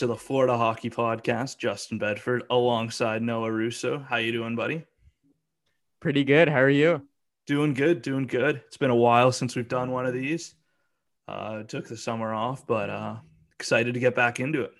to 0.00 0.06
the 0.06 0.16
Florida 0.16 0.56
Hockey 0.56 0.88
Podcast. 0.88 1.58
Justin 1.58 1.98
Bedford 1.98 2.44
alongside 2.48 3.20
Noah 3.20 3.52
Russo. 3.52 3.98
How 3.98 4.16
you 4.16 4.32
doing, 4.32 4.56
buddy? 4.56 4.86
Pretty 6.00 6.24
good. 6.24 6.48
How 6.48 6.60
are 6.60 6.70
you? 6.70 7.06
Doing 7.46 7.74
good, 7.74 8.00
doing 8.00 8.26
good. 8.26 8.62
It's 8.66 8.78
been 8.78 8.88
a 8.88 8.96
while 8.96 9.30
since 9.30 9.54
we've 9.54 9.68
done 9.68 9.90
one 9.90 10.06
of 10.06 10.14
these. 10.14 10.54
Uh, 11.28 11.64
took 11.64 11.86
the 11.86 11.98
summer 11.98 12.32
off, 12.32 12.66
but 12.66 12.88
uh, 12.88 13.16
excited 13.56 13.92
to 13.92 14.00
get 14.00 14.14
back 14.14 14.40
into 14.40 14.62
it. 14.62 14.72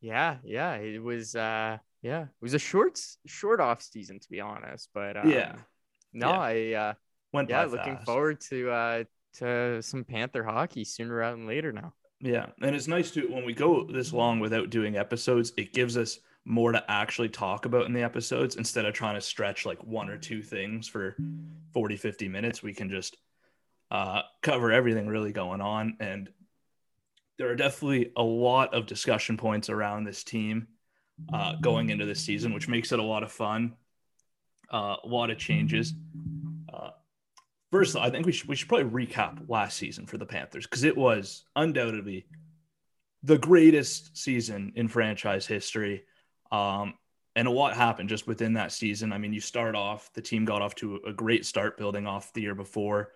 Yeah, 0.00 0.38
yeah. 0.42 0.74
It 0.74 1.00
was 1.00 1.36
uh 1.36 1.78
yeah, 2.02 2.22
it 2.22 2.42
was 2.42 2.54
a 2.54 2.58
short 2.58 2.98
short 3.26 3.60
off 3.60 3.80
season 3.80 4.18
to 4.18 4.28
be 4.28 4.40
honest, 4.40 4.88
but 4.92 5.18
um, 5.18 5.30
Yeah, 5.30 5.54
No, 6.12 6.30
yeah. 6.30 6.40
I 6.40 6.72
uh 6.72 6.94
went 7.32 7.48
yeah, 7.48 7.62
looking 7.62 7.94
fast. 7.94 8.06
forward 8.06 8.40
to 8.48 8.70
uh 8.70 9.04
to 9.34 9.80
some 9.82 10.02
Panther 10.02 10.42
hockey 10.42 10.82
sooner 10.82 11.14
rather 11.14 11.36
than 11.36 11.46
later 11.46 11.70
now. 11.70 11.92
Yeah, 12.20 12.46
and 12.60 12.76
it's 12.76 12.88
nice 12.88 13.10
to 13.12 13.22
when 13.22 13.44
we 13.44 13.54
go 13.54 13.84
this 13.84 14.12
long 14.12 14.40
without 14.40 14.70
doing 14.70 14.96
episodes, 14.96 15.52
it 15.56 15.72
gives 15.72 15.96
us 15.96 16.18
more 16.44 16.72
to 16.72 16.90
actually 16.90 17.28
talk 17.28 17.64
about 17.64 17.86
in 17.86 17.92
the 17.92 18.02
episodes 18.02 18.56
instead 18.56 18.84
of 18.84 18.94
trying 18.94 19.14
to 19.14 19.20
stretch 19.20 19.66
like 19.66 19.82
one 19.84 20.08
or 20.08 20.18
two 20.18 20.42
things 20.42 20.88
for 20.88 21.16
40 21.72 21.96
50 21.96 22.28
minutes. 22.28 22.62
We 22.62 22.74
can 22.74 22.90
just 22.90 23.16
uh, 23.90 24.22
cover 24.42 24.70
everything 24.70 25.08
really 25.08 25.32
going 25.32 25.60
on 25.60 25.96
and 26.00 26.28
there 27.40 27.48
are 27.48 27.56
definitely 27.56 28.12
a 28.18 28.22
lot 28.22 28.74
of 28.74 28.84
discussion 28.84 29.38
points 29.38 29.70
around 29.70 30.04
this 30.04 30.22
team 30.22 30.68
uh, 31.32 31.54
going 31.54 31.88
into 31.88 32.04
this 32.04 32.20
season, 32.20 32.52
which 32.52 32.68
makes 32.68 32.92
it 32.92 32.98
a 32.98 33.02
lot 33.02 33.22
of 33.22 33.32
fun. 33.32 33.72
Uh, 34.70 34.96
a 35.02 35.08
lot 35.08 35.30
of 35.30 35.38
changes. 35.38 35.94
First, 37.72 37.96
I 37.96 38.10
think 38.10 38.26
we 38.26 38.32
should 38.32 38.48
we 38.48 38.56
should 38.56 38.68
probably 38.68 39.06
recap 39.06 39.48
last 39.48 39.76
season 39.76 40.06
for 40.06 40.18
the 40.18 40.26
Panthers 40.26 40.66
because 40.66 40.84
it 40.84 40.96
was 40.96 41.44
undoubtedly 41.54 42.26
the 43.22 43.38
greatest 43.38 44.16
season 44.16 44.72
in 44.76 44.88
franchise 44.88 45.46
history. 45.46 46.04
Um, 46.50 46.94
and 47.36 47.46
a 47.46 47.50
lot 47.50 47.74
happened 47.74 48.08
just 48.08 48.26
within 48.26 48.54
that 48.54 48.72
season. 48.72 49.12
I 49.12 49.18
mean, 49.18 49.32
you 49.32 49.40
start 49.40 49.76
off, 49.76 50.12
the 50.14 50.22
team 50.22 50.44
got 50.44 50.62
off 50.62 50.74
to 50.76 51.00
a 51.06 51.12
great 51.12 51.46
start 51.46 51.76
building 51.76 52.06
off 52.06 52.32
the 52.32 52.42
year 52.42 52.54
before. 52.54 53.12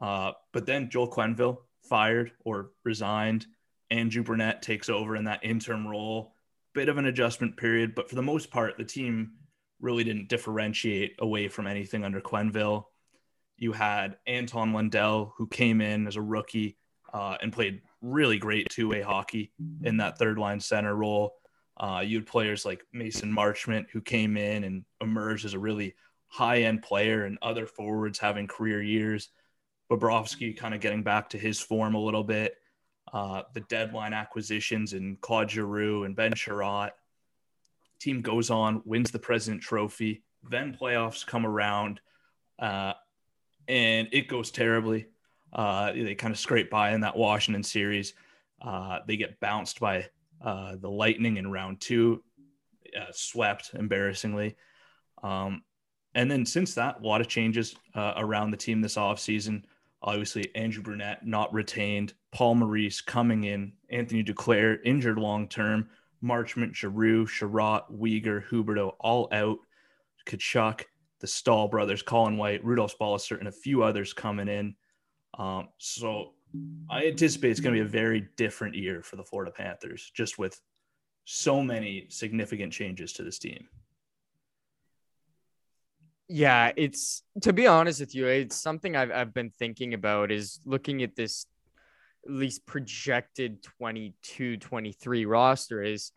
Uh, 0.00 0.32
but 0.52 0.66
then 0.66 0.90
Joel 0.90 1.10
Quenneville 1.10 1.58
fired 1.88 2.32
or 2.44 2.70
resigned. 2.84 3.46
Andrew 3.90 4.22
Brunette 4.22 4.60
takes 4.60 4.88
over 4.88 5.16
in 5.16 5.24
that 5.24 5.44
interim 5.44 5.86
role. 5.86 6.34
Bit 6.74 6.88
of 6.88 6.98
an 6.98 7.06
adjustment 7.06 7.56
period, 7.56 7.94
but 7.94 8.08
for 8.08 8.16
the 8.16 8.22
most 8.22 8.50
part, 8.50 8.76
the 8.76 8.84
team 8.84 9.32
really 9.80 10.02
didn't 10.04 10.28
differentiate 10.28 11.14
away 11.20 11.48
from 11.48 11.66
anything 11.66 12.04
under 12.04 12.20
Quenneville. 12.20 12.84
You 13.64 13.72
had 13.72 14.18
Anton 14.26 14.74
Lundell, 14.74 15.32
who 15.38 15.46
came 15.46 15.80
in 15.80 16.06
as 16.06 16.16
a 16.16 16.20
rookie 16.20 16.76
uh, 17.14 17.38
and 17.40 17.50
played 17.50 17.80
really 18.02 18.36
great 18.36 18.68
two 18.68 18.90
way 18.90 19.00
hockey 19.00 19.52
in 19.84 19.96
that 19.96 20.18
third 20.18 20.38
line 20.38 20.60
center 20.60 20.94
role. 20.94 21.36
Uh, 21.78 22.02
you 22.04 22.18
had 22.18 22.26
players 22.26 22.66
like 22.66 22.84
Mason 22.92 23.32
Marchment, 23.32 23.86
who 23.90 24.02
came 24.02 24.36
in 24.36 24.64
and 24.64 24.84
emerged 25.00 25.46
as 25.46 25.54
a 25.54 25.58
really 25.58 25.94
high 26.26 26.64
end 26.64 26.82
player, 26.82 27.24
and 27.24 27.38
other 27.40 27.64
forwards 27.64 28.18
having 28.18 28.46
career 28.46 28.82
years. 28.82 29.30
Bobrovsky 29.90 30.54
kind 30.54 30.74
of 30.74 30.82
getting 30.82 31.02
back 31.02 31.30
to 31.30 31.38
his 31.38 31.58
form 31.58 31.94
a 31.94 32.04
little 32.04 32.22
bit. 32.22 32.56
Uh, 33.14 33.44
the 33.54 33.60
deadline 33.60 34.12
acquisitions 34.12 34.92
in 34.92 35.16
Claude 35.22 35.50
Giroux 35.50 36.04
and 36.04 36.14
Ben 36.14 36.34
Chiarot. 36.34 36.90
Team 37.98 38.20
goes 38.20 38.50
on, 38.50 38.82
wins 38.84 39.10
the 39.10 39.18
President 39.18 39.62
Trophy. 39.62 40.22
Then 40.50 40.76
playoffs 40.78 41.26
come 41.26 41.46
around, 41.46 42.02
uh, 42.58 42.92
and 43.68 44.08
it 44.12 44.28
goes 44.28 44.50
terribly. 44.50 45.06
Uh, 45.52 45.92
they 45.92 46.14
kind 46.14 46.32
of 46.32 46.38
scrape 46.38 46.70
by 46.70 46.92
in 46.92 47.00
that 47.02 47.16
Washington 47.16 47.62
series. 47.62 48.14
Uh, 48.60 48.98
they 49.06 49.16
get 49.16 49.38
bounced 49.40 49.78
by 49.80 50.06
uh, 50.42 50.76
the 50.76 50.90
Lightning 50.90 51.36
in 51.36 51.50
round 51.50 51.80
two, 51.80 52.22
uh, 52.98 53.12
swept 53.12 53.72
embarrassingly. 53.74 54.56
Um, 55.22 55.62
and 56.14 56.30
then 56.30 56.44
since 56.46 56.74
that, 56.74 57.00
a 57.00 57.06
lot 57.06 57.20
of 57.20 57.28
changes 57.28 57.74
uh, 57.94 58.14
around 58.16 58.50
the 58.50 58.56
team 58.56 58.80
this 58.80 58.96
offseason. 58.96 59.64
Obviously, 60.02 60.54
Andrew 60.54 60.82
Brunette 60.82 61.26
not 61.26 61.52
retained, 61.52 62.12
Paul 62.30 62.56
Maurice 62.56 63.00
coming 63.00 63.44
in, 63.44 63.72
Anthony 63.90 64.22
Duclair 64.22 64.78
injured 64.84 65.18
long 65.18 65.48
term, 65.48 65.88
Marchment, 66.22 66.74
Giroux, 66.74 67.26
Chiarot, 67.26 67.84
Weegar, 67.90 68.46
Huberdeau 68.48 68.94
all 69.00 69.28
out, 69.32 69.58
Tkachuk, 70.26 70.82
the 71.24 71.28
Staal 71.28 71.68
brothers, 71.68 72.02
Colin 72.02 72.36
White, 72.36 72.62
Rudolph 72.62 72.98
Balcers, 72.98 73.38
and 73.38 73.48
a 73.48 73.52
few 73.52 73.82
others 73.82 74.12
coming 74.12 74.46
in. 74.46 74.74
Um, 75.38 75.68
so 75.78 76.34
I 76.90 77.06
anticipate 77.06 77.50
it's 77.50 77.60
going 77.60 77.74
to 77.74 77.80
be 77.80 77.86
a 77.86 77.88
very 77.88 78.28
different 78.36 78.74
year 78.74 79.02
for 79.02 79.16
the 79.16 79.24
Florida 79.24 79.50
Panthers, 79.50 80.12
just 80.14 80.38
with 80.38 80.60
so 81.24 81.62
many 81.62 82.08
significant 82.10 82.74
changes 82.74 83.14
to 83.14 83.22
this 83.22 83.38
team. 83.38 83.66
Yeah, 86.28 86.72
it's 86.76 87.22
to 87.40 87.54
be 87.54 87.66
honest 87.66 88.00
with 88.00 88.14
you, 88.14 88.26
it's 88.26 88.56
something 88.56 88.94
I've 88.94 89.10
I've 89.10 89.32
been 89.32 89.48
thinking 89.48 89.94
about 89.94 90.30
is 90.30 90.60
looking 90.66 91.02
at 91.02 91.16
this 91.16 91.46
at 92.26 92.32
least 92.32 92.66
projected 92.66 93.62
22 93.62 94.58
23 94.58 95.24
roster 95.24 95.82
is 95.82 96.12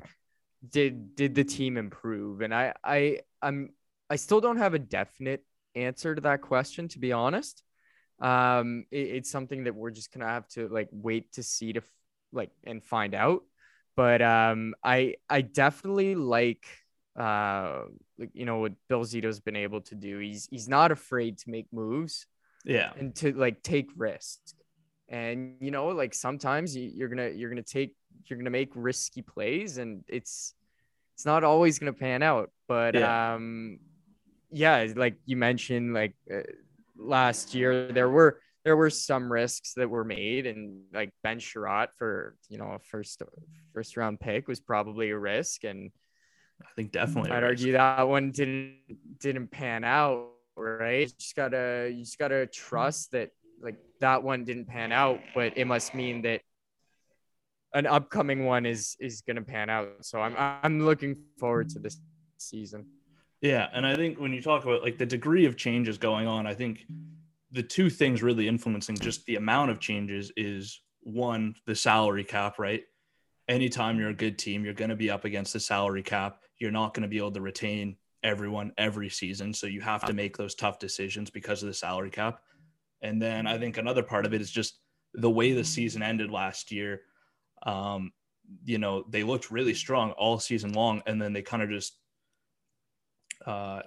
did 0.70 1.16
did 1.16 1.36
the 1.36 1.44
team 1.44 1.78
improve 1.78 2.42
and 2.42 2.54
I 2.54 2.74
I 2.84 3.20
I'm 3.42 3.72
I 4.10 4.16
still 4.16 4.42
don't 4.42 4.58
have 4.58 4.74
a 4.74 4.80
definite 4.80 5.44
answer 5.76 6.16
to 6.16 6.22
that 6.22 6.42
question 6.42 6.88
to 6.90 7.00
be 7.00 7.12
honest. 7.12 7.64
Um 8.20 8.86
it- 8.92 9.10
it's 9.18 9.30
something 9.30 9.66
that 9.66 9.76
we're 9.76 9.92
just 9.92 10.14
to 10.14 10.20
have 10.20 10.48
to 10.50 10.68
like 10.70 10.90
wait 10.92 11.34
to 11.34 11.44
see 11.44 11.74
to 11.74 11.80
f- 11.82 11.92
like 12.32 12.52
and 12.64 12.84
find 12.84 13.14
out. 13.14 13.44
But 13.96 14.22
um 14.22 14.74
I 14.84 15.16
I 15.30 15.42
definitely 15.42 16.16
like 16.16 16.66
uh 17.20 17.82
like 18.18 18.30
you 18.34 18.46
know 18.46 18.58
what 18.60 18.74
Bill 18.88 19.04
Zito's 19.04 19.40
been 19.40 19.56
able 19.56 19.82
to 19.82 19.96
do. 19.96 20.20
He's 20.20 20.48
he's 20.50 20.68
not 20.68 20.92
afraid 20.92 21.38
to 21.40 21.50
make 21.50 21.68
moves 21.72 22.26
Yeah. 22.66 22.92
and 22.98 23.14
to 23.18 23.34
like 23.34 23.62
take 23.64 23.90
risks. 23.96 24.54
And 25.10 25.56
you 25.62 25.72
know, 25.72 25.88
like 25.90 26.14
sometimes 26.14 26.76
you, 26.76 26.90
you're 26.94 27.08
gonna 27.10 27.30
you're 27.30 27.50
gonna 27.50 27.64
take 27.64 27.96
you're 28.26 28.38
gonna 28.38 28.50
make 28.50 28.72
risky 28.76 29.22
plays, 29.22 29.78
and 29.78 30.04
it's 30.08 30.54
it's 31.16 31.26
not 31.26 31.44
always 31.46 31.80
gonna 31.80 31.94
pan 31.94 32.22
out. 32.22 32.52
But 32.68 32.96
Yeah. 32.96 33.36
um, 33.36 33.80
yeah, 34.52 34.88
like 34.96 35.16
you 35.26 35.38
mentioned, 35.38 35.94
like 35.94 36.16
uh, 36.32 36.42
last 36.98 37.54
year 37.54 37.92
there 37.92 38.10
were 38.10 38.40
there 38.64 38.76
were 38.76 38.90
some 38.90 39.32
risks 39.32 39.74
that 39.76 39.90
were 39.90 40.04
made, 40.04 40.46
and 40.46 40.82
like 40.94 41.12
Ben 41.24 41.40
Chiarot 41.40 41.90
for 41.98 42.36
you 42.50 42.58
know 42.58 42.72
a 42.72 42.80
first 42.80 43.22
first 43.74 43.98
round 43.98 44.20
pick 44.20 44.48
was 44.48 44.60
probably 44.60 45.10
a 45.10 45.18
risk, 45.18 45.64
and 45.64 45.92
I 46.62 46.68
think 46.76 46.92
definitely. 46.92 47.32
I'd 47.32 47.44
argue 47.44 47.74
that 47.74 48.08
one 48.08 48.32
didn't 48.32 48.76
didn't 49.20 49.52
pan 49.52 49.84
out, 49.84 50.30
right? 50.56 51.08
You 51.08 51.14
just 51.20 51.36
gotta 51.36 51.92
you 51.94 52.04
just 52.04 52.20
gotta 52.20 52.46
trust 52.48 53.12
that 53.12 53.32
like 53.62 53.78
that 54.02 54.24
one 54.24 54.44
didn't 54.44 54.66
pan 54.66 54.92
out, 54.92 55.20
but 55.34 55.58
it 55.58 55.66
must 55.66 55.94
mean 55.94 56.22
that 56.24 56.42
an 57.74 57.86
upcoming 57.86 58.46
one 58.46 58.66
is 58.66 58.96
is 59.00 59.22
gonna 59.22 59.42
pan 59.42 59.70
out. 59.70 59.90
So 60.02 60.22
I'm 60.22 60.36
I'm 60.38 60.86
looking 60.86 61.18
forward 61.40 61.70
to 61.70 61.80
this 61.80 62.00
season. 62.38 62.86
Yeah, 63.42 63.68
and 63.72 63.86
I 63.86 63.96
think 63.96 64.20
when 64.20 64.34
you 64.34 64.42
talk 64.42 64.64
about 64.64 64.82
like 64.82 64.98
the 64.98 65.06
degree 65.06 65.46
of 65.46 65.58
changes 65.58 65.98
going 65.98 66.28
on, 66.28 66.48
I 66.48 66.54
think 66.54 66.86
the 67.52 67.64
two 67.64 67.90
things 67.90 68.24
really 68.24 68.48
influencing 68.48 68.98
just 68.98 69.26
the 69.26 69.36
amount 69.36 69.72
of 69.72 69.80
changes 69.80 70.32
is 70.36 70.82
one, 71.02 71.56
the 71.66 71.76
salary 71.76 72.24
cap, 72.24 72.60
right? 72.60 72.84
Anytime 73.48 74.00
you're 74.00 74.10
a 74.10 74.14
good 74.14 74.38
team, 74.38 74.66
you're 74.66 74.74
going 74.74 74.90
to 74.90 74.96
be 74.96 75.10
up 75.10 75.24
against 75.24 75.54
the 75.54 75.60
salary 75.60 76.04
cap. 76.04 76.42
You're 76.58 76.72
not 76.72 76.94
going 76.94 77.04
to 77.04 77.08
be 77.08 77.18
able 77.18 77.32
to 77.32 77.42
retain 77.42 77.96
everyone 78.24 78.74
every 78.78 79.10
season, 79.10 79.54
so 79.54 79.68
you 79.68 79.82
have 79.82 80.04
to 80.06 80.14
make 80.14 80.36
those 80.36 80.56
tough 80.56 80.80
decisions 80.80 81.30
because 81.30 81.62
of 81.62 81.68
the 81.68 81.74
salary 81.74 82.10
cap. 82.10 82.42
And 83.02 83.22
then 83.22 83.46
I 83.46 83.58
think 83.58 83.78
another 83.78 84.04
part 84.04 84.26
of 84.26 84.34
it 84.34 84.42
is 84.42 84.52
just 84.52 84.80
the 85.14 85.30
way 85.30 85.54
the 85.54 85.64
season 85.64 86.02
ended 86.02 86.32
last 86.32 86.72
year. 86.72 87.02
Um, 87.64 88.12
you 88.66 88.80
know, 88.80 89.06
they 89.10 89.24
looked 89.24 89.52
really 89.52 89.74
strong 89.74 90.12
all 90.12 90.40
season 90.40 90.74
long, 90.74 91.04
and 91.06 91.22
then 91.22 91.32
they 91.32 91.42
kind 91.42 91.64
of 91.64 91.70
just 91.70 91.98
uh, 93.46 93.82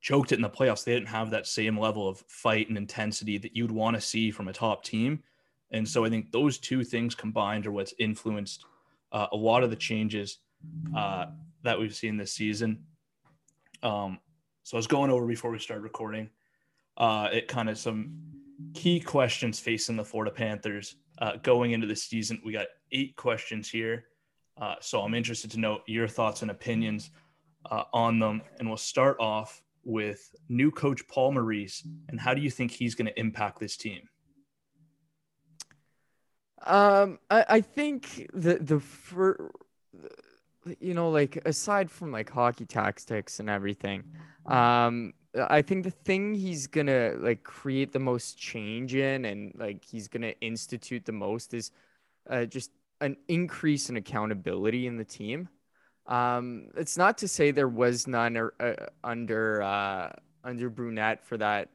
choked 0.00 0.32
it 0.32 0.36
in 0.36 0.42
the 0.42 0.50
playoffs. 0.50 0.84
They 0.84 0.94
didn't 0.94 1.08
have 1.08 1.30
that 1.30 1.46
same 1.46 1.78
level 1.78 2.08
of 2.08 2.18
fight 2.28 2.68
and 2.68 2.76
intensity 2.76 3.38
that 3.38 3.56
you'd 3.56 3.70
want 3.70 3.96
to 3.96 4.00
see 4.00 4.30
from 4.30 4.48
a 4.48 4.52
top 4.52 4.84
team. 4.84 5.22
And 5.70 5.88
so 5.88 6.04
I 6.04 6.10
think 6.10 6.30
those 6.30 6.58
two 6.58 6.84
things 6.84 7.14
combined 7.14 7.66
are 7.66 7.72
what's 7.72 7.94
influenced 7.98 8.64
uh, 9.12 9.26
a 9.32 9.36
lot 9.36 9.62
of 9.62 9.70
the 9.70 9.76
changes 9.76 10.38
uh, 10.96 11.26
that 11.62 11.78
we've 11.78 11.94
seen 11.94 12.16
this 12.16 12.32
season. 12.32 12.84
Um, 13.82 14.18
so 14.62 14.76
I 14.76 14.78
was 14.78 14.86
going 14.86 15.10
over 15.10 15.26
before 15.26 15.50
we 15.50 15.58
started 15.58 15.82
recording. 15.82 16.30
Uh, 16.96 17.28
it 17.32 17.48
kind 17.48 17.68
of 17.68 17.78
some 17.78 18.16
key 18.74 19.00
questions 19.00 19.60
facing 19.60 19.96
the 19.96 20.04
Florida 20.04 20.30
Panthers 20.30 20.96
uh, 21.18 21.36
going 21.42 21.72
into 21.72 21.86
the 21.86 21.96
season. 21.96 22.40
We 22.44 22.52
got 22.52 22.66
eight 22.92 23.16
questions 23.16 23.68
here. 23.68 24.06
Uh, 24.58 24.76
so 24.80 25.02
I'm 25.02 25.14
interested 25.14 25.50
to 25.52 25.60
know 25.60 25.80
your 25.86 26.08
thoughts 26.08 26.42
and 26.42 26.50
opinions 26.50 27.10
uh, 27.70 27.84
on 27.92 28.18
them. 28.18 28.42
And 28.58 28.68
we'll 28.68 28.76
start 28.76 29.16
off 29.20 29.62
with 29.84 30.34
new 30.48 30.70
coach 30.70 31.06
Paul 31.08 31.32
Maurice. 31.32 31.86
And 32.08 32.20
how 32.20 32.34
do 32.34 32.40
you 32.40 32.50
think 32.50 32.70
he's 32.70 32.94
going 32.94 33.06
to 33.06 33.18
impact 33.18 33.60
this 33.60 33.76
team? 33.76 34.08
Um, 36.64 37.18
I, 37.30 37.44
I 37.48 37.60
think 37.60 38.28
the 38.34 38.54
the 38.54 38.80
for 38.80 39.52
you 40.80 40.94
know 40.94 41.10
like 41.10 41.36
aside 41.46 41.90
from 41.90 42.10
like 42.10 42.28
hockey 42.28 42.64
tactics 42.64 43.38
and 43.38 43.48
everything, 43.48 44.02
um, 44.46 45.12
I 45.38 45.62
think 45.62 45.84
the 45.84 45.90
thing 45.90 46.34
he's 46.34 46.66
gonna 46.66 47.14
like 47.18 47.44
create 47.44 47.92
the 47.92 48.00
most 48.00 48.38
change 48.38 48.94
in 48.94 49.26
and 49.26 49.52
like 49.56 49.84
he's 49.84 50.08
gonna 50.08 50.34
institute 50.40 51.04
the 51.04 51.12
most 51.12 51.54
is 51.54 51.70
uh, 52.28 52.46
just 52.46 52.70
an 53.00 53.16
increase 53.28 53.90
in 53.90 53.96
accountability 53.96 54.86
in 54.86 54.96
the 54.96 55.04
team. 55.04 55.48
Um, 56.08 56.68
it's 56.76 56.96
not 56.96 57.18
to 57.18 57.28
say 57.28 57.50
there 57.50 57.68
was 57.68 58.06
none 58.06 58.36
or, 58.36 58.54
uh, 58.60 58.86
under 59.02 59.62
uh, 59.62 60.12
under 60.44 60.70
Brunette 60.70 61.24
for 61.24 61.36
that 61.38 61.70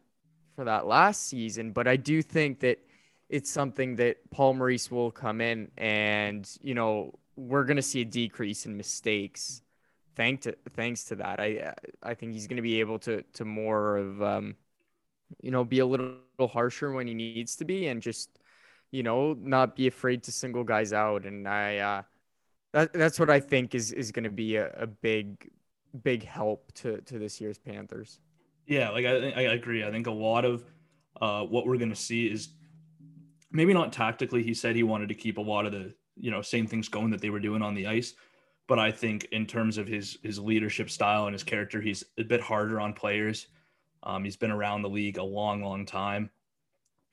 for 0.55 0.65
that 0.65 0.87
last 0.87 1.27
season, 1.27 1.71
but 1.71 1.87
I 1.87 1.97
do 1.97 2.21
think 2.21 2.59
that 2.61 2.79
it's 3.29 3.49
something 3.49 3.95
that 3.95 4.17
Paul 4.29 4.53
Maurice 4.55 4.91
will 4.91 5.09
come 5.09 5.39
in 5.39 5.71
and, 5.77 6.49
you 6.61 6.73
know, 6.73 7.17
we're 7.37 7.63
going 7.63 7.77
to 7.77 7.81
see 7.81 8.01
a 8.01 8.05
decrease 8.05 8.65
in 8.65 8.75
mistakes. 8.75 9.61
Thank 10.17 10.41
to, 10.41 10.57
thanks 10.75 11.05
to 11.05 11.15
that. 11.15 11.39
I, 11.39 11.73
I 12.03 12.13
think 12.13 12.33
he's 12.33 12.47
going 12.47 12.57
to 12.57 12.61
be 12.61 12.81
able 12.81 12.99
to, 12.99 13.23
to 13.33 13.45
more 13.45 13.95
of, 13.95 14.21
um, 14.21 14.55
you 15.41 15.49
know, 15.49 15.63
be 15.63 15.79
a 15.79 15.85
little, 15.85 16.15
little 16.37 16.51
harsher 16.51 16.91
when 16.91 17.07
he 17.07 17.13
needs 17.13 17.55
to 17.55 17.65
be 17.65 17.87
and 17.87 18.01
just, 18.01 18.29
you 18.91 19.01
know, 19.01 19.33
not 19.39 19.77
be 19.77 19.87
afraid 19.87 20.23
to 20.23 20.31
single 20.33 20.65
guys 20.65 20.91
out. 20.91 21.25
And 21.25 21.47
I, 21.47 21.77
uh, 21.77 22.01
that, 22.73 22.93
that's 22.93 23.19
what 23.19 23.29
I 23.29 23.39
think 23.39 23.75
is, 23.75 23.91
is 23.91 24.11
going 24.11 24.23
to 24.23 24.29
be 24.29 24.55
a, 24.55 24.71
a 24.77 24.87
big, 24.87 25.49
big 26.03 26.23
help 26.23 26.71
to, 26.75 27.01
to 27.01 27.19
this 27.19 27.41
year's 27.41 27.57
Panthers. 27.57 28.19
Yeah, 28.65 28.89
like 28.89 29.05
I, 29.05 29.31
I 29.31 29.41
agree. 29.53 29.83
I 29.83 29.91
think 29.91 30.07
a 30.07 30.11
lot 30.11 30.45
of 30.45 30.63
uh, 31.21 31.43
what 31.43 31.65
we're 31.65 31.77
going 31.77 31.89
to 31.89 31.95
see 31.95 32.27
is 32.27 32.49
maybe 33.51 33.73
not 33.73 33.91
tactically. 33.91 34.43
He 34.43 34.53
said 34.53 34.75
he 34.75 34.83
wanted 34.83 35.09
to 35.09 35.15
keep 35.15 35.37
a 35.37 35.41
lot 35.41 35.65
of 35.65 35.71
the 35.71 35.93
you 36.15 36.31
know 36.31 36.41
same 36.41 36.67
things 36.67 36.87
going 36.87 37.09
that 37.11 37.21
they 37.21 37.29
were 37.29 37.39
doing 37.39 37.61
on 37.61 37.73
the 37.73 37.87
ice. 37.87 38.13
But 38.67 38.79
I 38.79 38.91
think 38.91 39.25
in 39.31 39.45
terms 39.45 39.77
of 39.77 39.87
his 39.87 40.17
his 40.23 40.39
leadership 40.39 40.89
style 40.89 41.25
and 41.25 41.33
his 41.33 41.43
character, 41.43 41.81
he's 41.81 42.03
a 42.17 42.23
bit 42.23 42.41
harder 42.41 42.79
on 42.79 42.93
players. 42.93 43.47
Um, 44.03 44.23
he's 44.23 44.37
been 44.37 44.51
around 44.51 44.81
the 44.81 44.89
league 44.89 45.17
a 45.17 45.23
long, 45.23 45.61
long 45.63 45.85
time. 45.85 46.29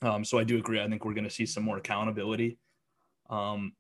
Um, 0.00 0.24
so 0.24 0.38
I 0.38 0.44
do 0.44 0.58
agree. 0.58 0.80
I 0.80 0.88
think 0.88 1.04
we're 1.04 1.14
going 1.14 1.24
to 1.24 1.30
see 1.30 1.46
some 1.46 1.64
more 1.64 1.78
accountability. 1.78 2.58
Um, 3.28 3.72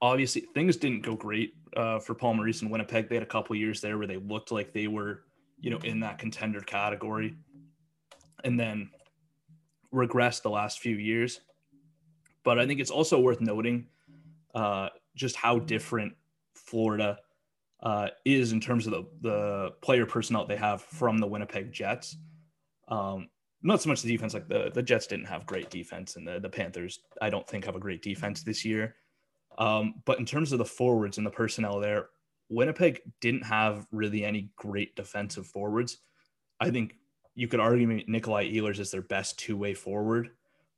obviously, 0.00 0.42
things 0.54 0.76
didn't 0.76 1.02
go 1.02 1.14
great 1.14 1.54
uh, 1.76 1.98
for 1.98 2.14
Paul 2.14 2.34
Maurice 2.34 2.62
and 2.62 2.70
Winnipeg. 2.70 3.08
They 3.08 3.16
had 3.16 3.22
a 3.22 3.26
couple 3.26 3.56
years 3.56 3.80
there 3.80 3.98
where 3.98 4.06
they 4.06 4.16
looked 4.16 4.52
like 4.52 4.72
they 4.72 4.86
were, 4.86 5.24
you 5.58 5.70
know, 5.70 5.78
in 5.78 6.00
that 6.00 6.18
contender 6.18 6.60
category, 6.60 7.36
and 8.44 8.58
then 8.58 8.90
regressed 9.92 10.42
the 10.42 10.50
last 10.50 10.80
few 10.80 10.96
years. 10.96 11.40
But 12.44 12.58
I 12.58 12.66
think 12.66 12.80
it's 12.80 12.90
also 12.90 13.20
worth 13.20 13.40
noting 13.40 13.86
uh, 14.54 14.88
just 15.14 15.36
how 15.36 15.58
different 15.58 16.14
Florida 16.54 17.18
uh, 17.82 18.08
is 18.24 18.52
in 18.52 18.60
terms 18.60 18.86
of 18.86 18.92
the, 18.92 19.04
the 19.20 19.70
player 19.82 20.06
personnel 20.06 20.46
they 20.46 20.56
have 20.56 20.82
from 20.82 21.18
the 21.18 21.26
Winnipeg 21.26 21.72
Jets. 21.72 22.16
Um, 22.88 23.28
not 23.62 23.82
so 23.82 23.88
much 23.88 24.02
the 24.02 24.10
defense, 24.10 24.34
like 24.34 24.48
the, 24.48 24.70
the 24.72 24.82
Jets 24.82 25.06
didn't 25.06 25.26
have 25.26 25.46
great 25.46 25.70
defense, 25.70 26.16
and 26.16 26.26
the, 26.26 26.40
the 26.40 26.48
Panthers, 26.48 27.00
I 27.20 27.28
don't 27.28 27.46
think, 27.46 27.64
have 27.66 27.76
a 27.76 27.80
great 27.80 28.02
defense 28.02 28.42
this 28.42 28.64
year. 28.64 28.96
Um, 29.58 29.94
but 30.04 30.18
in 30.18 30.26
terms 30.26 30.52
of 30.52 30.58
the 30.58 30.64
forwards 30.64 31.18
and 31.18 31.26
the 31.26 31.30
personnel 31.30 31.80
there, 31.80 32.08
Winnipeg 32.48 33.00
didn't 33.20 33.44
have 33.44 33.86
really 33.92 34.24
any 34.24 34.50
great 34.56 34.96
defensive 34.96 35.46
forwards. 35.46 35.98
I 36.58 36.70
think 36.70 36.96
you 37.34 37.48
could 37.48 37.60
argue 37.60 38.02
Nikolai 38.06 38.50
Ehlers 38.50 38.80
is 38.80 38.90
their 38.90 39.02
best 39.02 39.38
two 39.38 39.56
way 39.56 39.74
forward. 39.74 40.30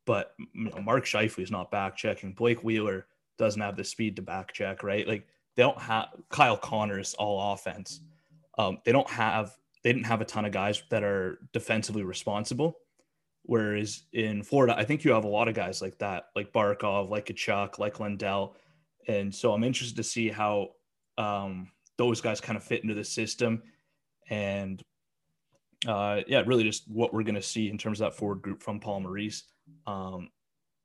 But 0.05 0.35
you 0.55 0.71
know, 0.71 0.81
Mark 0.83 1.05
Scheifele 1.05 1.43
is 1.43 1.51
not 1.51 1.71
back 1.71 1.97
checking. 1.97 2.33
Blake 2.33 2.65
Wheeler 2.65 3.07
doesn't 3.39 3.61
have 3.61 3.77
the 3.77 3.85
speed 3.85 4.17
to 4.17 4.23
back 4.23 4.53
check, 4.53 4.83
right? 4.83 5.07
Like 5.07 5.27
they 5.55 5.63
don't 5.63 5.81
have 5.81 6.09
Kyle 6.29 6.57
Connor's 6.57 7.15
all 7.15 7.53
offense. 7.53 8.01
Um, 8.59 8.79
they 8.85 8.93
don't 8.93 9.09
have 9.09 9.57
they 9.83 9.93
didn't 9.93 10.07
have 10.07 10.21
a 10.21 10.25
ton 10.25 10.45
of 10.45 10.53
guys 10.53 10.83
that 10.91 11.03
are 11.03 11.41
defensively 11.53 12.03
responsible. 12.03 12.79
Whereas 13.45 14.05
in 14.13 14.43
Florida, 14.43 14.75
I 14.77 14.85
think 14.85 15.05
you 15.05 15.13
have 15.13 15.25
a 15.25 15.29
lot 15.29 15.49
of 15.49 15.55
guys 15.55 15.83
like 15.83 15.99
that, 15.99 16.27
like 16.37 16.53
Barkov, 16.53 17.11
like 17.11 17.27
Tkachuk, 17.27 17.79
like 17.79 17.99
Lundell. 17.99 18.57
And 19.09 19.35
so 19.35 19.53
I'm 19.53 19.65
interested 19.65 19.97
to 19.97 20.05
see 20.05 20.29
how 20.29 20.71
um, 21.19 21.71
those 21.99 22.21
guys 22.21 22.41
kind 22.41 22.57
of 22.57 22.63
fit 22.63 22.83
into 22.83 22.95
the 22.95 23.05
system. 23.05 23.63
And 24.31 24.81
uh, 25.89 26.21
yeah, 26.29 26.43
really 26.47 26.63
just 26.63 26.89
what 26.89 27.13
we're 27.13 27.25
going 27.25 27.35
to 27.35 27.43
see 27.43 27.69
in 27.69 27.79
terms 27.79 28.01
of 28.01 28.07
that 28.07 28.17
forward 28.17 28.43
group 28.43 28.63
from 28.63 28.79
Paul 28.79 29.01
Maurice. 29.01 29.45
Um, 29.87 30.31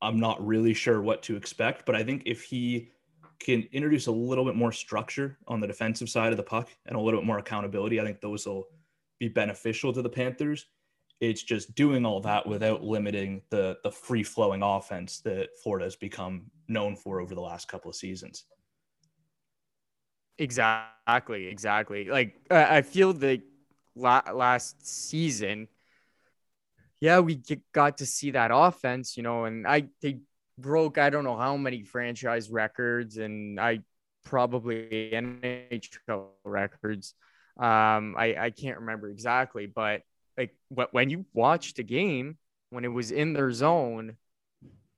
I'm 0.01 0.19
not 0.19 0.45
really 0.45 0.73
sure 0.73 1.01
what 1.01 1.21
to 1.23 1.35
expect, 1.35 1.85
but 1.85 1.95
I 1.95 2.03
think 2.03 2.23
if 2.25 2.43
he 2.43 2.89
can 3.39 3.67
introduce 3.71 4.07
a 4.07 4.11
little 4.11 4.45
bit 4.45 4.55
more 4.55 4.71
structure 4.71 5.37
on 5.47 5.59
the 5.59 5.67
defensive 5.67 6.09
side 6.09 6.31
of 6.31 6.37
the 6.37 6.43
puck 6.43 6.69
and 6.87 6.95
a 6.95 6.99
little 6.99 7.19
bit 7.19 7.27
more 7.27 7.37
accountability, 7.37 7.99
I 7.99 8.03
think 8.03 8.19
those 8.19 8.47
will 8.47 8.65
be 9.19 9.27
beneficial 9.27 9.93
to 9.93 10.01
the 10.01 10.09
Panthers. 10.09 10.65
It's 11.19 11.41
just 11.41 11.73
doing 11.75 12.05
all 12.05 12.21
that 12.21 12.45
without 12.45 12.83
limiting 12.83 13.41
the 13.49 13.77
the 13.83 13.91
free 13.91 14.23
flowing 14.23 14.61
offense 14.61 15.19
that 15.21 15.49
Florida 15.63 15.85
has 15.85 15.95
become 15.95 16.51
known 16.67 16.95
for 16.95 17.19
over 17.19 17.33
the 17.33 17.41
last 17.41 17.67
couple 17.67 17.89
of 17.89 17.95
seasons. 17.95 18.45
Exactly, 20.37 21.47
exactly. 21.47 22.05
Like 22.05 22.35
I 22.51 22.81
feel 22.83 23.13
that 23.13 23.41
last 23.95 24.85
season 24.85 25.67
yeah, 26.99 27.19
we 27.19 27.41
got 27.73 27.99
to 27.99 28.05
see 28.05 28.31
that 28.31 28.51
offense, 28.53 29.17
you 29.17 29.23
know, 29.23 29.45
and 29.45 29.67
I 29.67 29.87
they 30.01 30.19
broke 30.57 30.97
I 30.97 31.09
don't 31.09 31.23
know 31.23 31.37
how 31.37 31.55
many 31.57 31.83
franchise 31.83 32.49
records 32.49 33.17
and 33.17 33.59
I 33.59 33.81
probably 34.23 35.11
NHL 35.13 36.25
records. 36.43 37.13
Um, 37.57 38.15
I 38.17 38.35
I 38.39 38.49
can't 38.49 38.79
remember 38.79 39.09
exactly, 39.09 39.67
but 39.67 40.01
like 40.37 40.55
when 40.91 41.09
you 41.09 41.25
watched 41.33 41.79
a 41.79 41.83
game 41.83 42.37
when 42.69 42.85
it 42.85 42.89
was 42.89 43.11
in 43.11 43.33
their 43.33 43.51
zone, 43.51 44.17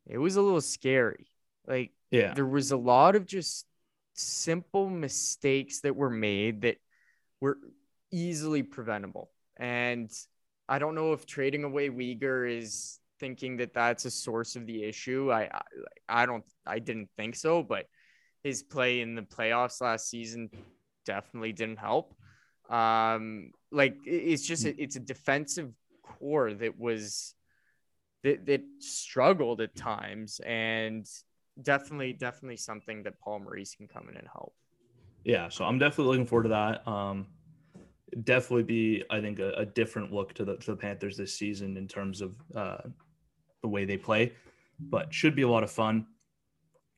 it 0.05 0.17
was 0.17 0.35
a 0.35 0.41
little 0.41 0.61
scary. 0.61 1.27
Like 1.67 1.91
yeah, 2.11 2.33
there 2.33 2.45
was 2.45 2.71
a 2.71 2.77
lot 2.77 3.15
of 3.15 3.25
just 3.25 3.65
simple 4.13 4.89
mistakes 4.89 5.81
that 5.81 5.95
were 5.95 6.09
made 6.09 6.61
that 6.61 6.77
were 7.39 7.57
easily 8.11 8.63
preventable. 8.63 9.31
And 9.57 10.11
I 10.67 10.79
don't 10.79 10.95
know 10.95 11.13
if 11.13 11.25
trading 11.25 11.63
away 11.63 11.89
Weegar 11.89 12.57
is 12.57 12.99
thinking 13.19 13.57
that 13.57 13.73
that's 13.73 14.05
a 14.05 14.11
source 14.11 14.55
of 14.55 14.65
the 14.65 14.83
issue. 14.83 15.31
I, 15.31 15.49
I, 15.51 15.61
I 16.09 16.25
don't 16.25 16.43
I 16.65 16.79
didn't 16.79 17.09
think 17.17 17.35
so, 17.35 17.63
but 17.63 17.85
his 18.43 18.63
play 18.63 19.01
in 19.01 19.15
the 19.15 19.21
playoffs 19.21 19.81
last 19.81 20.09
season 20.09 20.49
definitely 21.05 21.53
didn't 21.53 21.79
help. 21.79 22.13
Um, 22.69 23.51
like 23.71 23.97
it's 24.05 24.45
just 24.45 24.65
a, 24.65 24.81
it's 24.81 24.95
a 24.95 24.99
defensive 24.99 25.73
core 26.03 26.53
that 26.53 26.79
was 26.79 27.33
that 28.23 28.45
that 28.45 28.61
struggled 28.79 29.61
at 29.61 29.75
times, 29.75 30.39
and 30.45 31.07
definitely 31.61 32.13
definitely 32.13 32.57
something 32.57 33.03
that 33.03 33.19
Paul 33.19 33.39
Maurice 33.39 33.75
can 33.75 33.87
come 33.87 34.07
in 34.09 34.17
and 34.17 34.27
help. 34.31 34.53
Yeah, 35.23 35.49
so 35.49 35.65
I'm 35.65 35.79
definitely 35.79 36.11
looking 36.11 36.25
forward 36.25 36.43
to 36.43 36.49
that. 36.49 36.87
Um, 36.87 37.27
definitely 38.23 38.63
be, 38.63 39.03
I 39.09 39.19
think, 39.19 39.39
a, 39.39 39.51
a, 39.51 39.65
different 39.65 40.13
look 40.13 40.33
to 40.35 40.45
the 40.45 40.57
to 40.57 40.71
the 40.71 40.77
Panthers 40.77 41.17
this 41.17 41.33
season 41.33 41.77
in 41.77 41.87
terms 41.87 42.21
of 42.21 42.35
uh, 42.55 42.77
the 43.61 43.67
way 43.67 43.85
they 43.85 43.97
play. 43.97 44.33
But 44.79 45.13
should 45.13 45.35
be 45.35 45.41
a 45.41 45.49
lot 45.49 45.63
of 45.63 45.71
fun. 45.71 46.07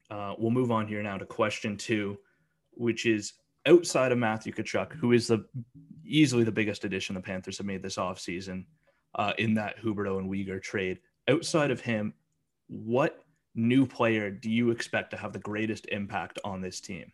Uh, 0.10 0.36
we'll 0.38 0.52
move 0.52 0.72
on 0.72 0.88
here 0.88 1.02
now 1.02 1.18
to 1.18 1.26
question 1.26 1.78
two, 1.78 2.18
which 2.72 3.06
is 3.06 3.34
outside 3.66 4.12
of 4.12 4.18
Matthew 4.18 4.54
Tkachuk, 4.54 4.94
who 4.94 5.12
is 5.12 5.28
the 5.28 5.46
easily 6.06 6.44
the 6.44 6.52
biggest 6.52 6.84
addition 6.84 7.16
the 7.16 7.22
Panthers 7.22 7.58
have 7.58 7.68
made 7.68 7.82
this 7.82 7.98
offseason 7.98 8.66
uh, 9.16 9.34
in 9.38 9.54
that 9.56 9.78
Huberdeau 9.80 10.20
and 10.20 10.30
Weegar 10.30 10.62
trade. 10.62 11.00
Outside 11.28 11.72
of 11.72 11.82
him, 11.82 12.14
what 12.68 13.24
new 13.56 13.86
player 13.86 14.30
do 14.30 14.50
you 14.50 14.72
expect 14.72 15.12
to 15.12 15.18
have 15.18 15.34
the 15.34 15.40
greatest 15.40 15.88
impact 15.88 16.40
on 16.44 16.62
this 16.62 16.80
team? 16.80 17.12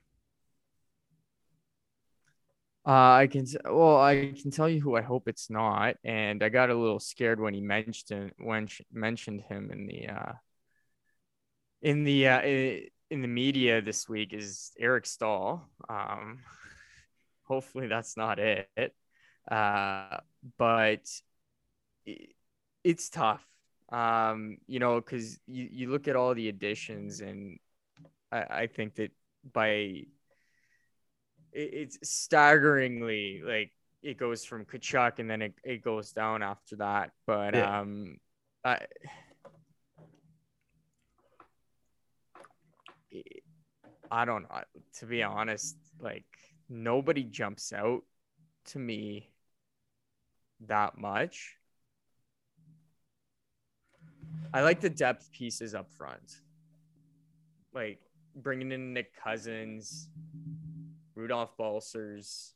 Uh, 2.85 3.19
I 3.19 3.27
can 3.27 3.45
well, 3.65 3.99
I 3.99 4.33
can 4.41 4.49
tell 4.49 4.69
you 4.69 4.79
who 4.79 4.95
I 4.95 5.01
hope 5.01 5.27
it's 5.27 5.49
not, 5.49 5.95
and 6.05 6.41
I 6.41 6.47
got 6.47 6.69
a 6.69 6.75
little 6.75 7.01
scared 7.01 7.37
when 7.37 7.53
he 7.53 7.59
mentioned 7.59 8.31
when 8.37 8.69
mentioned 8.93 9.41
him 9.41 9.71
in 9.71 9.87
the 9.87 10.07
uh, 10.07 10.33
in 11.81 12.05
the 12.05 12.27
uh, 12.29 12.41
in 13.09 13.21
the 13.21 13.27
media 13.27 13.81
this 13.81 14.09
week 14.09 14.33
is 14.33 14.71
Eric 14.79 15.05
Staal. 15.05 15.67
Um, 15.89 16.39
hopefully 17.43 17.87
that's 17.87 18.17
not 18.17 18.39
it, 18.39 18.67
uh, 19.49 20.17
but 20.57 21.09
it, 22.05 22.33
it's 22.83 23.09
tough. 23.09 23.45
Um, 23.89 24.57
you 24.67 24.79
know, 24.79 24.95
because 24.95 25.39
you 25.47 25.67
you 25.71 25.89
look 25.89 26.07
at 26.07 26.15
all 26.15 26.33
the 26.35 26.49
additions, 26.49 27.21
and 27.21 27.59
I, 28.31 28.41
I 28.41 28.67
think 28.67 28.95
that 28.95 29.11
by 29.53 30.03
it's 31.53 31.97
staggeringly 32.03 33.41
like 33.43 33.71
it 34.03 34.17
goes 34.17 34.45
from 34.45 34.65
Tkachuk 34.65 35.19
and 35.19 35.29
then 35.29 35.41
it, 35.41 35.53
it 35.63 35.81
goes 35.81 36.11
down 36.11 36.43
after 36.43 36.75
that. 36.77 37.11
But 37.25 37.55
yeah. 37.55 37.79
um 37.79 38.17
I 38.63 38.79
I 44.11 44.25
don't 44.25 44.43
know. 44.43 44.61
To 44.99 45.05
be 45.05 45.23
honest, 45.23 45.77
like 45.99 46.25
nobody 46.69 47.23
jumps 47.23 47.73
out 47.73 48.01
to 48.67 48.79
me 48.79 49.29
that 50.67 50.97
much. 50.97 51.55
I 54.53 54.61
like 54.61 54.81
the 54.81 54.89
depth 54.89 55.31
pieces 55.31 55.75
up 55.75 55.91
front. 55.91 56.41
Like 57.73 57.99
bringing 58.35 58.71
in 58.71 58.93
Nick 58.93 59.11
Cousins, 59.21 60.09
Rudolph 61.15 61.55
Balcers, 61.57 62.53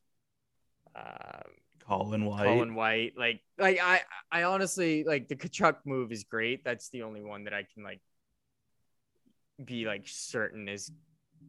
um, 0.96 1.52
Colin 1.80 2.26
White. 2.26 2.46
Colin 2.46 2.76
White. 2.76 3.14
Like, 3.18 3.42
like 3.58 3.80
I, 3.82 4.02
I 4.32 4.44
honestly 4.44 5.04
like 5.04 5.28
the 5.28 5.36
Tkachuk 5.36 5.78
move 5.86 6.12
is 6.12 6.24
great. 6.24 6.64
That's 6.64 6.90
the 6.90 7.04
only 7.04 7.22
one 7.22 7.44
that 7.46 7.54
I 7.54 7.66
can 7.74 7.84
like 7.84 8.02
be 9.64 9.86
like 9.86 10.04
certain 10.06 10.68
is 10.70 10.92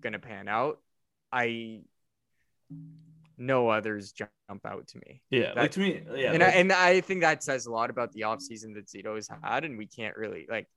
gonna 0.03 0.19
pan 0.19 0.49
out. 0.49 0.81
I 1.33 1.81
no 3.39 3.69
others 3.69 4.13
jump 4.13 4.31
out 4.65 4.87
to 4.89 4.99
me. 4.99 5.23
Yeah, 5.31 5.55
that, 5.55 5.57
like 5.57 5.71
to 5.73 5.81
me, 5.81 6.03
yeah. 6.15 6.33
And, 6.33 6.41
like, 6.41 6.55
I, 6.55 6.59
and 6.59 6.73
I 6.73 7.01
think 7.01 7.23
that 7.23 7.43
says 7.43 7.67
a 7.67 7.71
lot 7.71 7.91
about 7.91 8.13
the 8.13 8.23
offseason 8.23 8.75
that 8.75 8.87
Zito 8.87 9.15
has 9.15 9.29
had, 9.43 9.65
and 9.65 9.79
we 9.79 9.87
can't 9.87 10.17
really 10.17 10.47
like 10.49 10.69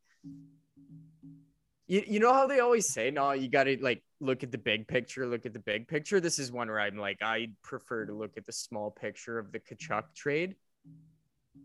you, 1.88 2.04
you 2.08 2.20
know 2.20 2.34
how 2.34 2.48
they 2.48 2.60
always 2.60 2.92
say, 2.92 3.12
no, 3.12 3.32
you 3.32 3.48
got 3.48 3.66
to 3.66 3.78
like 3.82 4.04
look 4.20 4.44
at 4.44 4.52
the 4.52 4.58
big 4.58 4.88
picture, 4.88 5.28
look 5.28 5.46
at 5.46 5.54
the 5.54 5.60
big 5.60 5.88
picture. 5.88 6.20
This 6.20 6.40
is 6.40 6.52
one 6.52 6.68
where 6.68 6.80
I'm 6.80 6.98
like, 6.98 7.20
I 7.22 7.50
prefer 7.64 8.06
to 8.06 8.14
look 8.14 8.38
at 8.38 8.46
the 8.46 8.52
small 8.52 8.92
picture 8.92 9.38
of 9.38 9.52
the 9.52 9.60
Tkachuk 9.60 10.04
trade. 10.16 10.56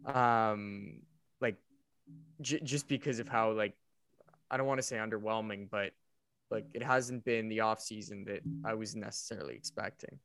Um, 0.07 1.01
like 1.41 1.57
j- 2.41 2.61
just 2.63 2.87
because 2.87 3.19
of 3.19 3.29
how, 3.29 3.53
like, 3.53 3.75
I 4.51 4.57
don't 4.57 4.67
want 4.67 4.79
to 4.79 4.87
say 4.87 4.97
underwhelming, 4.97 5.69
but 5.71 5.93
like 6.51 6.67
it 6.75 6.83
hasn't 6.83 7.25
been 7.25 7.49
the 7.49 7.61
off 7.61 7.81
season 7.81 8.25
that 8.25 8.41
I 8.65 8.75
was 8.75 8.97
necessarily 8.97 9.55
expecting. 9.55 10.19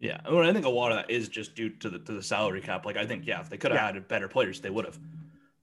Yeah, 0.00 0.20
well, 0.30 0.48
I 0.48 0.52
think 0.52 0.64
a 0.64 0.70
lot 0.70 0.92
of 0.92 0.98
that 0.98 1.10
is 1.10 1.28
just 1.28 1.56
due 1.56 1.70
to 1.70 1.90
the 1.90 1.98
to 1.98 2.12
the 2.12 2.22
salary 2.22 2.60
cap. 2.60 2.86
Like 2.86 2.96
I 2.96 3.04
think, 3.04 3.26
yeah, 3.26 3.40
if 3.40 3.50
they 3.50 3.56
could 3.56 3.72
have 3.72 3.80
yeah. 3.80 3.88
added 3.88 4.08
better 4.08 4.28
players, 4.28 4.60
they 4.60 4.70
would 4.70 4.84
have. 4.84 4.98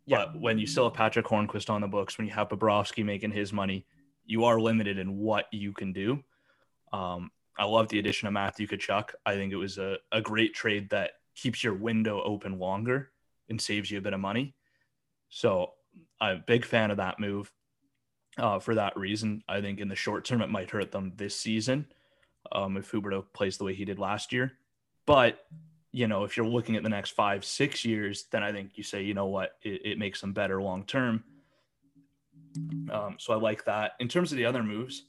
Yeah. 0.05 0.25
But 0.25 0.41
when 0.41 0.59
you 0.59 0.67
still 0.67 0.83
have 0.85 0.93
Patrick 0.93 1.25
Hornqvist 1.25 1.69
on 1.69 1.81
the 1.81 1.87
books, 1.87 2.17
when 2.17 2.27
you 2.27 2.33
have 2.33 2.49
Bobrovsky 2.49 3.03
making 3.03 3.31
his 3.31 3.53
money, 3.53 3.85
you 4.25 4.43
are 4.43 4.59
limited 4.59 4.99
in 4.99 5.17
what 5.17 5.45
you 5.51 5.73
can 5.73 5.93
do. 5.93 6.21
Um, 6.91 7.31
I 7.57 7.65
love 7.65 7.87
the 7.87 7.99
addition 7.99 8.27
of 8.27 8.33
Matthew 8.33 8.67
Tkachuk. 8.67 9.11
I 9.25 9.35
think 9.35 9.53
it 9.53 9.57
was 9.57 9.77
a, 9.77 9.97
a 10.11 10.21
great 10.21 10.53
trade 10.53 10.89
that 10.89 11.11
keeps 11.35 11.63
your 11.63 11.73
window 11.73 12.21
open 12.21 12.59
longer 12.59 13.11
and 13.49 13.59
saves 13.59 13.89
you 13.89 13.97
a 13.97 14.01
bit 14.01 14.13
of 14.13 14.19
money. 14.19 14.55
So 15.29 15.71
I'm 16.19 16.37
a 16.37 16.43
big 16.45 16.65
fan 16.65 16.91
of 16.91 16.97
that 16.97 17.19
move. 17.19 17.51
Uh, 18.37 18.59
for 18.59 18.75
that 18.75 18.97
reason, 18.97 19.43
I 19.47 19.61
think 19.61 19.79
in 19.79 19.87
the 19.87 19.95
short 19.95 20.25
term 20.25 20.41
it 20.41 20.49
might 20.49 20.69
hurt 20.69 20.91
them 20.91 21.13
this 21.15 21.39
season 21.39 21.87
um, 22.51 22.77
if 22.77 22.91
Huberdeau 22.91 23.25
plays 23.33 23.57
the 23.57 23.63
way 23.63 23.73
he 23.73 23.85
did 23.85 23.99
last 23.99 24.33
year. 24.33 24.53
But 25.05 25.45
you 25.91 26.07
know, 26.07 26.25
if 26.25 26.35
you're 26.35 26.45
looking 26.45 26.75
at 26.75 26.83
the 26.83 26.89
next 26.89 27.11
five, 27.11 27.45
six 27.45 27.85
years, 27.85 28.25
then 28.29 28.43
I 28.43 28.51
think 28.51 28.71
you 28.75 28.83
say, 28.83 29.03
you 29.03 29.13
know 29.13 29.27
what, 29.27 29.51
it, 29.63 29.81
it 29.85 29.97
makes 29.97 30.19
them 30.19 30.33
better 30.33 30.61
long 30.61 30.83
term. 30.83 31.23
Um, 32.91 33.15
so 33.17 33.33
I 33.33 33.37
like 33.37 33.63
that. 33.65 33.93
In 34.01 34.09
terms 34.09 34.33
of 34.33 34.37
the 34.37 34.45
other 34.45 34.61
moves, 34.61 35.03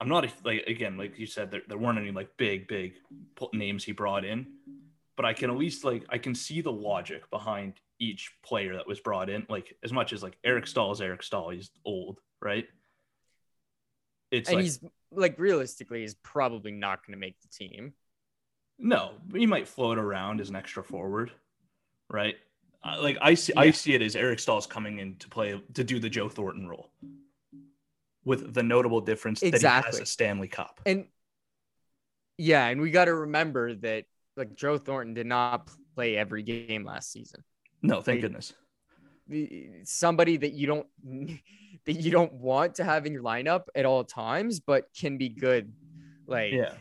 I'm 0.00 0.08
not 0.08 0.24
like 0.44 0.64
again, 0.66 0.96
like 0.96 1.18
you 1.18 1.26
said, 1.26 1.50
there, 1.50 1.62
there 1.66 1.78
weren't 1.78 1.98
any 1.98 2.12
like 2.12 2.36
big, 2.36 2.68
big 2.68 2.94
names 3.52 3.82
he 3.82 3.92
brought 3.92 4.24
in, 4.24 4.46
but 5.16 5.24
I 5.24 5.32
can 5.32 5.50
at 5.50 5.56
least 5.56 5.84
like 5.84 6.04
I 6.08 6.18
can 6.18 6.34
see 6.34 6.60
the 6.60 6.72
logic 6.72 7.28
behind 7.30 7.74
each 7.98 8.32
player 8.44 8.74
that 8.74 8.86
was 8.86 9.00
brought 9.00 9.30
in. 9.30 9.46
Like 9.48 9.74
as 9.82 9.92
much 9.92 10.12
as 10.12 10.22
like 10.22 10.36
Eric 10.44 10.66
Staal 10.66 10.92
is 10.92 11.00
Eric 11.00 11.22
Staal, 11.22 11.50
he's 11.50 11.70
old, 11.84 12.20
right? 12.42 12.66
It's 14.30 14.48
and 14.48 14.56
like, 14.56 14.64
he's 14.64 14.80
like 15.12 15.38
realistically, 15.38 16.00
he's 16.00 16.14
probably 16.14 16.72
not 16.72 17.06
going 17.06 17.12
to 17.12 17.20
make 17.20 17.40
the 17.40 17.48
team. 17.48 17.94
No, 18.78 19.12
he 19.32 19.46
might 19.46 19.66
float 19.68 19.98
around 19.98 20.40
as 20.40 20.50
an 20.50 20.56
extra 20.56 20.82
forward, 20.82 21.30
right? 22.10 22.36
Uh, 22.84 22.98
like 23.00 23.16
I 23.20 23.34
see, 23.34 23.52
yeah. 23.54 23.62
I 23.62 23.70
see 23.70 23.94
it 23.94 24.02
as 24.02 24.14
Eric 24.14 24.38
Staal's 24.38 24.66
coming 24.66 24.98
in 24.98 25.16
to 25.16 25.28
play 25.28 25.60
to 25.74 25.84
do 25.84 25.98
the 25.98 26.10
Joe 26.10 26.28
Thornton 26.28 26.68
role, 26.68 26.90
with 28.24 28.52
the 28.52 28.62
notable 28.62 29.00
difference 29.00 29.42
exactly. 29.42 29.60
that 29.60 29.84
he 29.84 29.86
has 29.86 30.00
a 30.00 30.06
Stanley 30.06 30.48
Cup. 30.48 30.80
And 30.84 31.06
yeah, 32.36 32.66
and 32.66 32.80
we 32.80 32.90
got 32.90 33.06
to 33.06 33.14
remember 33.14 33.74
that 33.76 34.04
like 34.36 34.54
Joe 34.54 34.76
Thornton 34.76 35.14
did 35.14 35.26
not 35.26 35.70
play 35.94 36.16
every 36.16 36.42
game 36.42 36.84
last 36.84 37.10
season. 37.10 37.42
No, 37.86 38.00
thank 38.00 38.20
goodness. 38.20 38.52
Somebody 39.84 40.36
that 40.36 40.52
you 40.52 40.66
don't 40.66 40.86
that 41.86 41.92
you 41.92 42.10
don't 42.10 42.32
want 42.32 42.76
to 42.76 42.84
have 42.84 43.06
in 43.06 43.12
your 43.12 43.22
lineup 43.22 43.64
at 43.74 43.84
all 43.84 44.04
times, 44.04 44.60
but 44.60 44.88
can 44.98 45.18
be 45.18 45.28
good. 45.28 45.72
Like 46.26 46.52
yeah. 46.52 46.72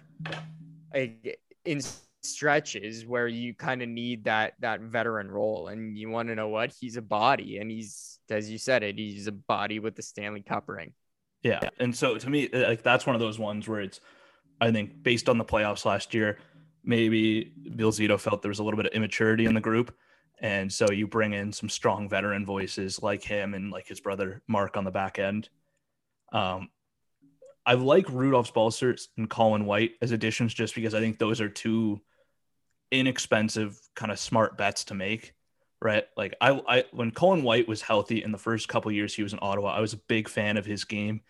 Like 0.93 1.39
in 1.63 1.81
stretches 2.23 3.05
where 3.05 3.27
you 3.27 3.53
kind 3.53 3.81
of 3.81 3.89
need 3.89 4.23
that 4.25 4.53
that 4.59 4.81
veteran 4.81 5.29
role 5.29 5.67
and 5.67 5.97
you 5.97 6.09
want 6.09 6.27
to 6.27 6.35
know 6.35 6.47
what 6.47 6.73
he's 6.79 6.97
a 6.97 7.01
body 7.01 7.59
and 7.59 7.69
he's 7.69 8.19
as 8.29 8.49
you 8.49 8.57
said 8.57 8.81
it 8.81 8.97
he's 8.97 9.27
a 9.27 9.31
body 9.31 9.77
with 9.77 9.95
the 9.95 10.01
Stanley 10.01 10.41
Cup 10.41 10.67
ring. 10.67 10.93
Yeah. 11.43 11.59
And 11.79 11.95
so 11.95 12.17
to 12.17 12.29
me 12.29 12.49
uh, 12.51 12.69
like 12.69 12.81
that's 12.81 13.05
one 13.05 13.15
of 13.15 13.19
those 13.19 13.37
ones 13.37 13.67
where 13.67 13.81
it's 13.81 13.99
I 14.59 14.71
think 14.71 15.03
based 15.03 15.29
on 15.29 15.37
the 15.37 15.45
playoffs 15.45 15.85
last 15.85 16.13
year 16.15 16.39
maybe 16.83 17.51
Bill 17.75 17.91
Zito 17.91 18.19
felt 18.19 18.41
there 18.41 18.49
was 18.49 18.59
a 18.59 18.63
little 18.63 18.77
bit 18.77 18.87
of 18.87 18.93
immaturity 18.93 19.45
in 19.45 19.53
the 19.53 19.61
group 19.61 19.93
and 20.39 20.71
so 20.71 20.91
you 20.91 21.07
bring 21.07 21.33
in 21.33 21.51
some 21.51 21.69
strong 21.69 22.09
veteran 22.09 22.45
voices 22.45 23.01
like 23.01 23.23
him 23.23 23.53
and 23.53 23.71
like 23.71 23.87
his 23.87 23.99
brother 23.99 24.41
Mark 24.47 24.77
on 24.77 24.83
the 24.83 24.91
back 24.91 25.19
end. 25.19 25.49
Um, 26.31 26.69
I 27.65 27.73
like 27.73 28.09
Rudolph 28.09 28.53
Balcers 28.53 29.09
and 29.17 29.29
Colin 29.29 29.65
White 29.65 29.91
as 30.01 30.11
additions 30.11 30.53
just 30.53 30.75
because 30.75 30.93
I 30.93 30.99
think 30.99 31.17
those 31.17 31.41
are 31.41 31.49
two 31.49 32.01
inexpensive, 32.91 33.79
kind 33.95 34.11
of 34.11 34.19
smart 34.19 34.57
bets 34.57 34.85
to 34.85 34.93
make. 34.93 35.33
Right. 35.81 36.05
Like 36.15 36.35
I, 36.41 36.61
I 36.67 36.83
when 36.91 37.11
Colin 37.11 37.43
White 37.43 37.67
was 37.67 37.81
healthy 37.81 38.23
in 38.23 38.31
the 38.31 38.37
first 38.37 38.67
couple 38.67 38.91
years 38.91 39.13
he 39.13 39.23
was 39.23 39.33
in 39.33 39.39
Ottawa, 39.41 39.75
I 39.75 39.81
was 39.81 39.93
a 39.93 39.97
big 39.97 40.29
fan 40.29 40.57
of 40.57 40.65
his 40.65 40.83
game. 40.83 41.21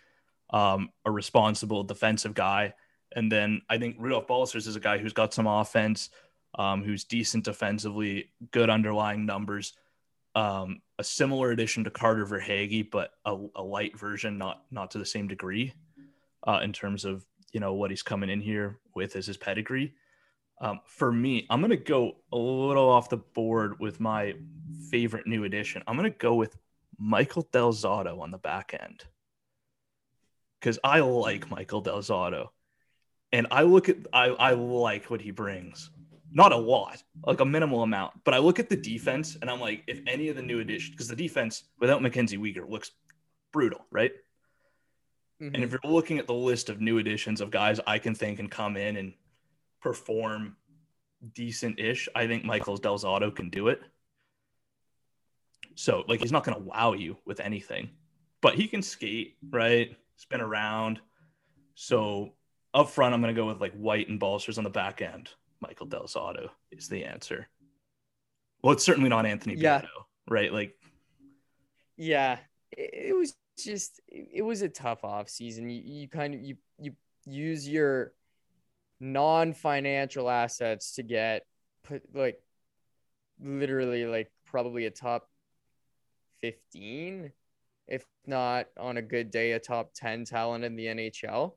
Um, 0.52 0.90
a 1.06 1.12
responsible 1.12 1.84
defensive 1.84 2.34
guy. 2.34 2.74
And 3.16 3.32
then 3.32 3.62
I 3.70 3.78
think 3.78 3.96
Rudolph 4.00 4.28
Balcers 4.28 4.68
is 4.68 4.76
a 4.76 4.80
guy 4.80 4.98
who's 4.98 5.14
got 5.14 5.34
some 5.34 5.48
offense, 5.48 6.10
um, 6.56 6.84
who's 6.84 7.04
decent 7.04 7.46
defensively, 7.46 8.32
good 8.52 8.70
underlying 8.70 9.26
numbers. 9.26 9.74
Um, 10.36 10.82
a 11.00 11.04
similar 11.04 11.52
addition 11.52 11.84
to 11.86 11.90
Carter 11.90 12.26
Verhaeghe, 12.26 12.90
but 12.90 13.12
a, 13.26 13.38
a 13.56 13.64
light 13.64 13.98
version, 13.98 14.38
not 14.38 14.64
not 14.72 14.92
to 14.92 14.98
the 14.98 15.06
same 15.06 15.28
degree 15.28 15.74
uh, 16.46 16.60
in 16.64 16.74
terms 16.74 17.06
of 17.06 17.26
you 17.52 17.60
know 17.60 17.74
what 17.74 17.90
he's 17.90 18.04
coming 18.04 18.30
in 18.30 18.42
here 18.42 18.80
with 18.94 19.16
as 19.16 19.26
his 19.26 19.38
pedigree. 19.38 19.94
Um, 20.62 20.80
for 20.86 21.12
me, 21.12 21.46
I'm 21.50 21.62
gonna 21.62 21.76
go 21.76 22.18
a 22.32 22.38
little 22.38 22.90
off 22.90 23.10
the 23.10 23.18
board 23.18 23.80
with 23.80 24.00
my 24.00 24.36
favorite 24.90 25.28
new 25.28 25.44
addition. 25.44 25.84
I'm 25.88 25.96
gonna 25.96 26.10
go 26.10 26.36
with 26.36 26.58
Michael 26.98 27.48
Del 27.52 27.74
Zotto 27.74 28.22
on 28.22 28.32
the 28.32 28.38
back 28.38 28.78
end 28.80 29.04
because 30.60 30.80
I 30.84 31.02
like 31.02 31.50
Michael 31.50 31.82
Del 31.82 32.00
Zotto, 32.00 32.48
and 33.32 33.48
I 33.52 33.64
look 33.64 33.90
at 33.90 33.98
I 34.14 34.28
I 34.28 34.52
like 34.52 35.10
what 35.10 35.22
he 35.22 35.32
brings. 35.32 35.90
Not 36.36 36.52
a 36.52 36.58
lot, 36.58 37.02
like 37.26 37.40
a 37.40 37.46
minimal 37.46 37.82
amount, 37.82 38.14
but 38.26 38.34
I 38.34 38.40
look 38.40 38.60
at 38.60 38.70
the 38.70 38.76
defense 38.76 39.38
and 39.42 39.50
I'm 39.50 39.62
like, 39.62 39.84
if 39.88 40.02
any 40.06 40.28
of 40.28 40.36
the 40.36 40.42
new 40.42 40.60
additions, 40.60 40.92
because 40.92 41.08
the 41.08 41.16
defense 41.16 41.64
without 41.80 42.02
Mackenzie 42.02 42.38
Weegar 42.38 42.70
looks 42.70 42.92
brutal, 43.54 43.86
right? 43.90 44.12
Mm-hmm. 45.42 45.56
And 45.56 45.64
if 45.64 45.72
mm-hmm. 45.72 45.78
you're 45.82 45.94
looking 45.94 46.20
at 46.20 46.28
the 46.28 46.34
list 46.34 46.70
of 46.70 46.82
new 46.82 46.98
additions 46.98 47.40
of 47.40 47.52
guys 47.52 47.80
I 47.88 48.00
can 48.00 48.14
think 48.14 48.40
and 48.40 48.52
come 48.52 48.76
in 48.76 48.98
and 48.98 49.14
perform 49.82 50.58
decent 51.34 51.80
ish, 51.80 52.10
I 52.14 52.28
think 52.28 52.44
Michael's 52.44 52.82
Del 52.82 53.00
Zotto 53.00 53.34
can 53.34 53.50
do 53.50 53.70
it. 53.70 53.80
So, 55.76 56.04
like, 56.08 56.20
he's 56.20 56.32
not 56.34 56.44
going 56.44 56.58
to 56.58 56.64
wow 56.64 56.94
you 56.94 57.18
with 57.26 57.40
anything, 57.40 57.90
but 58.42 58.56
he 58.56 58.68
can 58.68 58.82
skate, 58.82 59.38
right? 59.50 59.96
Spin 60.18 60.42
around. 60.42 61.00
So 61.76 62.34
up 62.74 62.90
front, 62.90 63.14
I'm 63.14 63.22
going 63.22 63.34
to 63.34 63.42
go 63.42 63.48
with 63.48 63.62
like 63.62 63.74
White 63.74 64.10
and 64.10 64.20
Balcers 64.20 64.58
on 64.58 64.64
the 64.66 64.70
back 64.70 65.02
end. 65.02 65.30
Michael 65.68 65.88
Del 65.88 66.04
Zotto 66.04 66.50
is 66.72 66.88
the 66.88 67.06
answer. 67.06 67.48
Well, 68.62 68.74
it's 68.74 68.84
certainly 68.84 69.10
not 69.10 69.26
Anthony 69.26 69.56
Yeah. 69.56 69.82
Beato, 69.82 70.08
right? 70.28 70.52
Like, 70.52 70.76
Yeah, 71.98 72.38
it, 72.72 73.16
was 73.16 73.36
just 73.58 74.02
it, 74.08 74.28
it 74.36 74.42
was 74.42 74.62
a 74.62 74.70
tough 74.70 75.04
off 75.04 75.30
season. 75.30 75.70
You, 75.70 75.82
you 75.84 76.08
kind 76.08 76.36
of 76.36 76.42
you 76.42 76.58
you 76.80 76.94
use 77.26 77.68
your 77.68 78.14
non-financial 79.00 80.30
assets 80.30 80.94
to 80.96 81.04
get 81.04 81.46
put 81.84 82.04
like 82.14 82.40
literally 83.40 84.06
like 84.06 84.32
probably 84.46 84.86
a 84.86 84.92
top 84.92 85.30
15 86.42 87.32
if 87.88 88.06
not 88.26 88.68
on 88.80 88.98
a 88.98 89.02
good 89.02 89.32
day 89.32 89.52
a 89.54 89.60
top 89.60 89.94
10 89.96 90.26
talent 90.26 90.64
in 90.64 90.76
the 90.76 90.86
NHL. 90.86 91.54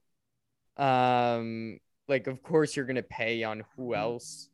Um 0.77 1.79
like 2.09 2.27
of 2.27 2.43
course 2.43 2.75
you're 2.75 2.87
going 2.87 2.97
to 2.97 3.03
pay 3.03 3.45
on 3.45 3.65
who 3.77 3.95
else. 3.95 4.49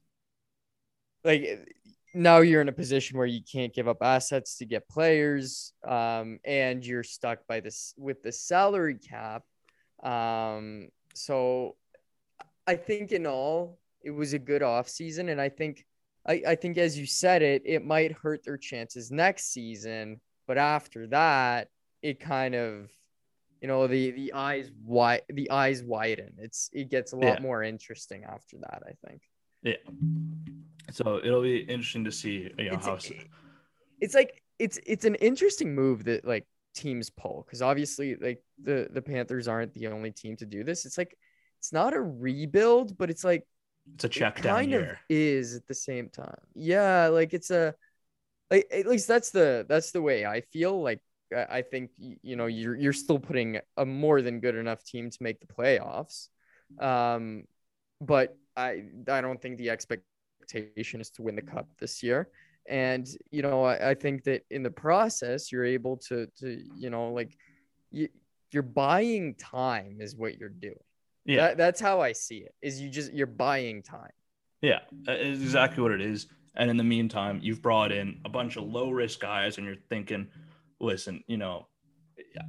Like 1.24 1.68
now 2.12 2.38
you're 2.38 2.60
in 2.60 2.68
a 2.68 2.72
position 2.72 3.16
where 3.16 3.26
you 3.26 3.40
can't 3.50 3.74
give 3.74 3.88
up 3.88 3.98
assets 4.02 4.58
to 4.58 4.66
get 4.66 4.88
players 4.88 5.72
um, 5.86 6.38
and 6.44 6.84
you're 6.84 7.02
stuck 7.02 7.46
by 7.46 7.60
this 7.60 7.94
with 7.96 8.22
the 8.22 8.32
salary 8.32 8.98
cap. 8.98 9.42
Um, 10.02 10.88
so 11.14 11.76
i 12.66 12.74
think 12.74 13.12
in 13.12 13.26
all 13.26 13.78
it 14.02 14.10
was 14.10 14.32
a 14.32 14.38
good 14.38 14.62
off 14.62 14.88
season 14.88 15.28
and 15.28 15.40
i 15.40 15.48
think 15.48 15.86
I, 16.26 16.42
I 16.48 16.54
think 16.54 16.78
as 16.78 16.98
you 16.98 17.06
said 17.06 17.42
it 17.42 17.62
it 17.64 17.84
might 17.84 18.12
hurt 18.12 18.44
their 18.44 18.58
chances 18.58 19.10
next 19.10 19.52
season 19.52 20.20
but 20.46 20.58
after 20.58 21.06
that 21.08 21.68
it 22.02 22.20
kind 22.20 22.54
of 22.54 22.90
you 23.64 23.68
know 23.68 23.86
the 23.86 24.10
the 24.10 24.30
eyes 24.34 24.70
wide 24.84 25.22
the 25.30 25.50
eyes 25.50 25.82
widen 25.82 26.34
it's 26.36 26.68
it 26.74 26.90
gets 26.90 27.14
a 27.14 27.16
lot 27.16 27.36
Yeah. 27.36 27.40
more 27.40 27.62
interesting 27.62 28.22
after 28.24 28.58
that 28.58 28.82
i 28.86 28.92
think 29.08 29.22
yeah. 29.62 29.76
So 30.90 31.18
it'll 31.24 31.42
be 31.42 31.60
interesting 31.60 32.04
to 32.04 32.12
see, 32.12 32.50
uh, 32.58 32.62
you 32.62 32.70
know, 32.70 32.76
it's, 32.76 33.08
how. 33.08 33.14
it's 34.02 34.14
like 34.14 34.42
it's 34.58 34.78
it's 34.86 35.06
an 35.06 35.14
interesting 35.14 35.74
move 35.74 36.04
that 36.04 36.26
like 36.26 36.46
teams 36.74 37.08
pull 37.08 37.44
because 37.46 37.62
obviously 37.62 38.16
like 38.16 38.42
the 38.62 38.88
the 38.92 39.00
Panthers 39.00 39.48
aren't 39.48 39.72
the 39.72 39.86
only 39.86 40.12
team 40.12 40.36
to 40.36 40.44
do 40.44 40.62
this. 40.62 40.84
It's 40.84 40.98
like 40.98 41.16
it's 41.58 41.72
not 41.72 41.94
a 41.94 42.00
rebuild, 42.02 42.98
but 42.98 43.08
it's 43.08 43.24
like 43.24 43.46
It's 43.94 44.04
a 44.04 44.08
check 44.10 44.38
it 44.38 44.42
down 44.42 44.56
kind 44.56 44.74
of 44.74 44.88
is 45.08 45.56
at 45.56 45.66
the 45.66 45.74
same 45.74 46.10
time. 46.10 46.44
Yeah, 46.54 47.08
like 47.08 47.32
it's 47.32 47.50
a 47.50 47.74
like 48.50 48.66
at 48.70 48.86
least 48.86 49.08
that's 49.08 49.30
the 49.30 49.64
that's 49.66 49.92
the 49.92 50.02
way 50.02 50.26
I 50.26 50.42
feel. 50.42 50.82
Like 50.82 51.00
I, 51.32 51.62
think 51.62 51.90
you 51.96 52.36
know 52.36 52.46
you're 52.46 52.76
you're 52.76 52.92
still 52.92 53.18
putting 53.18 53.58
a 53.76 53.84
more 53.84 54.22
than 54.22 54.40
good 54.40 54.54
enough 54.54 54.84
team 54.84 55.10
to 55.10 55.18
make 55.20 55.40
the 55.40 55.46
playoffs. 55.46 56.28
Um, 56.78 57.44
but 58.00 58.36
I 58.56 58.84
I 59.08 59.20
don't 59.20 59.40
think 59.40 59.58
the 59.58 59.70
expectation 59.70 61.00
is 61.00 61.10
to 61.10 61.22
win 61.22 61.36
the 61.36 61.42
cup 61.42 61.68
this 61.78 62.02
year. 62.02 62.28
And 62.68 63.06
you 63.30 63.42
know 63.42 63.64
I, 63.64 63.90
I 63.90 63.94
think 63.94 64.24
that 64.24 64.42
in 64.50 64.62
the 64.62 64.70
process 64.70 65.52
you're 65.52 65.64
able 65.64 65.96
to 66.08 66.26
to 66.40 66.62
you 66.76 66.90
know 66.90 67.12
like 67.12 67.36
you 67.90 68.08
you're 68.50 68.62
buying 68.62 69.34
time 69.34 69.98
is 70.00 70.16
what 70.16 70.38
you're 70.38 70.48
doing. 70.48 70.76
Yeah. 71.24 71.48
That, 71.48 71.56
that's 71.56 71.80
how 71.80 72.00
I 72.00 72.12
see 72.12 72.38
it. 72.38 72.54
Is 72.62 72.80
you 72.80 72.88
just 72.88 73.12
you're 73.12 73.26
buying 73.26 73.82
time. 73.82 74.12
Yeah, 74.62 74.80
is 75.08 75.42
exactly 75.42 75.82
what 75.82 75.92
it 75.92 76.00
is. 76.00 76.26
And 76.56 76.70
in 76.70 76.76
the 76.76 76.84
meantime, 76.84 77.40
you've 77.42 77.60
brought 77.60 77.92
in 77.92 78.20
a 78.24 78.28
bunch 78.28 78.56
of 78.56 78.64
low 78.64 78.90
risk 78.90 79.20
guys, 79.20 79.58
and 79.58 79.66
you're 79.66 79.76
thinking, 79.90 80.28
listen, 80.84 81.24
you 81.26 81.36
know, 81.36 81.66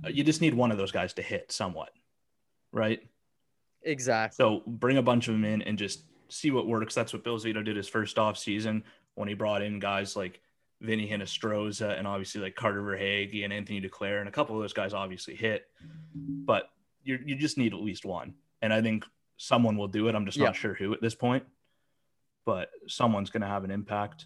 you 0.10 0.24
just 0.24 0.42
need 0.42 0.54
one 0.54 0.72
of 0.72 0.78
those 0.78 0.92
guys 0.92 1.14
to 1.14 1.22
hit 1.22 1.52
somewhat, 1.52 1.92
right? 2.72 3.02
Exactly. 3.84 4.36
So 4.36 4.64
bring 4.66 4.98
a 4.98 5.02
bunch 5.02 5.28
of 5.28 5.34
them 5.34 5.46
in 5.46 5.62
and 5.62 5.78
just 5.78 6.04
see 6.30 6.52
what 6.52 6.68
works. 6.68 6.96
That's 6.96 7.14
what 7.14 7.24
Bill 7.24 7.38
Zito 7.38 7.64
did 7.64 7.76
his 7.76 7.88
first 7.88 8.18
off 8.18 8.38
season 8.38 8.84
when 9.16 9.28
he 9.28 9.34
brought 9.34 9.62
in 9.62 9.80
guys 9.80 10.16
like 10.16 10.42
Vinny 10.82 11.08
Hinostroza 11.10 11.98
and 11.98 12.08
obviously 12.08 12.42
like 12.42 12.56
Carter 12.56 12.82
Verhaeghe 12.82 13.44
and 13.44 13.54
Anthony 13.54 13.82
Duclair, 13.82 14.20
and 14.20 14.28
a 14.28 14.32
couple 14.32 14.56
of 14.56 14.62
those 14.62 14.74
guys 14.74 14.94
obviously 14.94 15.36
hit, 15.36 15.68
but 16.14 16.70
you 17.04 17.20
you 17.26 17.36
just 17.36 17.58
need 17.58 17.74
at 17.74 17.80
least 17.80 18.06
one. 18.06 18.34
And 18.62 18.74
I 18.74 18.82
think 18.82 19.06
someone 19.38 19.78
will 19.78 19.88
do 19.88 20.08
it. 20.08 20.16
I'm 20.16 20.26
just 20.26 20.38
Yeah. 20.38 20.46
not 20.46 20.56
sure 20.56 20.74
who 20.74 20.94
at 20.94 21.02
this 21.02 21.16
point, 21.16 21.46
but 22.46 22.72
someone's 22.88 23.30
going 23.30 23.42
to 23.42 23.48
have 23.48 23.64
an 23.64 23.72
impact. 23.72 24.26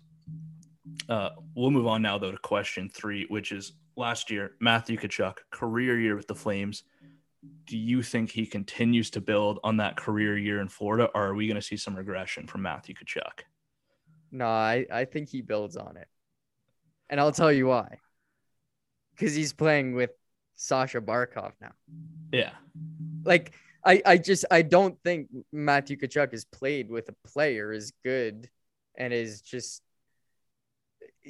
Uh, 1.07 1.31
we'll 1.55 1.71
move 1.71 1.87
on 1.87 2.01
now 2.01 2.17
though 2.17 2.31
to 2.31 2.37
question 2.37 2.89
three, 2.89 3.25
which 3.27 3.51
is 3.51 3.73
last 3.99 4.31
year 4.31 4.53
Matthew 4.59 4.97
Tkachuk 4.97 5.37
career 5.51 5.99
year 5.99 6.15
with 6.15 6.27
the 6.27 6.35
Flames. 6.35 6.83
Do 7.65 7.77
you 7.77 8.01
think 8.01 8.31
he 8.31 8.45
continues 8.45 9.09
to 9.11 9.21
build 9.21 9.59
on 9.63 9.77
that 9.77 9.95
career 9.95 10.37
year 10.37 10.59
in 10.59 10.67
Florida, 10.67 11.09
or 11.13 11.27
are 11.27 11.35
we 11.35 11.47
going 11.47 11.55
to 11.55 11.61
see 11.61 11.77
some 11.77 11.95
regression 11.95 12.47
from 12.47 12.63
Matthew 12.63 12.95
Tkachuk? 12.95 13.43
No, 14.31 14.47
I, 14.47 14.85
I 14.91 15.05
think 15.05 15.29
he 15.29 15.41
builds 15.41 15.77
on 15.77 15.95
it. 15.97 16.07
And 17.09 17.19
I'll 17.19 17.31
tell 17.31 17.51
you 17.51 17.67
why. 17.67 17.99
Because 19.15 19.33
he's 19.35 19.53
playing 19.53 19.95
with 19.95 20.11
Sasha 20.55 21.01
Barkov 21.01 21.53
now. 21.61 21.71
Yeah, 22.31 22.51
Like 23.23 23.53
I, 23.85 24.01
I 24.05 24.17
just 24.17 24.45
I 24.51 24.61
don't 24.61 24.97
think 25.03 25.29
Matthew 25.51 25.97
Tkachuk 25.97 26.31
has 26.31 26.45
played 26.45 26.89
with 26.89 27.09
a 27.09 27.27
player 27.27 27.71
as 27.71 27.93
good 28.03 28.49
and 28.95 29.13
is 29.13 29.41
just 29.41 29.81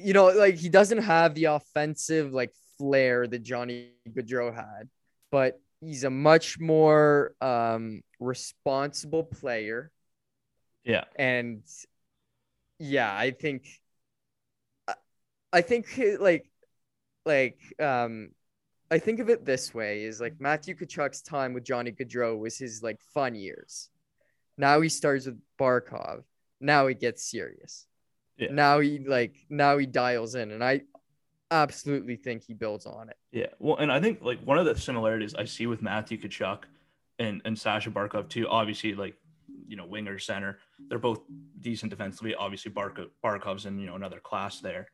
you 0.02 0.12
know, 0.12 0.26
like 0.28 0.56
he 0.56 0.68
doesn't 0.68 1.02
have 1.02 1.34
the 1.34 1.44
offensive 1.46 2.32
like 2.32 2.52
flair 2.78 3.26
that 3.26 3.42
Johnny 3.42 3.92
Gaudreau 4.08 4.54
had, 4.54 4.88
but 5.30 5.60
he's 5.80 6.04
a 6.04 6.10
much 6.10 6.58
more 6.60 7.34
um 7.40 8.02
responsible 8.18 9.24
player. 9.24 9.90
yeah, 10.84 11.04
and 11.16 11.62
yeah 12.78 13.14
i 13.14 13.30
think 13.30 13.66
I- 15.52 15.62
think 15.62 15.86
like 16.20 16.50
like 17.26 17.58
um 17.78 18.30
i 18.90 18.98
think 18.98 19.20
of 19.20 19.28
it 19.28 19.44
this 19.44 19.74
way 19.74 20.04
is 20.04 20.20
like 20.20 20.40
matthew 20.40 20.74
Tkachuk's 20.74 21.22
time 21.22 21.52
with 21.52 21.64
johnny 21.64 21.92
Gaudreau 21.92 22.38
was 22.38 22.56
his 22.58 22.82
like 22.82 23.00
fun 23.14 23.34
years. 23.34 23.90
Now 24.56 24.80
he 24.80 24.88
starts 24.88 25.26
with 25.26 25.40
barkov. 25.58 26.24
Now 26.60 26.86
he 26.86 26.94
gets 26.94 27.30
serious 27.30 27.86
Yeah. 28.40 28.52
now 28.52 28.80
he 28.80 28.98
like 28.98 29.36
now 29.48 29.78
he 29.78 29.86
dials 29.86 30.34
in 30.34 30.50
and 30.50 30.64
i 30.64 30.80
absolutely 31.50 32.16
think 32.16 32.42
he 32.42 32.54
builds 32.54 32.86
on 32.86 33.08
it 33.08 33.16
yeah. 33.32 33.46
Well, 33.58 33.76
and 33.76 33.92
I 33.92 34.00
think 34.00 34.22
like 34.22 34.40
one 34.42 34.58
of 34.58 34.66
the 34.66 34.76
similarities 34.76 35.34
I 35.34 35.44
see 35.44 35.66
with 35.66 35.82
Matthew 35.82 36.18
Tkachuk 36.18 36.64
and 37.18 37.40
and 37.44 37.58
Sasha 37.58 37.90
Barkov 37.90 38.28
too. 38.28 38.48
Obviously, 38.48 38.94
like 38.94 39.14
you 39.68 39.76
know, 39.76 39.86
winger 39.86 40.18
center, 40.18 40.58
they're 40.88 40.98
both 40.98 41.20
decent 41.60 41.90
defensively. 41.90 42.34
Obviously, 42.34 42.72
Barkov, 42.72 43.10
Barkov's 43.24 43.66
in 43.66 43.78
you 43.78 43.86
know 43.86 43.94
another 43.94 44.18
class 44.18 44.60
there, 44.60 44.88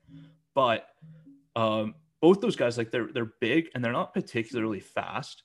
but 0.55 0.87
um, 1.55 1.95
both 2.21 2.41
those 2.41 2.57
guys 2.57 2.77
like 2.77 2.91
they're 2.91 3.09
they're 3.13 3.33
big 3.41 3.71
and 3.75 3.83
they're 3.83 3.93
not 3.93 4.13
particularly 4.13 4.81
fast, 4.81 5.43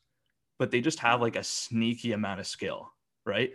but 0.59 0.69
they 0.69 0.81
just 0.81 0.99
have 0.99 1.21
like 1.21 1.37
a 1.37 1.43
sneaky 1.43 2.11
amount 2.11 2.41
of 2.41 2.47
skill, 2.47 2.91
right? 3.25 3.53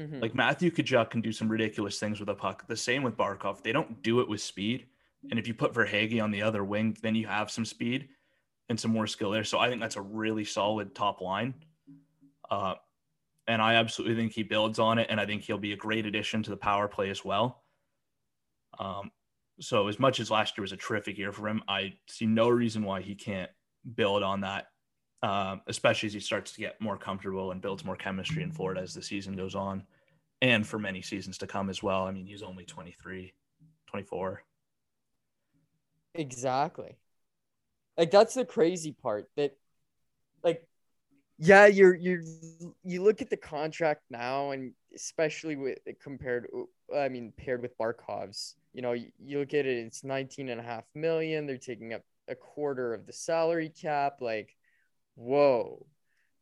Mhm. 0.00 0.22
Like 0.22 0.34
Matthew 0.34 0.70
Tkachuk 0.70 1.10
can 1.10 1.20
do 1.20 1.32
some 1.32 1.48
ridiculous 1.48 2.00
things 2.00 2.20
with 2.20 2.28
a 2.28 2.34
puck. 2.34 2.66
The 2.66 2.76
same 2.76 3.02
with 3.02 3.16
Barkov. 3.16 3.62
They 3.62 3.72
don't 3.72 4.02
do 4.02 4.20
it 4.20 4.28
with 4.28 4.40
speed. 4.40 4.88
And 5.30 5.38
if 5.38 5.46
you 5.46 5.52
put 5.54 5.74
Verhaeghe 5.74 6.22
on 6.22 6.30
the 6.30 6.42
other 6.42 6.64
wing, 6.64 6.96
then 7.02 7.14
you 7.14 7.26
have 7.26 7.50
some 7.50 7.64
speed 7.66 8.08
and 8.70 8.80
some 8.80 8.90
more 8.90 9.06
skill 9.06 9.30
there. 9.30 9.44
So 9.44 9.58
I 9.58 9.68
think 9.68 9.80
that's 9.80 9.96
a 9.96 10.02
really 10.02 10.44
solid 10.44 10.94
top 10.94 11.20
line. 11.20 11.54
Uh, 12.50 12.76
and 13.46 13.60
I 13.60 13.74
absolutely 13.74 14.16
think 14.16 14.32
he 14.32 14.42
builds 14.42 14.78
on 14.78 14.98
it. 14.98 15.08
And 15.10 15.20
I 15.20 15.26
think 15.26 15.42
he'll 15.42 15.58
be 15.58 15.72
a 15.72 15.76
great 15.76 16.06
addition 16.06 16.42
to 16.44 16.50
the 16.50 16.56
power 16.56 16.88
play 16.88 17.10
as 17.10 17.24
well. 17.24 17.64
Um, 18.78 19.12
so 19.60 19.88
as 19.88 19.98
much 19.98 20.20
as 20.20 20.30
last 20.30 20.56
year 20.56 20.62
was 20.62 20.72
a 20.72 20.76
terrific 20.76 21.18
year 21.18 21.32
for 21.32 21.46
him, 21.48 21.62
I 21.68 21.98
see 22.08 22.26
no 22.26 22.48
reason 22.48 22.82
why 22.82 23.02
he 23.02 23.14
can't 23.14 23.50
build 23.94 24.22
on 24.22 24.40
that 24.40 24.68
um, 25.22 25.60
especially 25.66 26.06
as 26.06 26.12
he 26.12 26.20
starts 26.20 26.52
to 26.52 26.60
get 26.60 26.80
more 26.80 26.96
comfortable 26.96 27.50
and 27.50 27.60
builds 27.60 27.84
more 27.84 27.96
chemistry 27.96 28.42
in 28.42 28.52
Florida 28.52 28.80
as 28.80 28.94
the 28.94 29.02
season 29.02 29.36
goes 29.36 29.54
on 29.54 29.84
and 30.42 30.66
for 30.66 30.78
many 30.78 31.02
seasons 31.02 31.38
to 31.38 31.46
come 31.46 31.68
as 31.68 31.82
well. 31.82 32.06
I 32.06 32.10
mean, 32.10 32.26
he's 32.26 32.42
only 32.42 32.64
23, 32.64 33.34
24. 33.86 34.42
Exactly. 36.14 36.96
Like 37.96 38.10
that's 38.10 38.34
the 38.34 38.44
crazy 38.44 38.92
part 38.92 39.28
that 39.36 39.56
like 40.42 40.66
yeah, 41.38 41.66
you're 41.66 41.94
you're 41.94 42.22
you 42.82 43.02
look 43.02 43.20
at 43.20 43.30
the 43.30 43.36
contract 43.36 44.02
now 44.10 44.52
and 44.52 44.72
especially 44.94 45.56
with 45.56 45.78
compared 46.02 46.46
I 46.96 47.08
mean 47.08 47.32
paired 47.36 47.62
with 47.62 47.76
Barkov's, 47.76 48.56
you 48.72 48.80
know, 48.80 48.92
you, 48.92 49.10
you 49.18 49.38
look 49.38 49.54
at 49.54 49.66
it 49.66 49.86
it's 49.86 50.02
19 50.02 50.48
and 50.48 50.60
a 50.60 50.64
half 50.64 50.84
million, 50.94 51.46
they're 51.46 51.58
taking 51.58 51.92
up 51.92 52.02
a 52.28 52.34
quarter 52.34 52.94
of 52.94 53.06
the 53.06 53.12
salary 53.12 53.68
cap 53.68 54.20
like 54.20 54.56
whoa. 55.20 55.86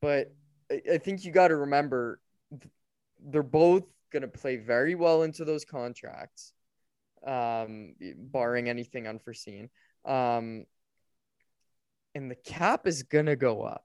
But 0.01 0.33
I, 0.71 0.99
think 0.99 1.25
you 1.25 1.33
got 1.33 1.49
to 1.49 1.57
remember 1.57 2.21
they're 3.21 3.43
both 3.43 3.85
going 4.13 4.23
to 4.23 4.29
play 4.29 4.57
very 4.57 4.95
well 4.95 5.23
into 5.23 5.45
those 5.45 5.65
contracts 5.65 6.53
um 7.27 7.97
barring 8.17 8.69
anything 8.69 9.09
unforeseen 9.09 9.69
um 10.05 10.65
and 12.15 12.31
the 12.31 12.37
cap 12.37 12.87
is 12.87 13.03
gonna 13.05 13.37
go 13.37 13.63
up. 13.63 13.85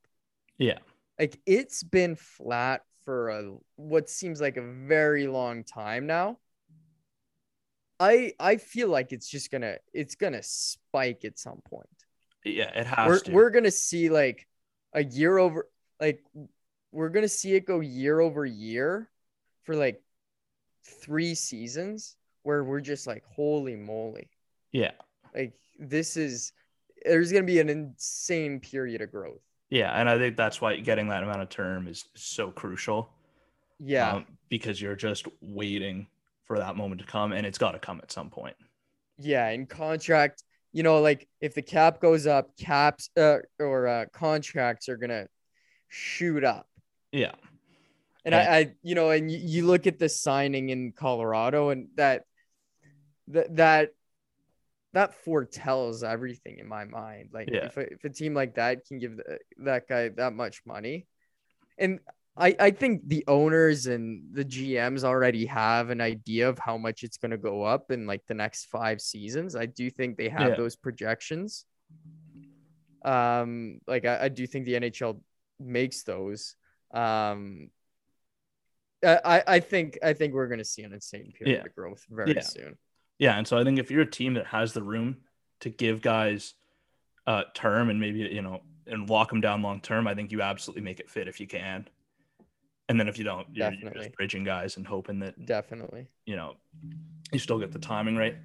Yeah. 0.58 0.80
Like 1.20 1.40
it's 1.46 1.84
been 1.84 2.16
flat 2.16 2.82
for 3.06 3.30
a 3.30 3.56
what 3.76 4.10
seems 4.10 4.42
like 4.42 4.58
a 4.58 4.62
very 4.62 5.28
long 5.28 5.64
time 5.64 6.08
now. 6.08 6.40
I 8.00 8.34
I 8.40 8.58
feel 8.58 8.90
like 8.90 9.12
it's 9.12 9.30
just 9.30 9.52
gonna 9.52 9.78
it's 9.94 10.16
gonna 10.16 10.42
spike 10.42 11.24
at 11.26 11.38
some 11.38 11.62
point. 11.70 11.88
Yeah, 12.44 12.72
it 12.78 12.88
has 12.88 13.08
We're 13.08 13.20
to. 13.20 13.32
we're 13.32 13.50
gonna 13.52 13.72
see 13.72 14.10
like 14.10 14.48
a 14.94 15.04
year 15.04 15.38
over 15.38 15.68
like 16.00 16.24
we're 16.92 17.10
gonna 17.10 17.28
see 17.28 17.54
it 17.56 17.66
go 17.66 17.80
year 17.80 18.20
over 18.20 18.46
year 18.46 19.10
for 19.64 19.76
like 19.76 20.02
three 20.86 21.34
seasons 21.36 22.16
where 22.44 22.64
we're 22.64 22.82
just 22.82 23.08
like 23.08 23.24
holy 23.26 23.76
moly 23.76 24.30
yeah. 24.72 24.92
like 25.34 25.54
this 25.80 26.18
is 26.18 26.52
there's 27.06 27.32
gonna 27.32 27.44
be 27.46 27.60
an 27.60 27.70
insane 27.70 28.60
period 28.60 29.02
of 29.02 29.12
growth 29.12 29.42
Yeah, 29.70 29.92
and 30.00 30.10
I 30.10 30.18
think 30.18 30.38
that's 30.38 30.62
why 30.62 30.78
getting 30.78 31.08
that 31.10 31.24
amount 31.24 31.42
of 31.42 31.50
term 31.50 31.88
is 31.88 32.06
so 32.16 32.52
crucial. 32.52 33.10
yeah 33.80 34.14
um, 34.14 34.26
because 34.50 34.82
you're 34.82 34.96
just 34.96 35.28
waiting 35.42 36.08
for 36.46 36.60
that 36.60 36.76
moment 36.76 37.02
to 37.02 37.08
come, 37.08 37.32
and 37.32 37.46
it's 37.46 37.58
got 37.58 37.72
to 37.72 37.80
come 37.80 38.00
at 38.04 38.12
some 38.12 38.30
point. 38.30 38.56
yeah 39.18 39.50
in 39.50 39.66
contract 39.66 40.44
you 40.74 40.84
know 40.84 41.00
like 41.00 41.28
if 41.40 41.54
the 41.54 41.62
cap 41.62 42.02
goes 42.02 42.28
up 42.28 42.56
caps 42.58 43.10
uh, 43.16 43.38
or 43.60 43.88
uh, 43.88 44.06
contracts 44.12 44.90
are 44.90 44.98
gonna 44.98 45.28
shoot 45.88 46.44
up 46.44 46.68
Yeah, 47.12 47.36
and. 48.26 48.36
I, 48.36 48.40
I 48.40 48.74
you 48.82 48.96
know 48.96 49.12
and 49.12 49.32
you, 49.32 49.38
you 49.38 49.66
look 49.66 49.88
at 49.88 50.00
the 50.00 50.10
signing 50.10 50.70
in 50.70 50.92
colorado 50.92 51.70
and 51.70 51.88
that 51.96 52.26
that 53.28 53.56
that 53.56 53.90
that 54.94 55.16
foretells 55.24 56.04
everything 56.04 56.60
in 56.60 56.68
my 56.68 56.86
mind 56.86 57.30
like 57.34 57.48
Yeah. 57.52 57.66
if, 57.66 57.78
a, 57.78 57.94
if 57.94 58.04
a 58.04 58.10
team 58.10 58.34
like 58.34 58.56
that 58.56 58.86
can 58.86 59.00
give 59.00 59.18
the, 59.18 59.40
that 59.60 59.88
guy 59.88 60.10
that 60.10 60.34
much 60.34 60.62
money 60.66 61.08
and 61.78 62.00
I, 62.36 62.56
I 62.60 62.72
think 62.72 63.08
the 63.08 63.24
owners 63.28 63.86
and 63.86 64.24
the 64.34 64.44
GMs 64.44 65.04
already 65.04 65.46
have 65.46 65.92
an 65.92 66.02
idea 66.02 66.50
of 66.50 66.58
how 66.58 66.78
much 66.78 67.04
it's 67.04 67.18
going 67.18 67.30
to 67.32 67.38
go 67.38 67.62
up 67.64 67.92
in 67.92 68.08
like 68.08 68.26
the 68.28 68.34
next 68.34 68.66
five 68.66 69.02
seasons. 69.02 69.56
I 69.56 69.68
do 69.68 69.90
think 69.92 70.18
they 70.18 70.30
have 70.30 70.50
Yeah. 70.50 70.56
those 70.56 70.76
projections. 70.76 71.66
Um, 73.06 73.80
like 73.86 74.06
I, 74.06 74.24
I 74.26 74.30
do 74.30 74.48
think 74.48 74.66
the 74.66 74.74
NHL 74.74 75.20
makes 75.60 76.04
those. 76.04 76.56
Um, 76.94 77.70
I, 79.06 79.44
I- 79.46 79.60
think 79.60 80.00
I 80.02 80.14
think 80.14 80.34
we're 80.34 80.48
going 80.48 80.60
to 80.60 80.66
see 80.66 80.82
an 80.84 80.94
insane 80.94 81.34
period 81.38 81.58
Yeah. 81.60 81.66
of 81.66 81.76
growth 81.76 82.04
very 82.10 82.34
Yeah. 82.34 82.40
soon. 82.42 82.78
yeah, 83.20 83.38
and 83.38 83.48
so 83.48 83.58
I 83.58 83.64
think 83.64 83.78
if 83.78 83.92
you're 83.92 84.02
a 84.04 84.10
team 84.10 84.36
that 84.36 84.48
has 84.48 84.74
the 84.74 84.82
room 84.82 85.18
to 85.60 85.70
give 85.70 86.02
guys 86.02 86.54
uh, 87.28 87.44
term 87.54 87.90
and 87.90 88.00
maybe 88.00 88.20
you 88.20 88.42
know 88.42 88.62
and 88.88 89.10
lock 89.10 89.30
them 89.30 89.40
down 89.42 89.62
long 89.62 89.82
term, 89.82 90.08
I 90.08 90.16
think 90.16 90.32
you 90.32 90.42
absolutely 90.42 90.82
make 90.84 91.00
it 91.00 91.10
fit 91.10 91.28
if 91.28 91.40
you 91.40 91.48
can. 91.48 91.88
And 92.90 93.00
then 93.00 93.08
if 93.08 93.18
you 93.18 93.24
don't, 93.24 93.48
you're, 93.54 93.74
you're 93.74 93.92
just 93.92 94.14
bridging 94.14 94.44
guys 94.44 94.78
and 94.78 94.86
hoping 94.86 95.20
that 95.20 95.46
Definitely. 95.46 96.08
you 96.26 96.36
know 96.36 96.56
you 97.32 97.40
still 97.40 97.60
get 97.60 97.72
the 97.72 97.80
timing 97.80 98.16
right. 98.16 98.36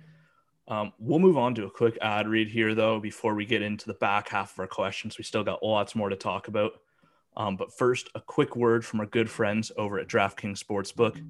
Um, 0.68 0.92
we'll 0.98 1.18
move 1.18 1.38
on 1.38 1.54
to 1.54 1.64
a 1.64 1.70
quick 1.70 1.96
ad 2.02 2.28
read 2.28 2.48
here, 2.48 2.74
though, 2.74 3.00
before 3.00 3.34
we 3.34 3.46
get 3.46 3.62
into 3.62 3.86
the 3.86 3.94
back 3.94 4.28
half 4.28 4.52
of 4.52 4.60
our 4.60 4.66
questions. 4.66 5.16
We 5.16 5.24
still 5.24 5.42
got 5.42 5.62
lots 5.62 5.94
more 5.94 6.10
to 6.10 6.16
talk 6.16 6.48
about. 6.48 6.72
Um, 7.36 7.56
but 7.56 7.72
first, 7.72 8.10
a 8.14 8.20
quick 8.20 8.54
word 8.54 8.84
from 8.84 9.00
our 9.00 9.06
good 9.06 9.30
friends 9.30 9.72
over 9.76 9.98
at 9.98 10.08
DraftKings 10.08 10.62
Sportsbook. 10.62 11.24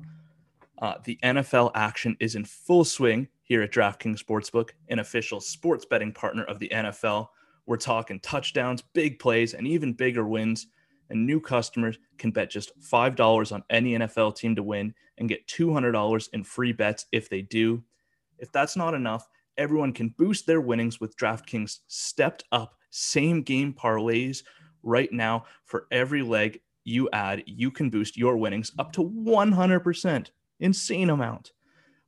Uh, 0.81 0.95
the 1.05 1.19
NFL 1.23 1.71
action 1.75 2.17
is 2.19 2.35
in 2.35 2.45
full 2.45 2.85
swing 2.85 3.29
here 3.43 3.63
at 3.63 3.73
DraftKings 3.73 4.23
Sportsbook, 4.23 4.71
an 4.89 4.99
official 4.99 5.41
sports 5.41 5.85
betting 5.85 6.13
partner 6.13 6.45
of 6.45 6.59
the 6.59 6.69
NFL. 6.69 7.29
We're 7.67 7.77
talking 7.77 8.19
touchdowns, 8.21 8.83
big 8.83 9.19
plays, 9.19 9.55
and 9.55 9.67
even 9.67 9.93
bigger 9.93 10.27
wins. 10.27 10.67
And 11.11 11.27
new 11.27 11.41
customers 11.41 11.99
can 12.19 12.31
bet 12.31 12.51
just 12.51 12.79
$5 12.81 13.53
on 13.53 13.65
any 13.71 13.93
NFL 13.93 14.37
team 14.37 14.55
to 14.57 14.63
win 14.63 14.95
and 15.17 15.29
get 15.29 15.47
$200 15.47 16.29
in 16.33 16.45
free 16.45 16.73
bets 16.73 17.07
if 17.13 17.29
they 17.29 17.43
do. 17.43 17.83
If 18.39 18.53
that's 18.53 18.77
not 18.77 18.95
enough, 18.95 19.27
everyone 19.57 19.93
can 19.93 20.15
boost 20.17 20.47
their 20.47 20.61
winnings 20.61 21.01
with 21.01 21.17
DraftKings 21.17 21.79
stepped 21.87 22.45
up 22.53 22.77
same 22.91 23.43
game 23.43 23.75
parlays 23.75 24.43
right 24.83 25.13
now. 25.13 25.45
For 25.65 25.87
every 25.91 26.23
leg 26.23 26.61
you 26.85 27.09
add, 27.13 27.43
you 27.47 27.71
can 27.71 27.91
boost 27.91 28.17
your 28.17 28.37
winnings 28.37 28.73
up 28.79 28.93
to 28.93 29.05
100%. 29.05 30.31
Insane 30.61 31.11
amount. 31.11 31.53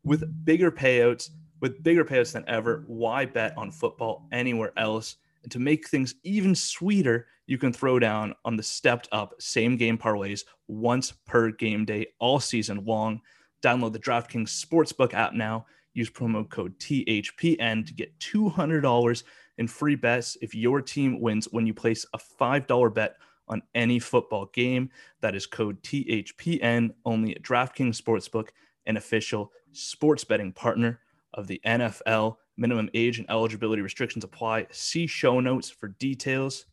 With 0.03 0.45
bigger 0.45 0.71
payouts, 0.71 1.31
with 1.61 1.83
bigger 1.83 2.05
payouts 2.05 2.33
than 2.33 2.49
ever, 2.49 2.85
why 2.87 3.27
bet 3.27 3.57
on 3.59 3.71
football 3.71 4.27
anywhere 4.33 4.73
else? 4.77 5.17
And 5.43 5.53
to 5.53 5.59
make 5.59 5.89
things 5.89 6.15
even 6.23 6.55
sweeter, 6.55 7.27
you 7.47 7.59
can 7.59 7.73
throw 7.73 7.99
down 7.99 8.35
on 8.45 8.57
the 8.57 8.63
stepped 8.63 9.09
up 9.13 9.35
same 9.41 9.77
game 9.77 9.99
parlays 9.99 10.45
once 10.69 11.13
per 11.27 11.51
game 11.51 11.85
day 11.85 12.07
all 12.19 12.41
season 12.41 12.85
long. 12.85 13.21
Download 13.63 13.93
the 13.93 13.99
DraftKings 13.99 14.65
Sportsbook 14.65 15.15
app 15.15 15.33
now. 15.33 15.67
Use 15.93 16.11
promo 16.11 16.49
code 16.49 16.79
THPN 16.79 17.85
to 17.87 17.93
get 17.93 18.17
$200 18.21 19.23
in 19.59 19.67
free 19.67 19.97
bets 19.97 20.37
if 20.41 20.55
your 20.55 20.81
team 20.81 21.21
wins 21.21 21.49
when 21.51 21.67
you 21.67 21.75
place 21.75 22.07
a 22.15 22.19
$5 22.19 22.95
bet 22.95 23.17
on 23.49 23.63
any 23.75 23.99
football 23.99 24.47
game. 24.55 24.89
That 25.21 25.35
is 25.35 25.47
code 25.47 25.83
THPN 25.83 26.95
only 27.05 27.35
at 27.35 27.43
DraftKings 27.43 28.01
Sportsbook, 28.01 28.49
an 28.87 28.97
official 28.97 29.53
sports 29.73 30.25
betting 30.25 30.53
partner 30.53 31.01
of 31.35 31.47
the 31.47 31.61
NFL. 31.67 32.37
Minimum 32.61 32.91
age 32.93 33.19
and 33.19 33.29
eligibility 33.31 33.81
restrictions 33.81 34.23
apply. 34.23 34.67
See 34.71 35.07
show 35.07 35.41
notes 35.41 35.71
for 35.71 35.89
details. 35.89 36.67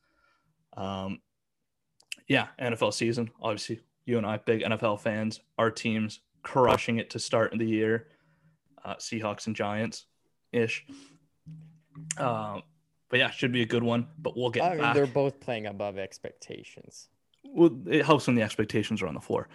Um, 0.76 1.20
yeah, 2.28 2.48
NFL 2.62 2.94
season. 2.94 3.32
Obviously, 3.42 3.80
you 4.06 4.18
and 4.18 4.28
I, 4.28 4.38
big 4.38 4.62
NFL 4.64 5.00
fans. 5.00 5.40
Our 5.58 5.72
teams 5.72 6.20
crushing 6.44 6.98
it 6.98 7.10
to 7.12 7.20
start 7.20 7.54
the 7.58 7.66
year. 7.66 8.08
Uh, 8.84 8.96
Seahawks 8.96 9.48
and 9.48 9.56
Giants 9.56 10.06
ish. 10.52 10.86
Um, 12.18 12.64
but 13.10 13.20
yeah, 13.20 13.32
should 13.32 13.54
be 13.54 13.62
a 13.62 13.66
good 13.66 13.84
one. 13.84 14.08
But 14.20 14.36
we'll 14.36 14.50
get 14.50 14.64
I 14.64 14.70
mean, 14.72 14.80
back. 14.80 14.94
they're 14.94 15.08
both 15.08 15.40
playing 15.40 15.68
above 15.68 15.98
expectations. 15.98 17.08
Well, 17.46 17.80
it 17.88 18.06
helps 18.06 18.28
when 18.28 18.36
the 18.36 18.42
expectations 18.42 19.02
are 19.02 19.08
on 19.08 19.14
the 19.14 19.22
floor. 19.22 19.48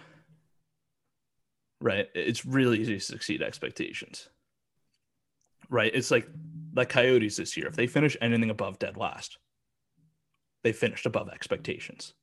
Right. 1.79 2.07
It's 2.15 2.45
really 2.45 2.79
easy 2.79 2.95
to 2.95 2.99
succeed 2.99 3.43
expectations. 3.43 4.29
Right. 5.69 5.91
It's 5.93 6.11
like 6.11 6.27
like 6.75 6.89
Coyotes 6.89 7.37
this 7.37 7.55
year. 7.55 7.67
If 7.67 7.75
they 7.75 7.87
finish 7.87 8.17
anything 8.21 8.49
above 8.49 8.79
dead 8.79 8.97
last, 8.97 9.37
they 10.63 10.71
finished 10.71 11.05
above 11.05 11.29
expectations. 11.29 12.13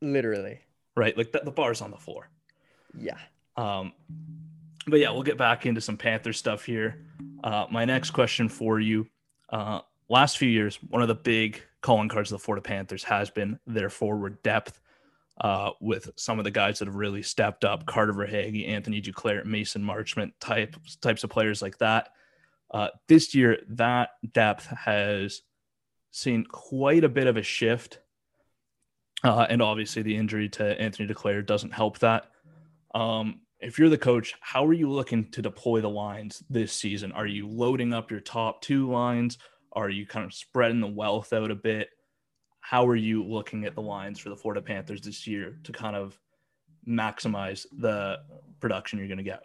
Literally. 0.00 0.60
Right. 0.96 1.16
Like 1.16 1.32
the, 1.32 1.40
the 1.44 1.50
bar's 1.50 1.80
on 1.80 1.90
the 1.90 1.96
floor. 1.96 2.28
Yeah. 2.96 3.18
Um, 3.56 3.92
but 4.86 5.00
yeah, 5.00 5.10
we'll 5.10 5.22
get 5.22 5.38
back 5.38 5.66
into 5.66 5.80
some 5.80 5.96
Panther 5.96 6.32
stuff 6.32 6.64
here. 6.64 7.04
Uh, 7.42 7.66
my 7.70 7.84
next 7.84 8.10
question 8.10 8.48
for 8.48 8.78
you: 8.78 9.06
uh, 9.50 9.80
Last 10.08 10.38
few 10.38 10.48
years, 10.48 10.78
one 10.88 11.02
of 11.02 11.08
the 11.08 11.14
big 11.14 11.62
calling 11.80 12.08
cards 12.08 12.30
of 12.30 12.38
the 12.38 12.44
Florida 12.44 12.62
Panthers 12.62 13.02
has 13.04 13.30
been 13.30 13.58
their 13.66 13.90
forward 13.90 14.42
depth. 14.42 14.80
Uh, 15.38 15.72
with 15.82 16.08
some 16.16 16.38
of 16.38 16.46
the 16.46 16.50
guys 16.50 16.78
that 16.78 16.88
have 16.88 16.94
really 16.94 17.20
stepped 17.20 17.62
up, 17.62 17.84
Carter 17.84 18.14
Verhaeghe, 18.14 18.66
Anthony 18.66 19.02
Duclair, 19.02 19.44
Mason 19.44 19.82
Marchment 19.82 20.32
type 20.40 20.76
types 21.02 21.24
of 21.24 21.30
players 21.30 21.60
like 21.60 21.76
that. 21.78 22.08
Uh, 22.70 22.88
this 23.08 23.34
year, 23.34 23.58
that 23.68 24.10
depth 24.32 24.66
has 24.66 25.42
seen 26.10 26.44
quite 26.44 27.04
a 27.04 27.08
bit 27.08 27.26
of 27.26 27.36
a 27.36 27.42
shift, 27.42 28.00
uh, 29.24 29.46
and 29.48 29.62
obviously 29.62 30.02
the 30.02 30.16
injury 30.16 30.48
to 30.48 30.80
Anthony 30.80 31.08
Duclair 31.08 31.44
doesn't 31.44 31.72
help 31.72 31.98
that. 32.00 32.30
Um, 32.94 33.40
if 33.60 33.78
you're 33.78 33.88
the 33.88 33.98
coach, 33.98 34.34
how 34.40 34.66
are 34.66 34.72
you 34.72 34.90
looking 34.90 35.30
to 35.30 35.42
deploy 35.42 35.80
the 35.80 35.88
lines 35.88 36.42
this 36.50 36.72
season? 36.72 37.12
Are 37.12 37.26
you 37.26 37.48
loading 37.48 37.94
up 37.94 38.10
your 38.10 38.20
top 38.20 38.60
two 38.62 38.90
lines? 38.90 39.38
Are 39.72 39.90
you 39.90 40.06
kind 40.06 40.24
of 40.24 40.34
spreading 40.34 40.80
the 40.80 40.86
wealth 40.86 41.32
out 41.32 41.50
a 41.50 41.54
bit? 41.54 41.88
How 42.60 42.86
are 42.86 42.96
you 42.96 43.24
looking 43.24 43.64
at 43.64 43.74
the 43.74 43.82
lines 43.82 44.18
for 44.18 44.28
the 44.28 44.36
Florida 44.36 44.60
Panthers 44.60 45.02
this 45.02 45.26
year 45.26 45.58
to 45.64 45.72
kind 45.72 45.96
of 45.96 46.18
maximize 46.86 47.66
the 47.78 48.18
production 48.60 48.98
you're 48.98 49.08
going 49.08 49.18
to 49.18 49.24
get? 49.24 49.42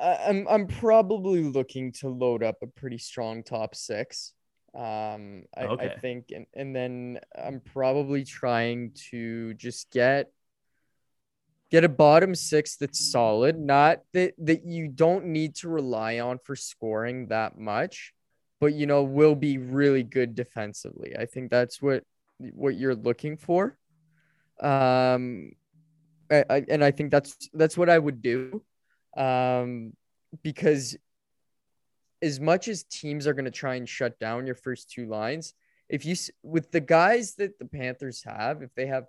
I'm 0.00 0.46
I'm 0.48 0.66
probably 0.66 1.42
looking 1.42 1.92
to 1.92 2.08
load 2.08 2.42
up 2.42 2.56
a 2.62 2.66
pretty 2.66 2.98
strong 2.98 3.42
top 3.42 3.74
six. 3.74 4.32
Um, 4.74 5.44
I, 5.56 5.64
Okay. 5.64 5.86
I 5.86 5.88
think, 6.00 6.26
and, 6.34 6.46
and 6.54 6.76
then 6.76 7.18
I'm 7.36 7.60
probably 7.60 8.24
trying 8.24 8.92
to 9.10 9.54
just 9.54 9.90
get 9.90 10.30
get 11.70 11.84
a 11.84 11.88
bottom 11.88 12.34
six 12.34 12.76
that's 12.76 13.10
solid, 13.10 13.58
not 13.58 14.00
that 14.12 14.34
that 14.38 14.64
you 14.66 14.88
don't 14.88 15.26
need 15.26 15.54
to 15.56 15.68
rely 15.68 16.20
on 16.20 16.38
for 16.38 16.54
scoring 16.56 17.28
that 17.28 17.58
much, 17.58 18.12
but 18.60 18.74
you 18.74 18.86
know 18.86 19.02
will 19.02 19.34
be 19.34 19.58
really 19.58 20.02
good 20.02 20.34
defensively. 20.34 21.14
I 21.18 21.26
think 21.26 21.50
that's 21.50 21.80
what 21.80 22.04
what 22.38 22.76
you're 22.76 22.94
looking 22.94 23.36
for. 23.36 23.78
Um, 24.60 25.52
I, 26.30 26.44
I, 26.50 26.64
and 26.68 26.84
I 26.84 26.90
think 26.90 27.10
that's 27.10 27.36
that's 27.54 27.78
what 27.78 27.88
I 27.88 27.98
would 27.98 28.20
do 28.22 28.62
um, 29.16 29.92
because 30.42 30.96
as 32.22 32.40
much 32.40 32.68
as 32.68 32.84
teams 32.84 33.26
are 33.26 33.34
going 33.34 33.44
to 33.44 33.50
try 33.50 33.74
and 33.76 33.88
shut 33.88 34.18
down 34.18 34.46
your 34.46 34.54
first 34.54 34.90
two 34.90 35.06
lines, 35.06 35.54
if 35.88 36.04
you 36.04 36.16
with 36.42 36.70
the 36.70 36.80
guys 36.80 37.34
that 37.36 37.58
the 37.58 37.66
Panthers 37.66 38.22
have, 38.24 38.62
if 38.62 38.74
they 38.74 38.86
have, 38.86 39.06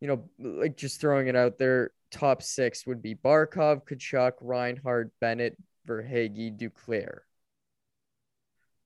you 0.00 0.08
know, 0.08 0.28
like 0.38 0.76
just 0.76 1.00
throwing 1.00 1.28
it 1.28 1.36
out 1.36 1.58
there, 1.58 1.92
top 2.10 2.42
six 2.42 2.86
would 2.86 3.02
be 3.02 3.14
Barkov, 3.14 3.84
Tkachuk, 3.86 4.32
Reinhart, 4.40 5.12
Bennett, 5.20 5.56
Verhaeghe, 5.88 6.56
Duclair. 6.56 7.20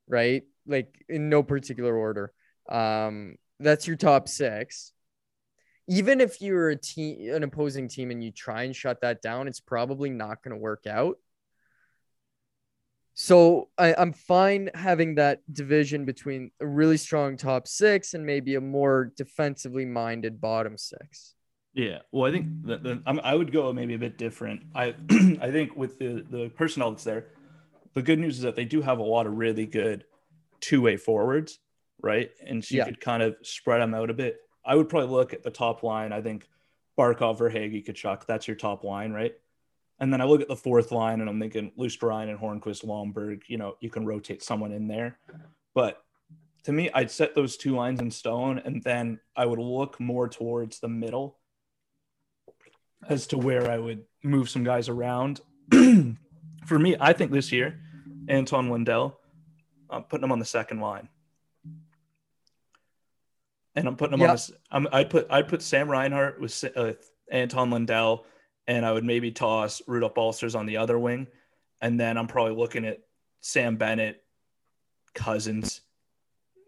Right? 0.07 0.45
Like 0.67 1.05
in 1.09 1.29
no 1.29 1.43
particular 1.43 1.97
order. 1.97 2.33
Um, 2.69 3.37
that's 3.61 3.87
your 3.87 3.97
top 3.97 4.29
six. 4.29 4.93
Even 5.89 6.21
if 6.21 6.41
you're 6.41 6.71
a 6.71 6.77
team, 6.77 7.35
an 7.35 7.43
opposing 7.43 7.89
team, 7.89 8.11
and 8.11 8.23
you 8.23 8.31
try 8.31 8.63
and 8.63 8.75
shut 8.75 9.01
that 9.03 9.21
down, 9.21 9.49
it's 9.49 9.61
probably 9.61 10.11
not 10.11 10.43
going 10.43 10.55
to 10.55 10.61
work 10.61 10.87
out. 10.87 11.19
So 13.15 13.69
I, 13.79 13.95
I'm 13.95 14.13
fine 14.13 14.71
having 14.75 15.15
that 15.17 15.41
division 15.53 16.05
between 16.05 16.51
a 16.61 16.67
really 16.67 16.97
strong 16.97 17.37
top 17.37 17.69
six 17.69 18.15
and 18.15 18.27
maybe 18.27 18.57
a 18.57 18.61
more 18.61 19.13
defensively 19.17 19.85
minded 19.85 20.41
bottom 20.41 20.77
six. 20.77 21.35
Yeah, 21.75 21.99
well, 22.13 22.29
I 22.29 22.33
think 22.33 22.67
that 22.67 22.83
the, 22.83 23.03
I 23.23 23.35
would 23.35 23.53
go 23.53 23.73
maybe 23.73 23.95
a 23.95 23.99
bit 23.99 24.19
different. 24.19 24.63
I 24.75 24.95
I 25.41 25.51
think 25.51 25.77
with 25.77 25.99
the 25.99 26.25
the 26.29 26.51
personnel 26.57 26.91
that's 26.91 27.05
there, 27.05 27.27
the 27.95 28.03
good 28.03 28.19
news 28.19 28.37
is 28.37 28.43
that 28.43 28.57
they 28.57 28.65
do 28.65 28.83
have 28.83 28.99
a 28.99 29.03
lot 29.03 29.27
of 29.27 29.35
really 29.35 29.67
good 29.67 30.05
two 30.61 30.81
way 30.81 30.97
forwards, 30.97 31.59
right? 32.01 32.31
And 32.47 32.65
so 32.65 32.75
you 32.75 32.79
yeah. 32.79 32.85
could 32.85 33.01
kind 33.01 33.23
of 33.23 33.37
spread 33.43 33.81
them 33.81 33.95
out 33.95 34.11
a 34.11 34.15
bit. 34.15 34.39
I 34.65 34.75
would 34.75 34.89
probably 34.89 35.11
look 35.11 35.33
at 35.33 35.43
the 35.43 35.51
top 35.51 35.83
line. 35.83 36.13
I 36.13 36.21
think 36.21 36.49
Barkov, 36.99 37.41
or 37.41 37.51
Verhaeghe, 37.51 37.85
Tkachuk, 37.85 38.27
that's 38.27 38.49
your 38.49 38.57
top 38.57 38.85
line, 38.85 39.13
right? 39.13 39.35
And 40.01 40.13
then 40.13 40.21
I 40.21 40.25
look 40.25 40.41
at 40.41 40.49
the 40.49 40.57
fourth 40.57 40.91
line 40.91 41.21
and 41.21 41.31
I'm 41.31 41.39
thinking 41.39 41.73
Luce 41.77 42.01
Ryan 42.03 42.31
and 42.31 42.39
Hornqvist, 42.39 42.85
Lomberg, 42.85 43.43
you 43.47 43.59
know, 43.59 43.77
you 43.81 43.91
can 43.91 44.05
rotate 44.05 44.43
someone 44.43 44.73
in 44.73 44.89
there. 44.89 45.19
But 45.75 46.03
to 46.65 46.73
me, 46.73 46.91
I'd 46.93 47.11
set 47.11 47.35
those 47.35 47.57
two 47.57 47.77
lines 47.77 48.01
in 48.01 48.11
stone 48.11 48.59
and 48.65 48.83
then 48.83 49.21
I 49.37 49.47
would 49.47 49.59
look 49.59 50.01
more 50.01 50.29
towards 50.29 50.81
the 50.81 50.89
middle 50.89 51.39
as 53.09 53.27
to 53.29 53.39
where 53.39 53.71
I 53.71 53.79
would 53.79 54.05
move 54.23 54.49
some 54.51 54.65
guys 54.65 54.89
around. 54.89 55.41
For 55.71 56.79
me, 56.79 56.97
I 56.99 57.13
think 57.13 57.31
this 57.31 57.53
year, 57.53 57.81
Anton 58.29 58.71
Lundell, 58.71 59.19
I'm 59.91 60.05
putting 60.05 60.25
him 60.25 60.33
on 60.33 60.39
the 60.39 60.45
second 60.45 60.81
line. 60.81 61.09
And 63.77 63.89
I'm 63.89 63.97
putting 63.97 64.15
him 64.15 64.21
yep. 64.21 64.31
on 64.31 64.35
this. 64.37 64.53
I'm, 64.71 64.89
I'd 64.93 65.11
put 65.11 65.27
I'd 65.31 65.49
put 65.49 65.63
Sam 65.63 65.91
Reinhart 65.91 66.41
with 66.41 66.65
uh, 66.77 66.93
Anton 67.31 67.71
Lundell 67.71 68.25
and 68.67 68.85
I 68.87 68.93
would 68.93 69.05
maybe 69.05 69.31
toss 69.31 69.83
Rudolph 69.87 70.15
Balcers 70.15 70.55
on 70.55 70.67
the 70.67 70.79
other 70.79 70.99
wing. 70.99 71.27
And 71.81 72.01
then 72.01 72.17
I'm 72.17 72.27
probably 72.27 72.55
looking 72.55 72.85
at 72.85 73.01
Sam 73.41 73.77
Bennett, 73.77 74.23
Cousins, 75.15 75.83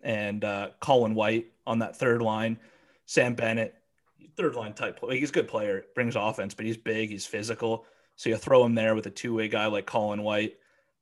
and 0.02 0.44
uh, 0.44 0.70
Colin 0.80 1.14
White 1.14 1.46
on 1.66 1.78
that 1.78 1.96
third 1.96 2.20
line. 2.20 2.58
Sam 3.06 3.34
Bennett, 3.34 3.74
third 4.36 4.54
line 4.56 4.74
type 4.74 4.98
player. 4.98 5.18
He's 5.18 5.30
a 5.30 5.32
good 5.32 5.48
player, 5.48 5.84
brings 5.94 6.16
offense, 6.16 6.54
but 6.54 6.66
he's 6.66 6.76
big, 6.76 7.10
he's 7.10 7.24
physical. 7.24 7.86
So 8.16 8.28
you 8.28 8.36
throw 8.36 8.64
him 8.64 8.74
there 8.74 8.94
with 8.94 9.06
a 9.06 9.10
two 9.10 9.34
way 9.34 9.48
guy 9.48 9.66
like 9.66 9.86
Colin 9.86 10.22
White, 10.22 10.56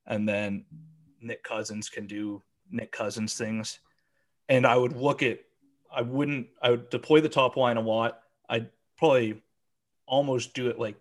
and 0.06 0.28
then 0.28 0.64
Nick 1.20 1.42
Cousins 1.42 1.88
can 1.88 2.06
do 2.06 2.42
Nick 2.70 2.92
Cousins 2.92 3.34
things. 3.34 3.80
And 4.48 4.66
I 4.66 4.76
would 4.76 4.96
look 4.96 5.22
at, 5.22 5.40
I 5.94 6.02
wouldn't, 6.02 6.48
I 6.60 6.70
would 6.70 6.90
deploy 6.90 7.20
the 7.20 7.28
top 7.28 7.56
line 7.56 7.76
a 7.76 7.80
lot. 7.80 8.20
I'd 8.48 8.70
probably 8.96 9.42
almost 10.06 10.54
do 10.54 10.68
it 10.68 10.78
like 10.78 10.96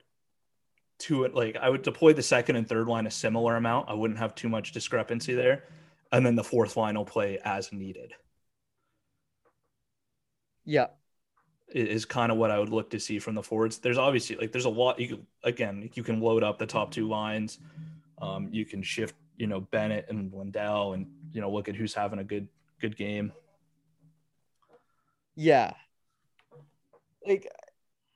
to 0.99 1.25
it 1.25 1.35
like 1.35 1.57
I 1.57 1.69
would 1.69 1.81
deploy 1.81 2.13
the 2.13 2.23
second 2.23 2.55
and 2.55 2.67
third 2.67 2.87
line 2.87 3.07
a 3.07 3.11
similar 3.11 3.55
amount. 3.55 3.89
I 3.89 3.93
wouldn't 3.93 4.19
have 4.19 4.35
too 4.35 4.49
much 4.49 4.71
discrepancy 4.71 5.33
there. 5.33 5.65
And 6.11 6.25
then 6.25 6.35
the 6.35 6.43
fourth 6.43 6.77
line 6.77 6.95
will 6.95 7.05
play 7.05 7.39
as 7.43 7.73
needed. 7.73 8.13
Yeah. 10.63 10.87
Is 11.69 12.05
kind 12.05 12.31
of 12.31 12.37
what 12.37 12.51
I 12.51 12.59
would 12.59 12.69
look 12.69 12.91
to 12.91 12.99
see 12.99 13.19
from 13.19 13.35
the 13.35 13.43
forwards. 13.43 13.79
There's 13.79 13.97
obviously 13.97 14.35
like 14.35 14.51
there's 14.51 14.65
a 14.65 14.69
lot 14.69 14.99
you 14.99 15.07
can 15.07 15.27
again, 15.43 15.89
you 15.93 16.03
can 16.03 16.21
load 16.21 16.43
up 16.43 16.59
the 16.59 16.67
top 16.67 16.91
two 16.91 17.09
lines. 17.09 17.59
Um, 18.21 18.47
you 18.51 18.63
can 18.63 18.83
shift, 18.83 19.15
you 19.37 19.47
know, 19.47 19.59
Bennett 19.59 20.05
and 20.09 20.31
Lundell 20.31 20.93
and 20.93 21.07
you 21.33 21.41
know, 21.41 21.51
look 21.51 21.67
at 21.67 21.75
who's 21.75 21.93
having 21.93 22.19
a 22.19 22.23
good 22.23 22.47
good 22.79 22.95
game. 22.95 23.33
Yeah. 25.35 25.73
Like 27.25 27.47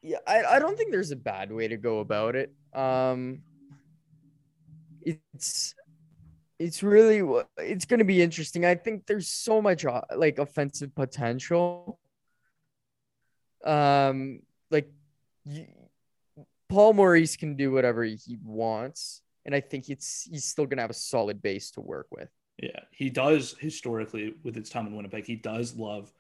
yeah, 0.01 0.17
I, 0.27 0.43
I 0.43 0.60
don't 0.60 0.77
think 0.77 0.91
there's 0.91 1.12
a 1.12 1.15
bad 1.15 1.51
way 1.51 1.67
to 1.67 1.77
go 1.77 1.99
about 1.99 2.36
it. 2.36 2.53
Um, 2.73 3.39
it's 5.01 5.75
it's 6.60 6.84
really 6.84 7.21
it's 7.58 7.86
going 7.86 7.99
to 7.99 8.06
be 8.06 8.21
interesting. 8.21 8.65
I 8.65 8.75
think 8.75 9.06
there's 9.06 9.30
so 9.30 9.62
much 9.62 9.86
uh, 9.86 10.01
like 10.15 10.39
offensive 10.39 10.93
potential. 10.95 11.99
Um, 13.65 14.41
like 14.71 14.89
Paul 16.69 16.93
Maurice 16.93 17.36
can 17.36 17.56
do 17.56 17.71
whatever 17.71 18.03
he 18.03 18.38
wants, 18.43 19.21
and 19.45 19.53
I 19.53 19.62
think 19.62 19.89
it's 19.89 20.27
he's 20.30 20.45
still 20.45 20.65
going 20.65 20.77
to 20.77 20.84
have 20.84 20.89
a 20.89 20.95
solid 20.95 21.41
base 21.41 21.71
to 21.71 21.82
work 21.82 22.08
with. 22.12 22.30
Yeah, 22.62 22.80
he 22.91 23.10
does 23.10 23.56
historically 23.60 24.36
with 24.43 24.56
his 24.56 24.69
time 24.69 24.88
in 24.88 24.95
Winnipeg. 24.95 25.25
He 25.25 25.36
does 25.36 25.75
love 25.75 26.12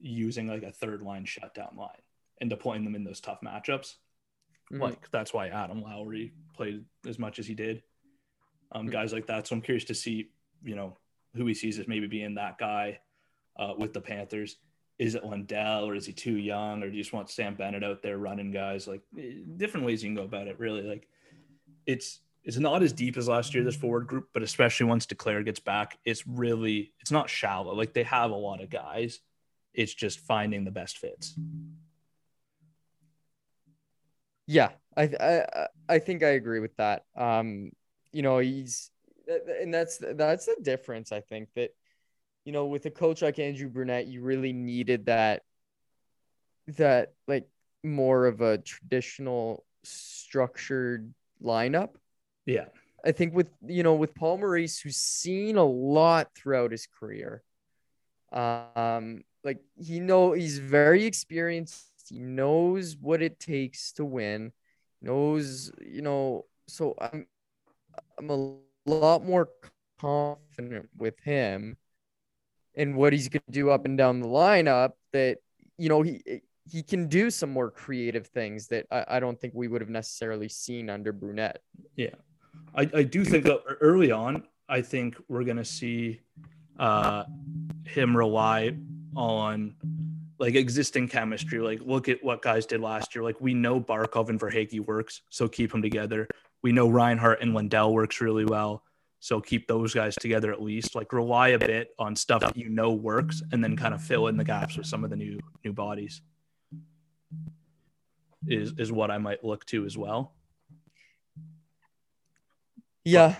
using 0.00 0.46
like 0.46 0.62
a 0.62 0.72
third 0.72 1.02
line 1.02 1.24
shutdown 1.24 1.74
line 1.76 2.02
and 2.40 2.50
deploying 2.50 2.84
them 2.84 2.94
in 2.94 3.04
those 3.04 3.20
tough 3.20 3.40
matchups. 3.44 3.94
Mm-hmm. 4.72 4.82
Like 4.82 5.10
that's 5.10 5.32
why 5.32 5.48
Adam 5.48 5.82
Lowry 5.82 6.32
played 6.54 6.84
as 7.06 7.18
much 7.18 7.38
as 7.38 7.46
he 7.46 7.54
did. 7.54 7.82
Um, 8.72 8.82
mm-hmm. 8.82 8.92
Guys 8.92 9.12
like 9.12 9.26
that. 9.26 9.46
So 9.46 9.56
I'm 9.56 9.62
curious 9.62 9.84
to 9.84 9.94
see, 9.94 10.30
you 10.62 10.76
know, 10.76 10.96
who 11.34 11.46
he 11.46 11.54
sees 11.54 11.78
as 11.78 11.88
maybe 11.88 12.06
being 12.06 12.34
that 12.34 12.58
guy 12.58 13.00
uh, 13.58 13.74
with 13.76 13.92
the 13.92 14.00
Panthers. 14.00 14.56
Is 14.98 15.14
it 15.14 15.24
Lundell 15.24 15.84
or 15.84 15.94
is 15.94 16.06
he 16.06 16.12
too 16.12 16.36
young 16.36 16.82
or 16.82 16.90
do 16.90 16.96
you 16.96 17.02
just 17.02 17.12
want 17.12 17.30
Sam 17.30 17.54
Bennett 17.54 17.84
out 17.84 18.02
there 18.02 18.18
running 18.18 18.50
guys? 18.50 18.88
Like 18.88 19.02
eh, 19.18 19.34
different 19.56 19.86
ways 19.86 20.02
you 20.02 20.08
can 20.08 20.16
go 20.16 20.24
about 20.24 20.48
it. 20.48 20.58
Really, 20.58 20.82
like 20.82 21.08
it's 21.86 22.20
it's 22.42 22.58
not 22.58 22.82
as 22.82 22.92
deep 22.92 23.16
as 23.16 23.28
last 23.28 23.54
year 23.54 23.62
this 23.62 23.76
forward 23.76 24.06
group, 24.06 24.28
but 24.32 24.42
especially 24.42 24.86
once 24.86 25.06
Duclair 25.06 25.44
gets 25.44 25.60
back, 25.60 25.98
it's 26.04 26.26
really 26.26 26.92
it's 27.00 27.10
not 27.10 27.30
shallow. 27.30 27.74
Like 27.74 27.94
they 27.94 28.02
have 28.04 28.30
a 28.30 28.36
lot 28.36 28.60
of 28.60 28.70
guys. 28.70 29.20
It's 29.74 29.94
just 29.94 30.20
finding 30.20 30.64
the 30.64 30.70
best 30.70 30.98
fits. 30.98 31.38
Yeah, 34.46 34.70
I 34.96 35.02
I 35.20 35.66
I 35.88 35.98
think 35.98 36.22
I 36.22 36.30
agree 36.30 36.60
with 36.60 36.76
that. 36.76 37.04
Um, 37.16 37.70
you 38.12 38.22
know, 38.22 38.38
he's 38.38 38.90
and 39.60 39.72
that's 39.72 39.98
that's 39.98 40.46
the 40.46 40.56
difference. 40.62 41.12
I 41.12 41.20
think 41.20 41.48
that 41.54 41.70
you 42.44 42.52
know, 42.52 42.66
with 42.66 42.86
a 42.86 42.90
coach 42.90 43.20
like 43.20 43.38
Andrew 43.38 43.68
Brunette, 43.68 44.06
you 44.06 44.22
really 44.22 44.54
needed 44.54 45.06
that 45.06 45.42
that 46.76 47.12
like 47.26 47.46
more 47.84 48.26
of 48.26 48.40
a 48.40 48.58
traditional 48.58 49.64
structured 49.84 51.12
lineup. 51.42 51.90
Yeah. 52.46 52.66
I 53.04 53.12
think 53.12 53.34
with 53.34 53.48
you 53.66 53.82
know 53.82 53.94
with 53.94 54.14
Paul 54.14 54.38
Maurice, 54.38 54.80
who's 54.80 54.96
seen 54.96 55.56
a 55.56 55.64
lot 55.64 56.34
throughout 56.34 56.72
his 56.72 56.86
career, 56.86 57.42
um, 58.32 59.22
like 59.44 59.60
he 59.76 60.00
know 60.00 60.32
he's 60.32 60.58
very 60.58 61.04
experienced 61.04 61.88
he 62.08 62.18
knows 62.18 62.96
what 62.96 63.22
it 63.22 63.38
takes 63.38 63.92
to 63.92 64.04
win. 64.04 64.52
Knows, 65.02 65.70
you 65.84 66.02
know, 66.02 66.46
so 66.66 66.94
I'm 67.00 67.26
I'm 68.18 68.30
a 68.30 68.56
lot 68.86 69.24
more 69.24 69.50
confident 70.00 70.88
with 70.96 71.18
him 71.20 71.76
and 72.74 72.96
what 72.96 73.12
he's 73.12 73.28
going 73.28 73.42
to 73.46 73.52
do 73.52 73.70
up 73.70 73.84
and 73.84 73.98
down 73.98 74.20
the 74.20 74.26
lineup 74.26 74.92
that 75.12 75.38
you 75.76 75.88
know 75.88 76.02
he 76.02 76.42
he 76.64 76.82
can 76.82 77.08
do 77.08 77.30
some 77.30 77.50
more 77.50 77.70
creative 77.70 78.26
things 78.26 78.68
that 78.68 78.86
I, 78.90 79.04
I 79.08 79.20
don't 79.20 79.40
think 79.40 79.54
we 79.54 79.68
would 79.68 79.80
have 79.80 79.90
necessarily 79.90 80.48
seen 80.48 80.90
under 80.90 81.12
Brunette. 81.12 81.62
Yeah. 81.96 82.14
I, 82.74 82.90
I 82.92 83.02
do 83.04 83.24
think 83.24 83.44
that 83.44 83.60
early 83.80 84.10
on, 84.10 84.42
I 84.68 84.82
think 84.82 85.16
we're 85.28 85.44
going 85.44 85.56
to 85.56 85.64
see 85.64 86.20
uh, 86.78 87.24
him 87.86 88.14
rely 88.14 88.76
on 89.16 89.74
like 90.38 90.54
existing 90.54 91.08
chemistry. 91.08 91.58
Like 91.58 91.80
look 91.82 92.08
at 92.08 92.22
what 92.22 92.42
guys 92.42 92.66
did 92.66 92.80
last 92.80 93.14
year. 93.14 93.24
Like 93.24 93.40
we 93.40 93.54
know 93.54 93.80
Barkov 93.80 94.28
and 94.28 94.40
Verhaeghe 94.40 94.80
works, 94.80 95.22
so 95.30 95.48
keep 95.48 95.72
them 95.72 95.82
together. 95.82 96.28
We 96.62 96.72
know 96.72 96.88
Reinhart 96.88 97.40
and 97.40 97.54
Lundell 97.54 97.92
works 97.92 98.20
really 98.20 98.44
well, 98.44 98.82
so 99.20 99.40
keep 99.40 99.66
those 99.66 99.94
guys 99.94 100.14
together 100.16 100.52
at 100.52 100.62
least. 100.62 100.94
Like 100.94 101.12
rely 101.12 101.48
a 101.48 101.58
bit 101.58 101.90
on 101.98 102.16
stuff 102.16 102.40
that 102.40 102.56
you 102.56 102.68
know 102.68 102.92
works, 102.92 103.42
and 103.52 103.62
then 103.62 103.76
kind 103.76 103.94
of 103.94 104.02
fill 104.02 104.28
in 104.28 104.36
the 104.36 104.44
gaps 104.44 104.76
with 104.76 104.86
some 104.86 105.04
of 105.04 105.10
the 105.10 105.16
new 105.16 105.38
new 105.64 105.72
bodies. 105.72 106.22
Is 108.46 108.72
is 108.78 108.92
what 108.92 109.10
I 109.10 109.18
might 109.18 109.44
look 109.44 109.64
to 109.66 109.84
as 109.84 109.98
well. 109.98 110.32
Yeah, 113.04 113.36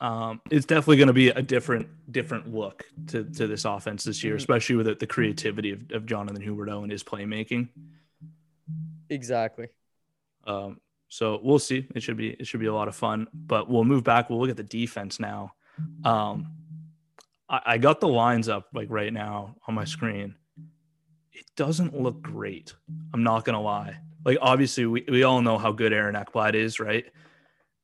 um, 0.00 0.40
it's 0.50 0.66
definitely 0.66 0.96
going 0.96 1.08
to 1.08 1.12
be 1.14 1.28
a 1.28 1.42
different 1.42 1.88
different 2.12 2.52
look 2.52 2.84
to, 3.08 3.24
to 3.24 3.46
this 3.46 3.64
offense 3.64 4.04
this 4.04 4.22
year, 4.22 4.34
mm-hmm. 4.34 4.38
especially 4.38 4.76
with 4.76 4.86
the, 4.86 4.94
the 4.94 5.06
creativity 5.06 5.72
of, 5.72 5.80
of 5.92 6.06
Jonathan 6.06 6.42
Huberdeau 6.42 6.82
and 6.82 6.92
his 6.92 7.02
playmaking. 7.02 7.68
Exactly. 9.08 9.68
Um, 10.46 10.80
So 11.08 11.38
we'll 11.44 11.60
see. 11.60 11.86
It 11.94 12.02
should 12.02 12.16
be 12.16 12.30
it 12.30 12.46
should 12.46 12.60
be 12.60 12.66
a 12.66 12.74
lot 12.74 12.88
of 12.88 12.96
fun. 12.96 13.28
But 13.32 13.70
we'll 13.70 13.84
move 13.84 14.02
back. 14.02 14.28
We'll 14.28 14.40
look 14.40 14.50
at 14.50 14.56
the 14.56 14.64
defense 14.64 15.20
now. 15.20 15.52
Um, 16.04 16.52
I, 17.48 17.60
I 17.66 17.78
got 17.78 18.00
the 18.00 18.08
lines 18.08 18.48
up 18.48 18.68
like 18.74 18.88
right 18.90 19.12
now 19.12 19.54
on 19.68 19.74
my 19.74 19.84
screen. 19.84 20.34
It 21.32 21.46
doesn't 21.56 22.00
look 22.00 22.20
great. 22.20 22.74
I'm 23.12 23.22
not 23.22 23.44
gonna 23.44 23.62
lie. 23.62 23.96
Like 24.24 24.38
obviously 24.40 24.86
we, 24.86 25.04
we 25.08 25.22
all 25.22 25.40
know 25.40 25.58
how 25.58 25.70
good 25.70 25.92
Aaron 25.92 26.16
Ekblad 26.16 26.54
is, 26.54 26.80
right? 26.80 27.04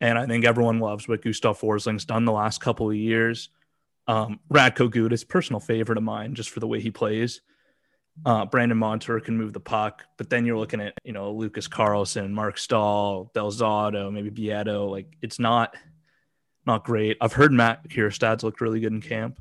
And 0.00 0.18
I 0.18 0.26
think 0.26 0.44
everyone 0.44 0.78
loves 0.78 1.06
what 1.06 1.22
Gustav 1.22 1.60
Forsling's 1.60 2.04
done 2.04 2.24
the 2.24 2.32
last 2.32 2.60
couple 2.60 2.88
of 2.88 2.96
years. 2.96 3.50
Um, 4.06 4.40
Radko 4.50 4.90
Gudas, 4.90 5.28
personal 5.28 5.60
favorite 5.60 5.98
of 5.98 6.04
mine, 6.04 6.34
just 6.34 6.50
for 6.50 6.60
the 6.60 6.66
way 6.66 6.80
he 6.80 6.90
plays. 6.90 7.42
Uh, 8.24 8.44
Brandon 8.44 8.76
Montour 8.76 9.20
can 9.20 9.36
move 9.36 9.52
the 9.52 9.60
puck, 9.60 10.04
but 10.16 10.28
then 10.28 10.44
you're 10.44 10.58
looking 10.58 10.80
at 10.80 10.94
you 11.04 11.12
know 11.12 11.32
Lucas 11.32 11.68
Carlsson, 11.68 12.32
Marc 12.32 12.58
Staal, 12.58 13.30
Del 13.34 13.50
Zotto, 13.52 14.12
maybe 14.12 14.30
Biedlo. 14.30 14.90
Like 14.90 15.16
it's 15.22 15.38
not 15.38 15.74
not 16.66 16.84
great. 16.84 17.16
I've 17.20 17.32
heard 17.32 17.52
Matt 17.52 17.88
Kiersted 17.88 18.42
looked 18.42 18.60
really 18.60 18.80
good 18.80 18.92
in 18.92 19.00
camp, 19.00 19.40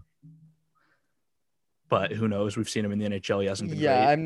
but 1.89 2.11
who 2.11 2.27
knows? 2.27 2.55
We've 2.55 2.69
seen 2.69 2.85
him 2.85 2.91
in 2.91 2.99
the 2.99 3.05
NHL. 3.05 3.41
He 3.41 3.47
hasn't 3.47 3.69
been. 3.69 3.79
Great. 3.79 3.85
Yeah, 3.85 4.05
great. 4.05 4.13
I'm 4.13 4.25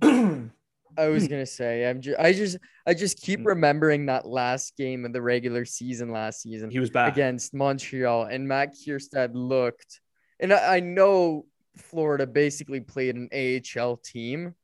not. 0.00 0.50
I 0.98 1.08
was 1.08 1.28
gonna 1.28 1.46
say 1.46 1.88
I'm. 1.88 2.00
Ju- 2.00 2.16
I 2.18 2.32
just 2.32 2.58
I 2.86 2.94
just 2.94 3.20
keep 3.20 3.40
mm. 3.40 3.46
remembering 3.46 4.06
that 4.06 4.26
last 4.26 4.76
game 4.76 5.04
of 5.04 5.12
the 5.12 5.22
regular 5.22 5.64
season 5.64 6.10
last 6.10 6.42
season 6.42 6.70
he 6.70 6.80
was 6.80 6.90
back. 6.90 7.12
against 7.12 7.54
Montreal, 7.54 8.24
and 8.24 8.46
Matt 8.46 8.74
Kiersted 8.74 9.30
looked, 9.32 10.00
and 10.40 10.52
I, 10.52 10.76
I 10.76 10.80
know 10.80 11.46
Florida 11.76 12.26
basically 12.26 12.80
played 12.80 13.14
an 13.16 13.28
AHL 13.32 13.96
team, 13.98 14.54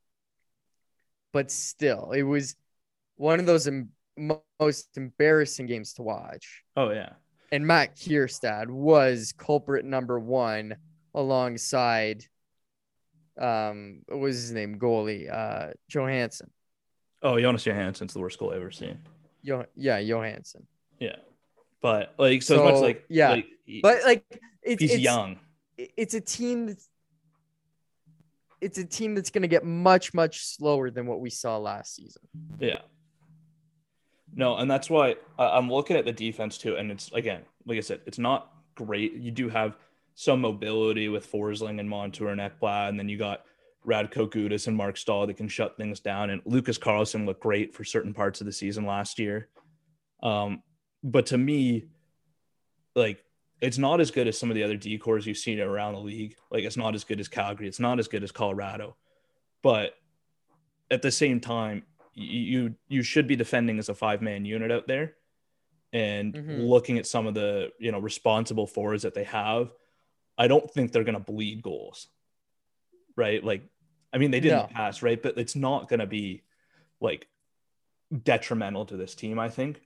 but 1.32 1.50
still, 1.50 2.12
it 2.12 2.22
was 2.22 2.56
one 3.16 3.40
of 3.40 3.46
those 3.46 3.68
em- 3.68 3.90
most 4.60 4.96
embarrassing 4.96 5.66
games 5.66 5.94
to 5.94 6.02
watch. 6.02 6.62
Oh 6.76 6.90
yeah, 6.90 7.14
And 7.52 7.66
Matt 7.66 7.96
Kiersted 7.96 8.68
was 8.68 9.32
culprit 9.36 9.84
number 9.84 10.18
one 10.18 10.76
alongside, 11.14 12.24
um, 13.38 14.02
what 14.06 14.20
was 14.20 14.36
his 14.36 14.52
name? 14.52 14.78
Goalie, 14.78 15.32
uh, 15.32 15.72
Johansson. 15.88 16.50
oh 17.22 17.38
Jonas 17.40 17.64
Johansson's 17.64 18.12
the 18.12 18.20
worst 18.20 18.38
goal 18.38 18.50
I've 18.50 18.60
ever 18.60 18.70
seen. 18.70 18.98
Yo- 19.42 19.66
yeah, 19.74 19.98
Johansson. 19.98 20.66
Yeah, 20.98 21.16
but 21.82 22.14
like 22.18 22.42
so, 22.42 22.66
as 22.66 22.72
much 22.72 22.82
like 22.82 23.04
yeah, 23.08 23.30
like, 23.30 23.46
he- 23.64 23.80
But 23.80 24.04
like, 24.04 24.24
it's 24.62 24.80
he's 24.80 24.92
it's, 24.92 25.02
young. 25.02 25.38
It's 25.76 26.14
a 26.14 26.20
team 26.20 26.66
that's. 26.66 26.88
It's 28.60 28.78
a 28.78 28.84
team 28.84 29.14
that's 29.14 29.28
going 29.28 29.42
to 29.42 29.48
get 29.48 29.62
much, 29.62 30.14
much 30.14 30.46
slower 30.46 30.90
than 30.90 31.06
what 31.06 31.20
we 31.20 31.28
saw 31.28 31.58
last 31.58 31.96
season. 31.96 32.22
Yeah. 32.58 32.78
No, 34.34 34.56
and 34.56 34.70
that's 34.70 34.88
why 34.88 35.16
I'm 35.38 35.70
looking 35.70 35.96
at 35.96 36.06
the 36.06 36.12
defense 36.12 36.56
too. 36.56 36.76
And 36.76 36.90
it's 36.90 37.12
again, 37.12 37.42
like 37.66 37.76
I 37.76 37.82
said, 37.82 38.00
it's 38.06 38.18
not 38.18 38.50
great. 38.74 39.12
You 39.14 39.30
do 39.30 39.50
have 39.50 39.76
some 40.14 40.40
mobility 40.40 41.08
with 41.08 41.30
Forsling 41.30 41.80
and 41.80 41.88
Montour 41.88 42.28
and 42.28 42.40
Ekblad, 42.40 42.88
and 42.90 42.98
then 42.98 43.08
you 43.08 43.18
got 43.18 43.44
Radko 43.86 44.28
Gudas 44.30 44.66
and 44.66 44.76
Marc 44.76 44.96
Staal 44.96 45.26
that 45.26 45.36
can 45.36 45.48
shut 45.48 45.76
things 45.76 46.00
down. 46.00 46.30
And 46.30 46.40
Lucas 46.44 46.78
Carlsson 46.78 47.26
looked 47.26 47.42
great 47.42 47.74
for 47.74 47.84
certain 47.84 48.14
parts 48.14 48.40
of 48.40 48.46
the 48.46 48.52
season 48.52 48.86
last 48.86 49.18
year. 49.18 49.48
Um, 50.22 50.62
but 51.02 51.26
to 51.26 51.38
me, 51.38 51.86
like 52.94 53.22
it's 53.60 53.76
not 53.78 54.00
as 54.00 54.10
good 54.10 54.28
as 54.28 54.38
some 54.38 54.50
of 54.50 54.54
the 54.54 54.62
other 54.62 54.76
D 54.76 54.96
corps 54.98 55.18
you've 55.18 55.36
seen 55.36 55.60
around 55.60 55.94
the 55.94 56.00
league. 56.00 56.36
Like 56.50 56.64
it's 56.64 56.76
not 56.76 56.94
as 56.94 57.04
good 57.04 57.20
as 57.20 57.28
Calgary. 57.28 57.66
It's 57.68 57.80
not 57.80 57.98
as 57.98 58.08
good 58.08 58.22
as 58.22 58.32
Colorado. 58.32 58.96
But 59.62 59.94
at 60.90 61.02
the 61.02 61.10
same 61.10 61.40
time, 61.40 61.84
you 62.14 62.74
you 62.88 63.02
should 63.02 63.26
be 63.26 63.36
defending 63.36 63.78
as 63.78 63.88
a 63.88 63.94
five 63.94 64.22
man 64.22 64.44
unit 64.44 64.70
out 64.70 64.86
there, 64.86 65.16
and 65.92 66.32
Mhm. 66.34 66.68
looking 66.68 66.98
at 66.98 67.06
some 67.06 67.26
of 67.26 67.34
the 67.34 67.70
you 67.80 67.90
know 67.90 67.98
responsible 67.98 68.66
forwards 68.66 69.02
that 69.02 69.14
they 69.14 69.24
have, 69.24 69.72
I 70.36 70.48
don't 70.48 70.70
think 70.70 70.92
they're 70.92 71.04
gonna 71.04 71.20
bleed 71.20 71.62
goals, 71.62 72.08
right? 73.16 73.42
Like, 73.42 73.62
I 74.12 74.18
mean 74.18 74.30
they 74.30 74.40
didn't 74.40 74.70
No. 74.70 74.74
past, 74.74 75.02
right? 75.02 75.20
But 75.22 75.38
it's 75.38 75.56
not 75.56 75.88
gonna 75.88 76.06
be 76.06 76.42
like 77.00 77.28
detrimental 78.22 78.86
to 78.86 78.96
this 78.96 79.14
team. 79.14 79.38
I 79.38 79.48
think. 79.48 79.80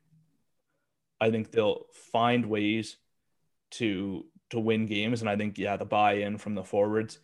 I 1.20 1.30
think 1.30 1.50
they'll 1.50 1.86
find 2.12 2.46
ways 2.46 2.96
to 3.72 4.26
to 4.50 4.58
win 4.60 4.86
games, 4.86 5.20
and 5.20 5.28
I 5.28 5.36
think 5.36 5.58
yeah, 5.58 5.76
the 5.76 5.84
buy 5.84 6.14
in 6.14 6.38
from 6.38 6.54
the 6.54 6.64
forwards 6.64 7.18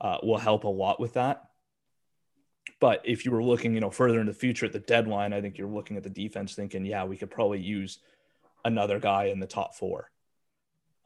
uh, 0.00 0.18
will 0.22 0.36
help 0.38 0.64
a 0.64 0.68
lot 0.68 1.00
with 1.00 1.14
that. 1.14 1.42
But 2.80 3.00
if 3.04 3.24
you 3.24 3.30
were 3.30 3.42
looking, 3.42 3.72
you 3.72 3.80
know, 3.80 3.90
further 3.90 4.20
in 4.20 4.26
the 4.26 4.34
future 4.34 4.66
at 4.66 4.72
the 4.72 4.80
deadline, 4.80 5.32
I 5.32 5.40
think 5.40 5.56
you're 5.56 5.68
looking 5.68 5.96
at 5.96 6.02
the 6.02 6.10
defense 6.10 6.54
thinking, 6.54 6.84
yeah, 6.84 7.04
we 7.04 7.16
could 7.16 7.30
probably 7.30 7.60
use 7.60 8.00
another 8.64 8.98
guy 8.98 9.26
in 9.26 9.40
the 9.40 9.46
top 9.46 9.74
four 9.74 10.10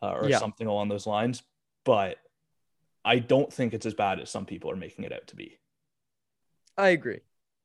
uh, 0.03 0.13
or 0.13 0.29
Yeah. 0.29 0.39
something 0.39 0.67
along 0.67 0.89
those 0.89 1.07
lines. 1.07 1.45
But 1.85 2.19
I 3.05 3.19
don't 3.19 3.53
think 3.53 3.73
it's 3.75 3.87
as 3.87 3.95
bad 3.95 4.21
as 4.21 4.31
some 4.31 4.47
people 4.47 4.71
are 4.71 4.77
making 4.77 5.05
it 5.05 5.13
out 5.13 5.27
to 5.29 5.37
be, 5.37 5.59
I 6.77 6.89
agree. 6.91 7.21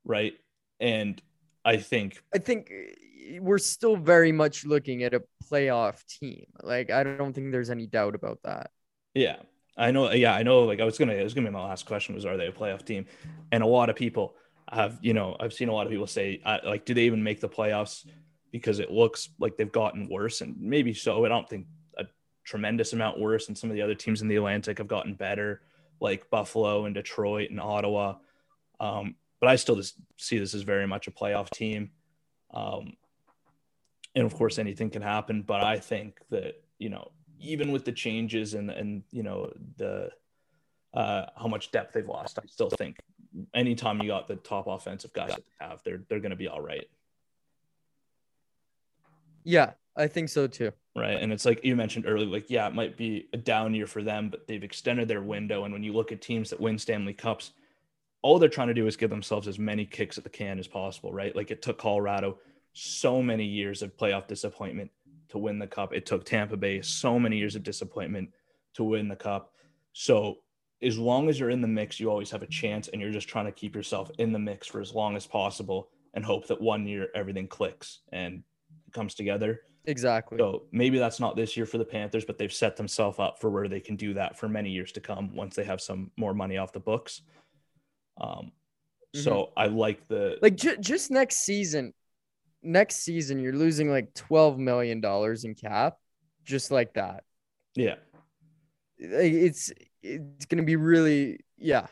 right? 0.06 0.34
And 0.80 1.22
I 1.64 1.78
think, 1.78 2.22
I 2.34 2.38
think 2.38 2.72
uh, 2.72 3.42
we're 3.42 3.58
still 3.58 3.98
very 3.98 4.32
much 4.32 4.66
looking 4.66 5.04
at 5.04 5.14
a 5.14 5.24
playoff 5.50 6.06
team. 6.06 6.46
Like, 6.64 6.92
I 6.92 7.04
don't 7.04 7.34
think 7.34 7.52
there's 7.52 7.70
any 7.70 7.88
doubt 7.88 8.16
about 8.16 8.40
that. 8.44 8.72
yeah, 9.14 9.38
I 9.78 9.92
know, 9.92 10.12
yeah, 10.12 10.34
I 10.34 10.44
know. 10.44 10.64
Like 10.64 10.80
I 10.80 10.86
was 10.86 10.98
gonna, 10.98 11.14
it 11.14 11.24
was 11.24 11.34
gonna 11.34 11.48
be 11.48 11.54
my 11.54 11.64
last 11.64 11.86
question 11.86 12.16
was, 12.16 12.26
are 12.26 12.38
they 12.38 12.48
a 12.48 12.52
playoff 12.52 12.86
team? 12.86 13.06
And 13.52 13.62
a 13.64 13.68
lot 13.68 13.90
of 13.90 13.96
people 13.96 14.36
have, 14.72 14.98
you 15.02 15.14
know, 15.14 15.36
I've 15.40 15.54
seen 15.54 15.70
a 15.70 15.74
lot 15.74 15.86
of 15.86 15.92
people 15.92 16.08
say, 16.08 16.42
uh, 16.46 16.60
like, 16.64 16.86
do 16.86 16.94
they 16.94 17.04
even 17.04 17.24
make 17.24 17.42
the 17.42 17.50
playoffs? 17.50 18.06
Because 18.52 18.80
it 18.80 18.90
looks 18.90 19.30
like 19.38 19.58
they've 19.58 19.72
gotten 19.72 20.08
worse, 20.08 20.40
and 20.40 20.56
maybe 20.60 20.94
so. 20.94 21.26
I 21.26 21.28
don't 21.28 21.50
think 21.50 21.68
tremendous 22.46 22.94
amount 22.94 23.20
worse, 23.20 23.48
and 23.48 23.58
some 23.58 23.70
of 23.70 23.76
the 23.76 23.82
other 23.82 23.96
teams 23.96 24.22
in 24.22 24.28
the 24.28 24.38
Atlantic 24.38 24.78
have 24.78 24.88
gotten 24.88 25.14
better, 25.14 25.62
like 26.00 26.30
Buffalo 26.30 26.86
and 26.86 26.96
Detroit 26.96 27.50
and 27.50 27.60
Ottawa. 27.60 28.16
Um, 28.80 29.16
but 29.40 29.50
I 29.50 29.58
still 29.58 29.76
just 29.76 29.96
see 30.18 30.38
this 30.38 30.54
as 30.54 30.62
very 30.62 30.88
much 30.88 31.08
a 31.08 31.12
playoff 31.12 31.50
team. 31.50 31.92
Um, 32.54 32.94
and 34.16 34.26
of 34.26 34.34
course, 34.34 34.58
anything 34.58 34.90
can 34.90 35.02
happen. 35.02 35.42
But 35.42 35.64
I 35.64 35.80
think 35.80 36.20
that 36.30 36.64
you 36.80 36.90
know, 36.90 37.12
even 37.40 37.72
with 37.72 37.86
the 37.86 37.92
changes 37.92 38.54
and 38.54 38.70
and 38.70 39.04
you 39.12 39.24
know 39.24 39.52
the 39.78 40.10
uh, 40.94 41.26
how 41.36 41.48
much 41.48 41.72
depth 41.72 41.94
they've 41.94 42.08
lost, 42.08 42.40
I 42.40 42.46
still 42.48 42.70
think 42.70 42.98
anytime 43.54 44.02
you 44.02 44.08
got 44.08 44.28
the 44.28 44.38
top 44.38 44.68
offensive 44.68 45.12
guys 45.14 45.30
that 45.30 45.44
they 45.46 45.66
have, 45.66 45.82
they're 45.84 46.02
they're 46.10 46.20
going 46.20 46.32
to 46.32 46.38
be 46.38 46.48
all 46.48 46.62
right, 46.62 46.88
Yeah, 49.46 49.72
I 49.96 50.08
think 50.08 50.28
so 50.30 50.48
too. 50.48 50.72
right? 50.96 51.18
And 51.22 51.32
it's 51.32 51.46
like 51.46 51.64
you 51.64 51.76
mentioned 51.76 52.06
earlier, 52.08 52.28
like 52.28 52.50
yeah, 52.50 52.68
it 52.68 52.74
might 52.74 52.98
be 52.98 53.30
a 53.32 53.38
down 53.38 53.74
year 53.74 53.88
for 53.88 54.04
them, 54.04 54.30
but 54.30 54.48
they've 54.48 54.64
extended 54.64 55.08
their 55.08 55.22
window. 55.22 55.64
And 55.64 55.74
when 55.74 55.84
you 55.84 55.94
look 55.94 56.12
at 56.12 56.22
teams 56.22 56.50
that 56.50 56.60
win 56.60 56.78
Stanley 56.78 57.14
Cups, 57.14 57.52
all 58.22 58.40
they're 58.40 58.50
trying 58.50 58.70
to 58.70 58.74
do 58.74 58.88
is 58.88 58.98
give 58.98 59.12
themselves 59.12 59.48
as 59.48 59.60
many 59.60 59.86
kicks 59.86 60.18
at 60.18 60.24
the 60.24 60.30
can 60.30 60.58
as 60.60 60.68
possible, 60.68 61.14
right? 61.14 61.36
Like 61.36 61.52
it 61.52 61.62
took 61.62 61.78
Colorado 61.78 62.40
so 62.74 63.22
many 63.22 63.46
years 63.46 63.82
of 63.82 63.96
playoff 63.96 64.28
disappointment 64.28 64.90
to 65.30 65.38
win 65.38 65.60
the 65.60 65.68
cup. 65.68 65.94
It 65.94 66.06
took 66.06 66.26
Tampa 66.26 66.58
Bay 66.58 66.82
so 66.82 67.20
many 67.20 67.38
years 67.38 67.56
of 67.56 67.64
disappointment 67.64 68.30
to 68.74 68.84
win 68.84 69.08
the 69.08 69.16
cup. 69.16 69.54
So 69.94 70.38
as 70.82 70.98
long 70.98 71.30
as 71.30 71.40
you're 71.40 71.52
in 71.52 71.62
the 71.62 71.68
mix, 71.68 72.00
you 72.00 72.10
always 72.10 72.32
have 72.32 72.42
a 72.42 72.48
chance, 72.48 72.88
and 72.90 73.02
you're 73.02 73.12
just 73.12 73.30
trying 73.30 73.46
to 73.46 73.52
keep 73.52 73.76
yourself 73.76 74.12
in 74.18 74.34
the 74.34 74.40
mix 74.40 74.68
for 74.68 74.82
as 74.82 74.94
long 74.94 75.16
as 75.16 75.26
possible 75.26 75.90
and 76.14 76.26
hope 76.26 76.48
that 76.48 76.62
one 76.62 76.86
year 76.88 77.10
everything 77.16 77.48
clicks 77.48 78.00
and 78.12 78.44
comes 78.96 79.14
together. 79.14 79.62
Exactly. 79.86 80.40
So 80.40 80.64
maybe 80.72 80.98
that's 80.98 81.20
not 81.20 81.36
this 81.36 81.56
year 81.56 81.68
for 81.68 81.78
the 81.78 81.86
Panthers, 81.86 82.26
but 82.26 82.40
they've 82.40 82.52
set 82.52 82.76
themselves 82.76 83.20
up 83.20 83.40
for 83.40 83.52
where 83.52 83.68
they 83.68 83.80
can 83.80 83.96
do 83.96 84.16
that 84.16 84.40
for 84.40 84.50
many 84.50 84.72
years 84.72 84.92
to 84.94 85.00
come 85.00 85.36
once 85.36 85.56
they 85.56 85.64
have 85.64 85.80
some 85.80 86.10
more 86.18 86.34
money 86.34 86.58
off 86.58 86.74
the 86.74 86.80
books. 86.80 87.22
Um, 88.20 88.52
so 89.14 89.52
I 89.56 89.68
like 89.68 90.08
the 90.08 90.38
like 90.42 90.56
ju- 90.56 90.78
just 90.78 91.12
next 91.12 91.38
season, 91.46 91.94
next 92.64 92.98
season 92.98 93.40
you're 93.40 93.54
losing 93.54 93.90
like 93.90 94.14
twelve 94.16 94.58
million 94.58 95.02
dollars 95.02 95.44
in 95.44 95.54
cap, 95.56 95.98
just 96.44 96.72
like 96.72 96.96
that. 96.96 97.24
yeah, 97.76 97.96
It's 98.98 99.72
it's 100.02 100.46
gonna 100.48 100.64
be 100.64 100.76
really 100.76 101.46
yeah 101.58 101.88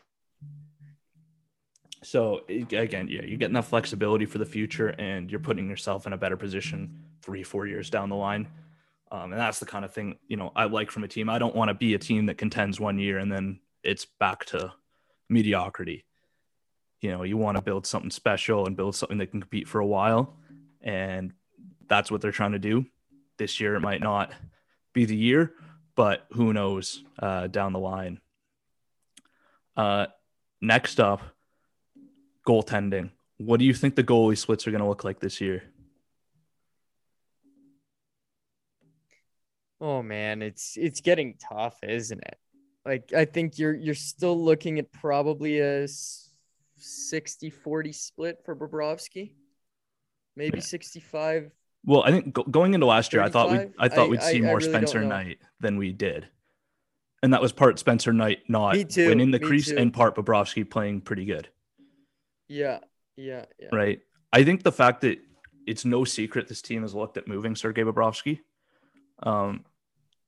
So 2.04 2.42
again, 2.48 3.08
yeah, 3.08 3.22
you're 3.22 3.38
getting 3.38 3.54
that 3.54 3.64
flexibility 3.64 4.26
for 4.26 4.38
the 4.38 4.44
future, 4.44 4.88
and 4.88 5.30
you're 5.30 5.40
putting 5.40 5.68
yourself 5.68 6.06
in 6.06 6.12
a 6.12 6.18
better 6.18 6.36
position 6.36 7.04
three, 7.22 7.42
four 7.42 7.66
years 7.66 7.90
down 7.90 8.10
the 8.10 8.16
line. 8.16 8.48
Um, 9.10 9.32
and 9.32 9.40
that's 9.40 9.58
the 9.58 9.66
kind 9.66 9.84
of 9.84 9.92
thing 9.92 10.18
you 10.28 10.36
know 10.36 10.52
I 10.54 10.64
like 10.64 10.90
from 10.90 11.04
a 11.04 11.08
team. 11.08 11.28
I 11.28 11.38
don't 11.38 11.54
want 11.54 11.68
to 11.68 11.74
be 11.74 11.94
a 11.94 11.98
team 11.98 12.26
that 12.26 12.38
contends 12.38 12.80
one 12.80 12.98
year 12.98 13.18
and 13.18 13.30
then 13.30 13.60
it's 13.84 14.06
back 14.06 14.46
to 14.46 14.72
mediocrity. 15.28 16.04
You 17.00 17.10
know, 17.10 17.22
you 17.22 17.36
want 17.36 17.56
to 17.56 17.62
build 17.62 17.86
something 17.86 18.10
special 18.10 18.66
and 18.66 18.76
build 18.76 18.96
something 18.96 19.18
that 19.18 19.30
can 19.30 19.40
compete 19.40 19.68
for 19.68 19.78
a 19.78 19.86
while, 19.86 20.36
and 20.80 21.32
that's 21.86 22.10
what 22.10 22.22
they're 22.22 22.32
trying 22.32 22.52
to 22.52 22.58
do. 22.58 22.86
This 23.36 23.60
year, 23.60 23.74
it 23.74 23.80
might 23.80 24.00
not 24.00 24.32
be 24.94 25.04
the 25.04 25.16
year, 25.16 25.52
but 25.96 26.26
who 26.32 26.52
knows 26.52 27.04
uh, 27.18 27.46
down 27.48 27.72
the 27.74 27.78
line. 27.78 28.20
Uh, 29.76 30.06
next 30.62 30.98
up, 30.98 31.20
goaltending. 32.46 33.10
What 33.38 33.58
do 33.58 33.64
you 33.66 33.74
think 33.74 33.94
the 33.96 34.04
goalie 34.04 34.38
splits 34.38 34.66
are 34.66 34.70
going 34.70 34.82
to 34.82 34.88
look 34.88 35.04
like 35.04 35.20
this 35.20 35.40
year? 35.40 35.62
Oh 39.80 40.02
man, 40.02 40.40
it's 40.42 40.76
it's 40.76 41.00
getting 41.00 41.34
tough, 41.50 41.78
isn't 41.82 42.20
it? 42.20 42.38
Like 42.86 43.12
I 43.12 43.24
think 43.24 43.58
you're 43.58 43.74
you're 43.74 43.94
still 43.94 44.42
looking 44.42 44.78
at 44.78 44.92
probably 44.92 45.58
a 45.58 45.84
60-40 46.80 47.94
split 47.94 48.38
for 48.44 48.54
Bobrovsky. 48.56 49.32
Maybe 50.36 50.60
65 50.60 51.50
Well, 51.84 52.02
I 52.02 52.10
think 52.10 52.32
go- 52.34 52.42
going 52.44 52.74
into 52.74 52.86
last 52.86 53.12
year, 53.12 53.22
I 53.22 53.28
thought 53.28 53.50
we 53.50 53.56
35? 53.58 53.74
I 53.78 53.88
thought 53.88 54.06
I- 54.06 54.08
we'd 54.08 54.20
I- 54.20 54.32
see 54.32 54.38
I 54.38 54.40
more 54.42 54.56
really 54.58 54.68
Spencer. 54.68 55.00
Knight 55.02 55.38
than 55.60 55.76
we 55.76 55.92
did, 55.92 56.28
and 57.22 57.32
that 57.32 57.40
was 57.42 57.52
part 57.52 57.78
Spencer 57.78 58.12
Knight 58.12 58.40
not 58.48 58.76
winning 58.96 59.30
the 59.30 59.38
me 59.40 59.46
crease, 59.46 59.68
too. 59.68 59.76
and 59.76 59.92
part 59.92 60.16
Bobrovsky 60.16 60.68
playing 60.68 61.02
pretty 61.02 61.24
good. 61.24 61.48
Yeah, 62.48 62.80
yeah, 63.16 63.44
yeah. 63.58 63.68
right? 63.72 64.00
I 64.32 64.44
think 64.44 64.62
the 64.62 64.72
fact 64.72 65.02
that 65.02 65.18
it's 65.66 65.84
no 65.84 66.04
secret 66.04 66.48
this 66.48 66.62
team 66.62 66.82
has 66.82 66.94
looked 66.94 67.16
at 67.16 67.28
moving 67.28 67.56
Sergei 67.56 67.82
Bobrovsky, 67.82 68.40
um, 69.22 69.64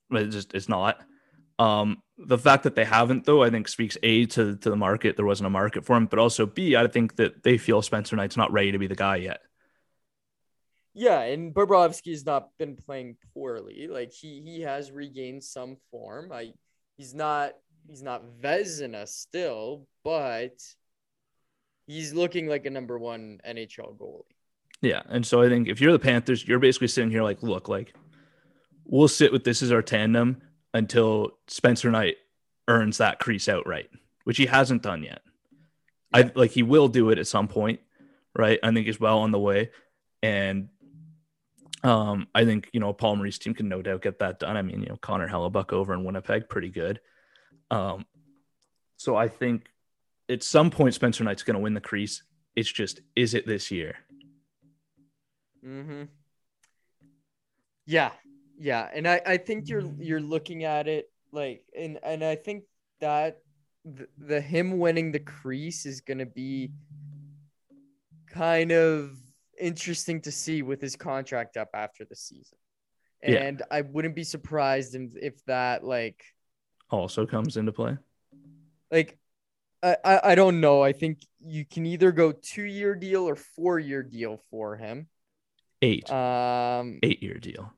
but 0.08 0.22
it 0.22 0.28
just 0.28 0.54
it's 0.54 0.68
not. 0.68 1.00
Um, 1.58 2.02
the 2.18 2.38
fact 2.38 2.64
that 2.64 2.74
they 2.74 2.84
haven't, 2.84 3.24
though, 3.24 3.42
I 3.42 3.50
think 3.50 3.68
speaks 3.68 3.96
a 4.02 4.26
to 4.26 4.56
to 4.56 4.70
the 4.70 4.76
market. 4.76 5.16
There 5.16 5.26
wasn't 5.26 5.48
a 5.48 5.50
market 5.50 5.84
for 5.84 5.96
him, 5.96 6.06
but 6.06 6.18
also 6.18 6.46
b 6.46 6.76
I 6.76 6.86
think 6.86 7.16
that 7.16 7.42
they 7.42 7.58
feel 7.58 7.82
Spencer 7.82 8.16
Knight's 8.16 8.36
not 8.36 8.52
ready 8.52 8.72
to 8.72 8.78
be 8.78 8.86
the 8.86 8.94
guy 8.94 9.16
yet. 9.16 9.40
Yeah, 10.94 11.20
and 11.20 11.54
Bobrovsky's 11.54 12.24
not 12.24 12.48
been 12.58 12.76
playing 12.76 13.16
poorly. 13.34 13.86
Like 13.86 14.12
he 14.12 14.40
he 14.40 14.62
has 14.62 14.90
regained 14.90 15.44
some 15.44 15.76
form. 15.90 16.32
I 16.32 16.52
he's 16.96 17.14
not 17.14 17.52
he's 17.86 18.02
not 18.02 18.24
Vezina 18.40 19.06
still, 19.06 19.86
but 20.04 20.58
he's 21.86 22.12
looking 22.12 22.46
like 22.46 22.66
a 22.66 22.70
number 22.70 22.98
one 22.98 23.40
NHL 23.46 23.96
goalie. 23.96 24.22
Yeah, 24.82 25.02
and 25.08 25.26
so 25.26 25.40
I 25.42 25.48
think 25.48 25.68
if 25.68 25.80
you're 25.80 25.92
the 25.92 25.98
Panthers, 25.98 26.46
you're 26.46 26.58
basically 26.58 26.88
sitting 26.88 27.10
here 27.10 27.22
like, 27.22 27.42
look, 27.42 27.68
like 27.68 27.94
we'll 28.84 29.08
sit 29.08 29.32
with 29.32 29.44
this 29.44 29.62
as 29.62 29.72
our 29.72 29.82
tandem 29.82 30.42
until 30.74 31.38
Spencer 31.48 31.90
Knight 31.90 32.16
earns 32.68 32.98
that 32.98 33.18
crease 33.18 33.48
outright, 33.48 33.88
which 34.24 34.36
he 34.36 34.46
hasn't 34.46 34.82
done 34.82 35.02
yet. 35.02 35.22
I 36.12 36.30
like 36.34 36.50
he 36.50 36.62
will 36.62 36.88
do 36.88 37.10
it 37.10 37.18
at 37.18 37.26
some 37.26 37.48
point, 37.48 37.80
right? 38.34 38.58
I 38.62 38.72
think 38.72 38.86
he's 38.86 39.00
well 39.00 39.20
on 39.20 39.32
the 39.32 39.38
way, 39.38 39.70
and 40.22 40.68
um, 41.82 42.28
I 42.34 42.44
think 42.44 42.70
you 42.72 42.80
know 42.80 42.92
Paul 42.92 43.16
Maurice 43.16 43.38
team 43.38 43.54
can 43.54 43.68
no 43.68 43.82
doubt 43.82 44.02
get 44.02 44.18
that 44.18 44.38
done. 44.38 44.56
I 44.56 44.62
mean, 44.62 44.82
you 44.82 44.88
know 44.88 44.96
Connor 44.96 45.28
Hellebuyck 45.28 45.72
over 45.72 45.94
in 45.94 46.04
Winnipeg, 46.04 46.48
pretty 46.48 46.70
good. 46.70 47.00
Um, 47.70 48.06
so 48.98 49.16
I 49.16 49.28
think 49.28 49.68
at 50.28 50.42
some 50.42 50.70
point 50.70 50.94
Spencer 50.94 51.24
Knight's 51.24 51.42
going 51.42 51.54
to 51.54 51.60
win 51.60 51.74
the 51.74 51.80
crease. 51.80 52.22
It's 52.54 52.70
just 52.70 53.00
is 53.14 53.34
it 53.34 53.46
this 53.46 53.70
year? 53.70 53.96
Mm-hmm. 55.64 56.04
Yeah, 57.86 58.12
yeah, 58.58 58.88
and 58.92 59.06
I 59.06 59.20
I 59.26 59.36
think 59.36 59.68
you're 59.68 59.84
you're 59.98 60.20
looking 60.20 60.64
at 60.64 60.88
it 60.88 61.10
like, 61.32 61.64
and 61.78 61.98
and 62.02 62.24
I 62.24 62.34
think 62.36 62.64
that 63.00 63.38
the, 63.84 64.08
the 64.18 64.40
him 64.40 64.78
winning 64.78 65.12
the 65.12 65.20
crease 65.20 65.86
is 65.86 66.00
gonna 66.00 66.26
be 66.26 66.72
kind 68.30 68.72
of 68.72 69.16
interesting 69.60 70.20
to 70.22 70.32
see 70.32 70.62
with 70.62 70.80
his 70.80 70.96
contract 70.96 71.56
up 71.56 71.70
after 71.74 72.04
the 72.04 72.16
season. 72.16 72.58
Yeah. 73.22 73.42
And 73.42 73.62
I 73.70 73.80
wouldn't 73.80 74.14
be 74.14 74.24
surprised 74.24 74.94
if, 74.94 75.16
if 75.16 75.44
that 75.46 75.84
like 75.84 76.22
Also 76.90 77.26
comes 77.26 77.56
into 77.56 77.72
play. 77.72 77.96
like 78.90 79.18
I, 80.04 80.20
I 80.32 80.34
don't 80.34 80.60
know. 80.60 80.82
I 80.82 80.92
think 80.92 81.20
you 81.40 81.64
can 81.64 81.86
either 81.86 82.12
go 82.12 82.32
two 82.32 82.64
year 82.64 82.94
deal 82.94 83.28
or 83.28 83.36
four 83.36 83.78
year 83.78 84.02
deal 84.02 84.40
for 84.50 84.76
him. 84.76 85.08
Eight, 85.82 86.10
Um 86.10 86.98
eight 87.02 87.22
year 87.22 87.38
deal. 87.38 87.72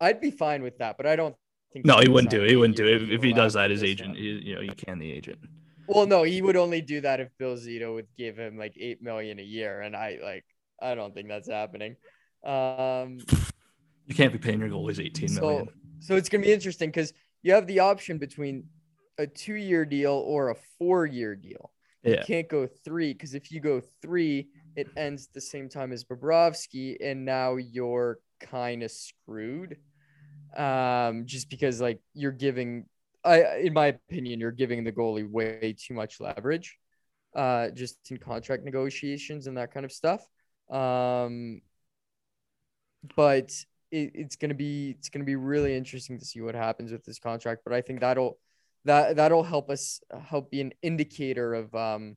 I'd 0.00 0.20
be 0.20 0.30
fine 0.30 0.62
with 0.62 0.78
that, 0.78 0.96
but 0.96 1.06
I 1.06 1.16
don't 1.16 1.34
think 1.72 1.86
No, 1.86 1.94
he 1.98 2.08
would 2.08 2.12
wouldn't 2.14 2.30
do 2.30 2.44
it. 2.44 2.50
He 2.50 2.56
wouldn't 2.56 2.76
do 2.76 2.86
it. 2.86 3.02
If, 3.02 3.10
if 3.10 3.22
he 3.22 3.32
does 3.32 3.54
that, 3.54 3.70
his 3.70 3.82
agent, 3.82 4.10
one. 4.10 4.18
you, 4.18 4.54
know, 4.54 4.60
you 4.60 4.72
can 4.76 4.98
the 4.98 5.10
agent. 5.10 5.38
Well, 5.86 6.06
no, 6.06 6.22
he 6.22 6.40
would 6.42 6.56
only 6.56 6.80
do 6.80 7.00
that 7.02 7.20
if 7.20 7.28
Bill 7.38 7.56
Zito 7.56 7.94
would 7.94 8.06
give 8.16 8.36
him 8.36 8.56
like 8.58 8.74
eight 8.78 9.02
million 9.02 9.38
a 9.38 9.42
year, 9.42 9.80
and 9.80 9.94
I 9.96 10.18
like 10.22 10.44
I 10.80 10.94
don't 10.94 11.14
think 11.14 11.28
that's 11.28 11.48
happening. 11.48 11.96
Um, 12.44 13.18
You 14.06 14.14
can't 14.14 14.32
be 14.32 14.38
paying 14.38 14.60
your 14.60 14.68
goalies 14.68 14.98
eighteen 14.98 15.34
million. 15.34 15.66
so 15.66 15.72
so 16.00 16.16
it's 16.16 16.28
gonna 16.28 16.44
be 16.44 16.52
interesting 16.52 16.90
because 16.90 17.12
you 17.42 17.52
have 17.52 17.66
the 17.66 17.80
option 17.80 18.18
between 18.18 18.64
a 19.18 19.26
two 19.26 19.54
year 19.54 19.84
deal 19.84 20.12
or 20.12 20.50
a 20.50 20.56
four 20.78 21.06
year 21.06 21.34
deal. 21.36 21.70
You 22.20 22.26
can't 22.26 22.48
go 22.48 22.66
three 22.66 23.12
because 23.12 23.34
if 23.34 23.50
you 23.50 23.60
go 23.60 23.80
three, 24.02 24.48
it 24.76 24.88
ends 24.96 25.28
the 25.32 25.40
same 25.40 25.68
time 25.68 25.92
as 25.92 26.04
Bobrovsky, 26.04 26.96
and 27.00 27.24
now 27.24 27.56
you're 27.56 28.18
kind 28.40 28.82
of 28.82 28.90
screwed. 28.90 29.78
Um, 30.56 31.26
just 31.26 31.48
because 31.48 31.80
like 31.80 32.00
you're 32.12 32.30
giving, 32.32 32.84
I 33.24 33.56
in 33.58 33.72
my 33.72 33.86
opinion, 33.86 34.38
you're 34.38 34.52
giving 34.52 34.84
the 34.84 34.92
goalie 34.92 35.28
way 35.28 35.74
too 35.78 35.94
much 35.94 36.20
leverage, 36.20 36.76
uh, 37.34 37.70
just 37.70 37.98
in 38.10 38.18
contract 38.18 38.64
negotiations 38.64 39.46
and 39.46 39.56
that 39.56 39.72
kind 39.72 39.86
of 39.86 39.92
stuff. 39.92 40.28
Um, 40.70 41.62
but 43.16 43.50
it, 43.90 44.10
it's 44.14 44.36
gonna 44.36 44.54
be 44.54 44.94
it's 44.98 45.08
gonna 45.08 45.24
be 45.24 45.36
really 45.36 45.74
interesting 45.76 46.18
to 46.18 46.24
see 46.24 46.40
what 46.40 46.54
happens 46.54 46.92
with 46.92 47.04
this 47.04 47.18
contract. 47.18 47.62
But 47.64 47.72
I 47.72 47.80
think 47.80 48.00
that'll 48.00 48.38
that 48.84 49.16
that'll 49.16 49.42
help 49.42 49.70
us 49.70 50.00
help 50.22 50.50
be 50.50 50.60
an 50.60 50.72
indicator 50.82 51.54
of 51.54 51.74
um 51.74 52.16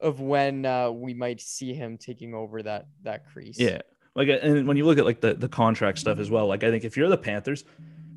of 0.00 0.20
when 0.20 0.66
uh, 0.66 0.90
we 0.90 1.14
might 1.14 1.40
see 1.40 1.72
him 1.72 1.96
taking 1.96 2.34
over 2.34 2.62
that 2.62 2.86
that 3.02 3.26
crease. 3.26 3.58
yeah. 3.58 3.80
Like, 4.14 4.28
and 4.28 4.68
when 4.68 4.76
you 4.76 4.86
look 4.86 4.98
at 4.98 5.04
like 5.04 5.20
the 5.20 5.34
the 5.34 5.48
contract 5.48 5.98
stuff 5.98 6.18
as 6.18 6.30
well, 6.30 6.46
like 6.46 6.62
I 6.62 6.70
think 6.70 6.84
if 6.84 6.96
you're 6.96 7.08
the 7.08 7.18
Panthers, 7.18 7.64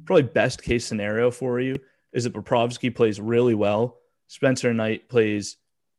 probably 0.06 0.24
best 0.24 0.62
case 0.62 0.86
scenario 0.86 1.32
for 1.32 1.60
you 1.60 1.76
is 2.14 2.26
that 2.26 2.34
Bobrovsky 2.34 2.94
plays 2.94 3.20
really 3.20 3.56
well, 3.56 3.98
Spencer 4.28 4.74
Knight 4.74 5.10
plays 5.10 5.58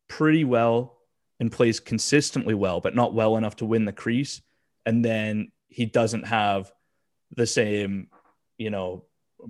pretty 0.09 0.45
well 0.45 0.99
and 1.41 1.51
plays 1.51 1.81
consistently 1.81 2.55
well, 2.55 2.81
but 2.81 2.95
not 2.95 3.15
well 3.15 3.37
enough 3.37 3.57
to 3.57 3.65
win 3.65 3.85
the 3.85 3.93
crease, 3.93 4.41
and 4.87 5.05
then 5.05 5.51
he 5.69 5.85
doesn't 5.85 6.27
have 6.27 6.73
the 7.35 7.47
same, 7.47 8.09
you 8.57 8.71
know, 8.71 9.05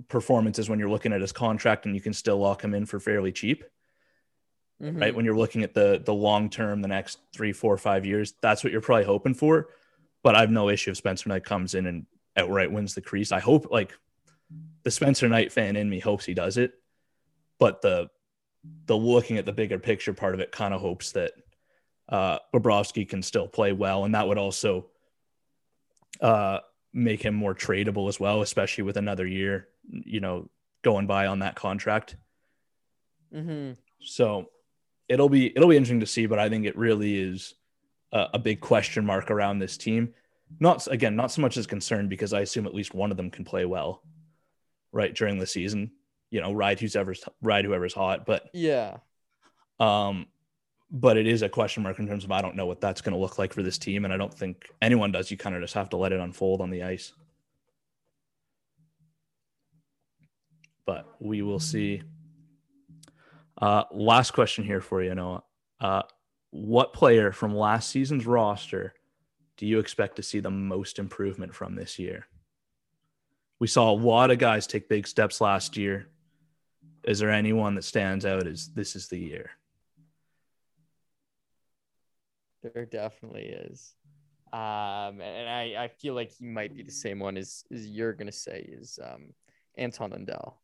performances 0.07 0.69
when 0.69 0.79
you're 0.79 0.89
looking 0.89 1.13
at 1.13 1.21
his 1.21 1.31
contract 1.31 1.85
and 1.85 1.95
you 1.95 2.01
can 2.01 2.13
still 2.13 2.37
lock 2.37 2.63
him 2.63 2.73
in 2.73 2.85
for 2.85 2.99
fairly 2.99 3.31
cheap. 3.31 3.63
Mhm. 4.81 5.01
right? 5.01 5.13
When 5.13 5.25
you're 5.25 5.37
looking 5.37 5.63
at 5.63 5.73
the 5.73 6.01
the 6.05 6.13
long 6.13 6.49
term, 6.49 6.81
the 6.81 6.87
next 6.87 7.19
three, 7.33 7.51
four, 7.51 7.77
five 7.77 8.05
years, 8.05 8.33
that's 8.41 8.63
what 8.63 8.71
you're 8.71 8.81
probably 8.81 9.03
hoping 9.05 9.33
for. 9.33 9.69
But 10.23 10.35
I 10.35 10.39
have 10.39 10.51
no 10.51 10.69
issue 10.69 10.91
if 10.91 10.97
Spencer 10.97 11.27
Knight 11.27 11.43
comes 11.43 11.75
in 11.75 11.85
and 11.85 12.05
outright 12.37 12.71
wins 12.71 12.93
the 12.95 13.01
crease. 13.01 13.31
I 13.33 13.39
hope 13.39 13.71
like 13.71 13.93
the 14.83 14.91
Spencer 14.91 15.27
Knight 15.27 15.51
fan 15.51 15.75
in 15.75 15.89
me 15.89 15.99
hopes 15.99 16.25
he 16.25 16.33
does 16.33 16.57
it, 16.57 16.73
but 17.57 17.81
the 17.81 18.09
the 18.85 18.95
looking 18.95 19.37
at 19.37 19.45
the 19.45 19.53
bigger 19.53 19.79
picture 19.79 20.13
part 20.13 20.33
of 20.33 20.39
it 20.39 20.51
kind 20.51 20.73
of 20.73 20.81
hopes 20.81 21.11
that 21.11 21.33
uh, 22.07 22.39
Bobrovsky 22.53 23.07
can 23.07 23.21
still 23.21 23.47
play 23.47 23.73
well, 23.73 24.05
and 24.05 24.15
that 24.15 24.27
would 24.27 24.37
also 24.37 24.87
uh, 26.21 26.59
make 26.93 27.21
him 27.23 27.35
more 27.35 27.53
tradable 27.53 28.09
as 28.09 28.19
well, 28.19 28.41
especially 28.41 28.83
with 28.83 28.97
another 28.97 29.25
year, 29.27 29.67
you 29.89 30.19
know, 30.19 30.49
going 30.81 31.07
by 31.07 31.27
on 31.27 31.39
that 31.39 31.55
contract. 31.55 32.15
Mhm. 33.33 33.77
So 34.01 34.49
it'll 35.07 35.29
be 35.29 35.55
it'll 35.55 35.69
be 35.69 35.77
interesting 35.77 35.99
to 35.99 36.05
see, 36.05 36.25
but 36.25 36.39
I 36.39 36.49
think 36.49 36.65
it 36.65 36.77
really 36.77 37.19
is 37.19 37.53
a, 38.11 38.27
a 38.35 38.39
big 38.39 38.59
question 38.59 39.05
mark 39.05 39.29
around 39.29 39.59
this 39.59 39.77
team. 39.77 40.13
Not 40.59 40.87
again, 40.87 41.15
not 41.15 41.31
so 41.31 41.41
much 41.41 41.57
as 41.57 41.67
concerned 41.67 42.09
because 42.09 42.33
I 42.33 42.41
assume 42.41 42.65
at 42.65 42.73
least 42.73 42.95
one 42.95 43.11
of 43.11 43.17
them 43.17 43.29
can 43.29 43.45
play 43.45 43.65
well, 43.65 44.01
right 44.91 45.13
during 45.13 45.37
the 45.37 45.45
season. 45.45 45.91
You 46.31 46.41
know, 46.41 46.53
ride 46.53 46.79
whoever's 46.79 47.23
ride 47.41 47.65
whoever's 47.65 47.93
hot, 47.93 48.25
but 48.25 48.49
Yeah. 48.53 48.97
um, 49.79 50.27
but 50.91 51.17
it 51.17 51.27
is 51.27 51.41
a 51.41 51.49
question 51.49 51.83
mark 51.83 51.99
in 51.99 52.07
terms 52.07 52.23
of 52.23 52.31
I 52.31 52.41
don't 52.41 52.55
know 52.55 52.65
what 52.65 52.81
that's 52.81 53.01
going 53.01 53.13
to 53.13 53.19
look 53.19 53.37
like 53.37 53.53
for 53.53 53.61
this 53.61 53.77
team, 53.77 54.05
and 54.05 54.13
I 54.13 54.17
don't 54.17 54.33
think 54.33 54.69
anyone 54.81 55.11
does. 55.11 55.29
You 55.29 55.37
kind 55.37 55.55
of 55.55 55.61
just 55.61 55.75
have 55.75 55.89
to 55.89 55.97
let 55.97 56.11
it 56.11 56.19
unfold 56.19 56.61
on 56.61 56.69
the 56.69 56.83
ice. 56.83 57.13
But 60.85 61.07
we 61.19 61.41
will 61.41 61.59
see. 61.59 62.01
Uh, 63.61 63.83
last 63.91 64.31
question 64.31 64.63
here 64.63 64.81
for 64.81 65.03
you, 65.03 65.13
Noah. 65.13 65.43
Uh, 65.79 66.01
what 66.49 66.93
player 66.93 67.31
from 67.31 67.55
last 67.55 67.89
season's 67.89 68.25
roster 68.25 68.93
do 69.57 69.67
you 69.67 69.79
expect 69.79 70.15
to 70.15 70.23
see 70.23 70.39
the 70.39 70.49
most 70.49 70.97
improvement 70.97 71.53
from 71.53 71.75
this 71.75 71.99
year? 71.99 72.25
We 73.59 73.67
saw 73.67 73.91
a 73.91 73.93
lot 73.93 74.31
of 74.31 74.39
guys 74.39 74.65
take 74.65 74.89
big 74.89 75.05
steps 75.05 75.41
last 75.41 75.77
year. 75.77 76.07
Is 77.03 77.19
there 77.19 77.29
anyone 77.29 77.75
that 77.75 77.83
stands 77.83 78.25
out 78.25 78.47
as 78.47 78.69
this 78.69 78.95
is 78.95 79.09
the 79.09 79.19
year? 79.19 79.51
There 82.61 82.85
definitely 82.85 83.43
is. 83.45 83.93
Um, 84.51 85.21
and 85.21 85.47
I, 85.49 85.75
I 85.83 85.87
feel 85.99 86.13
like 86.15 86.31
he 86.31 86.45
might 86.45 86.75
be 86.75 86.83
the 86.83 86.91
same 86.91 87.19
one 87.19 87.37
as, 87.37 87.63
as 87.71 87.85
you're 87.85 88.13
gonna 88.13 88.31
say 88.31 88.61
is 88.67 88.97
um 89.03 89.33
Anton 89.77 90.11
Lundell. 90.11 90.59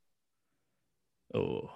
Oh, 1.33 1.69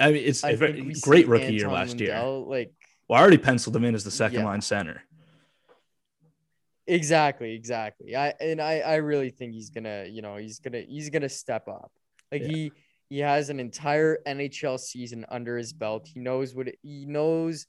I 0.00 0.12
mean, 0.12 0.24
it's 0.26 0.44
I 0.44 0.50
a 0.50 0.56
very- 0.56 0.72
think 0.74 0.86
we 0.88 0.94
see 0.94 1.00
great 1.00 1.28
rookie 1.28 1.54
year 1.54 1.66
Anton 1.66 1.72
last 1.72 2.00
year. 2.00 2.20
Like 2.22 2.72
Well, 3.08 3.18
I 3.18 3.22
already 3.22 3.38
penciled 3.38 3.76
him 3.76 3.84
in 3.84 3.94
as 3.94 4.04
the 4.04 4.10
second 4.10 4.40
Yeah. 4.40 4.46
line 4.46 4.60
center. 4.60 5.02
exactly, 6.86 7.52
exactly. 7.54 8.14
I 8.16 8.28
and 8.40 8.60
I 8.60 8.80
I 8.80 8.96
really 8.96 9.30
think 9.30 9.52
he's 9.54 9.70
gonna, 9.70 10.06
you 10.08 10.22
know, 10.22 10.36
he's 10.36 10.58
gonna 10.60 10.80
he's 10.82 11.08
gonna 11.10 11.28
step 11.28 11.68
up. 11.68 11.92
Like 12.32 12.42
Yeah. 12.42 12.48
he 12.48 12.72
he 13.08 13.18
has 13.20 13.48
an 13.50 13.60
entire 13.60 14.18
NHL 14.26 14.78
season 14.80 15.24
under 15.28 15.56
his 15.56 15.72
belt. 15.72 16.08
He 16.12 16.18
knows 16.20 16.54
what 16.54 16.68
it, 16.68 16.78
he 16.82 17.06
knows. 17.06 17.66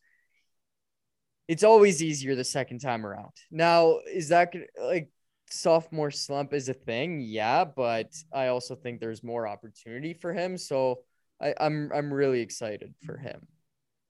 It's 1.48 1.64
always 1.64 2.04
easier 2.04 2.36
the 2.36 2.44
second 2.44 2.80
time 2.80 3.06
around. 3.06 3.32
Now, 3.52 4.00
is 4.12 4.30
that 4.30 4.54
like 4.82 5.10
sophomore 5.50 6.12
slump 6.12 6.54
is 6.54 6.70
a 6.70 6.74
thing? 6.74 7.22
Yeah, 7.22 7.64
but 7.64 8.14
I 8.34 8.48
also 8.48 8.76
think 8.76 9.00
there's 9.00 9.24
more 9.24 9.48
opportunity 9.48 10.14
for 10.14 10.34
him. 10.34 10.58
So 10.58 11.00
I, 11.42 11.54
I'm 11.60 11.92
I'm 11.94 12.14
really 12.14 12.42
excited 12.42 12.94
for 13.06 13.18
him. 13.18 13.48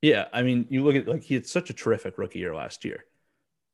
Yeah, 0.02 0.26
I 0.34 0.44
mean, 0.44 0.66
you 0.70 0.84
look 0.84 0.96
at 0.96 1.08
like 1.08 1.24
he 1.24 1.34
had 1.34 1.46
such 1.46 1.70
a 1.70 1.74
terrific 1.74 2.18
rookie 2.18 2.40
year 2.40 2.56
last 2.56 2.86
year, 2.86 3.06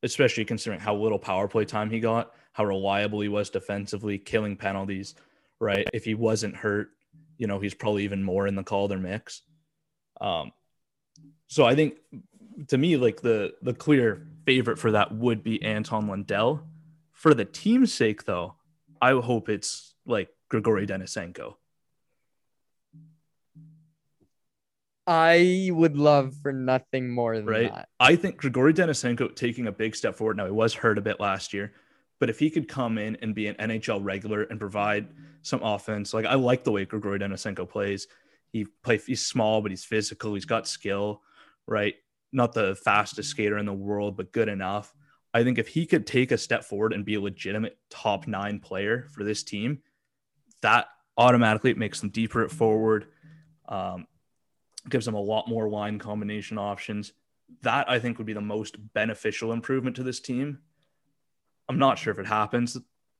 especially 0.03 0.45
considering 0.45 0.79
how 0.79 0.95
little 0.95 1.19
power 1.19 1.47
play 1.47 1.65
time 1.65 1.89
he 1.89 1.99
got, 1.99 2.33
how 2.53 2.65
reliable 2.65 3.21
he 3.21 3.29
was 3.29 3.49
defensively, 3.49 4.17
killing 4.17 4.55
penalties. 4.55 5.15
Right, 5.59 5.87
if 5.93 6.03
he 6.03 6.13
wasn't 6.13 6.57
hurt, 6.57 6.89
you 7.37 7.47
know, 7.47 7.59
he's 7.59 7.73
probably 7.73 8.03
even 8.03 8.21
more 8.21 8.47
in 8.47 8.55
the 8.55 8.63
Calder 8.63 8.97
mix. 8.97 9.43
Um, 10.19 10.51
so 11.47 11.63
I 11.63 11.75
think 11.75 11.95
to 12.67 12.77
me, 12.77 12.97
like 12.97 13.21
the 13.21 13.53
the 13.61 13.73
clear 13.73 14.27
favorite 14.45 14.77
for 14.79 14.91
that 14.91 15.13
would 15.13 15.43
be 15.43 15.61
Anton 15.63 16.07
Lundell. 16.07 16.63
For 17.11 17.33
the 17.33 17.45
team's 17.45 17.93
sake, 17.93 18.25
though, 18.25 18.55
I 19.01 19.11
hope 19.13 19.49
it's 19.49 19.95
like 20.05 20.29
Grigori 20.49 20.85
Denisenko. 20.85 21.55
I 25.05 25.69
would 25.71 25.97
love 25.97 26.33
for 26.41 26.53
nothing 26.53 27.09
more 27.09 27.35
than 27.35 27.45
Right. 27.45 27.71
that. 27.73 27.89
I 27.99 28.15
think 28.15 28.37
Grigori 28.37 28.73
Denisenko 28.73 29.35
taking 29.35 29.67
a 29.67 29.71
big 29.71 29.95
step 29.95 30.15
forward. 30.15 30.37
Now 30.37 30.45
he 30.45 30.51
was 30.51 30.73
hurt 30.73 30.97
a 30.97 31.01
bit 31.01 31.19
last 31.19 31.53
year, 31.53 31.73
but 32.19 32.29
if 32.29 32.39
he 32.39 32.49
could 32.49 32.69
come 32.69 32.97
in 32.97 33.17
and 33.17 33.35
be 33.35 33.47
an 33.47 33.55
NHL 33.55 33.99
regular 34.01 34.43
and 34.43 34.59
provide 34.59 35.07
some 35.41 35.61
offense, 35.61 36.13
like 36.13 36.25
I 36.25 36.35
like 36.35 36.63
the 36.63 36.71
way 36.71 36.85
Grigori 36.85 37.19
Denisenko 37.19 37.67
plays. 37.67 38.07
He 38.53 38.65
play 38.83 38.97
he's 38.97 39.25
small, 39.25 39.61
but 39.61 39.71
he's 39.71 39.83
physical. 39.83 40.35
He's 40.35 40.45
got 40.45 40.67
skill, 40.67 41.21
right? 41.67 41.95
Not 42.33 42.51
the 42.53 42.75
fastest 42.75 43.29
skater 43.29 43.57
in 43.57 43.65
the 43.65 43.73
world, 43.73 44.17
but 44.17 44.33
good 44.33 44.49
enough. 44.49 44.93
I 45.33 45.43
think 45.43 45.57
if 45.57 45.67
he 45.67 45.85
could 45.85 46.05
take 46.05 46.31
a 46.31 46.37
step 46.37 46.63
forward 46.63 46.91
and 46.91 47.05
be 47.05 47.15
a 47.15 47.21
legitimate 47.21 47.77
top 47.89 48.27
nine 48.27 48.59
player 48.59 49.07
for 49.11 49.23
this 49.23 49.43
team, 49.43 49.79
that 50.61 50.87
automatically 51.17 51.73
makes 51.75 52.01
them 52.01 52.09
deeper 52.09 52.43
at 52.43 52.51
forward. 52.51 53.07
Um, 53.67 54.07
gives 54.89 55.05
them 55.05 55.15
a 55.15 55.21
lot 55.21 55.47
more 55.47 55.69
line 55.69 55.99
combination 55.99 56.57
options. 56.57 57.13
That 57.61 57.89
I 57.89 57.99
think 57.99 58.17
would 58.17 58.27
be 58.27 58.33
the 58.33 58.41
most 58.41 58.75
beneficial 58.93 59.53
improvement 59.53 59.95
to 59.95 60.03
this 60.03 60.19
team. 60.19 60.59
I'm 61.69 61.79
not 61.79 61.97
sure 61.97 62.11
if 62.11 62.19
it 62.19 62.25
happens, 62.27 62.77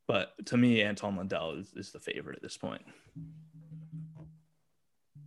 but 0.07 0.34
to 0.47 0.57
me, 0.57 0.82
Anton 0.82 1.16
Lundell 1.16 1.51
is, 1.51 1.72
is 1.76 1.91
the 1.91 1.99
favorite 1.99 2.36
at 2.36 2.41
this 2.41 2.57
point. 2.57 2.82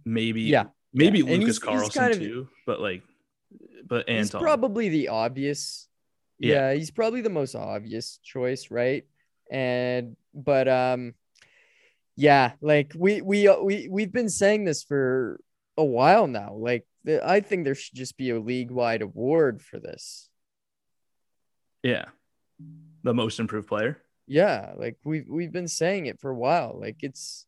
Maybe, 0.05 0.43
Yeah, 0.43 0.65
maybe 0.93 1.21
yeah. 1.21 1.25
Lucas 1.37 1.59
Carlsson 1.59 1.95
kind 1.95 2.13
of- 2.13 2.19
too, 2.19 2.49
but 2.67 2.81
like, 2.81 3.03
but 3.87 4.09
He's 4.09 4.31
probably 4.31 4.89
the 4.89 5.09
obvious. 5.09 5.89
Yeah. 6.39 6.71
Yeah. 6.71 6.75
he's 6.75 6.91
probably 6.91 7.23
the 7.23 7.31
most 7.31 7.55
obvious 7.55 8.19
choice, 8.23 8.71
right? 8.71 9.05
And 9.51 10.17
but 10.35 10.69
um 10.69 11.15
yeah, 12.17 12.53
like 12.61 12.93
we 12.97 13.21
we 13.21 13.49
we 13.63 13.89
we've 13.91 14.13
been 14.13 14.29
saying 14.31 14.65
this 14.65 14.83
for 14.83 15.41
a 15.77 15.85
while 15.85 16.27
now. 16.27 16.55
Like 16.55 16.87
I 17.25 17.41
think 17.41 17.65
there 17.65 17.75
should 17.75 17.95
just 17.95 18.17
be 18.17 18.31
a 18.31 18.41
league-wide 18.41 19.03
award 19.03 19.63
for 19.63 19.79
this. 19.79 20.29
yeah, 21.83 22.07
the 23.05 23.15
most 23.15 23.39
improved 23.39 23.69
player. 23.69 24.03
Yeah, 24.27 24.73
like 24.77 24.97
we've 25.05 25.29
we've 25.29 25.53
been 25.53 25.69
saying 25.69 26.07
it 26.07 26.19
for 26.21 26.31
a 26.31 26.37
while. 26.37 26.77
Like 26.81 26.97
it's 27.03 27.47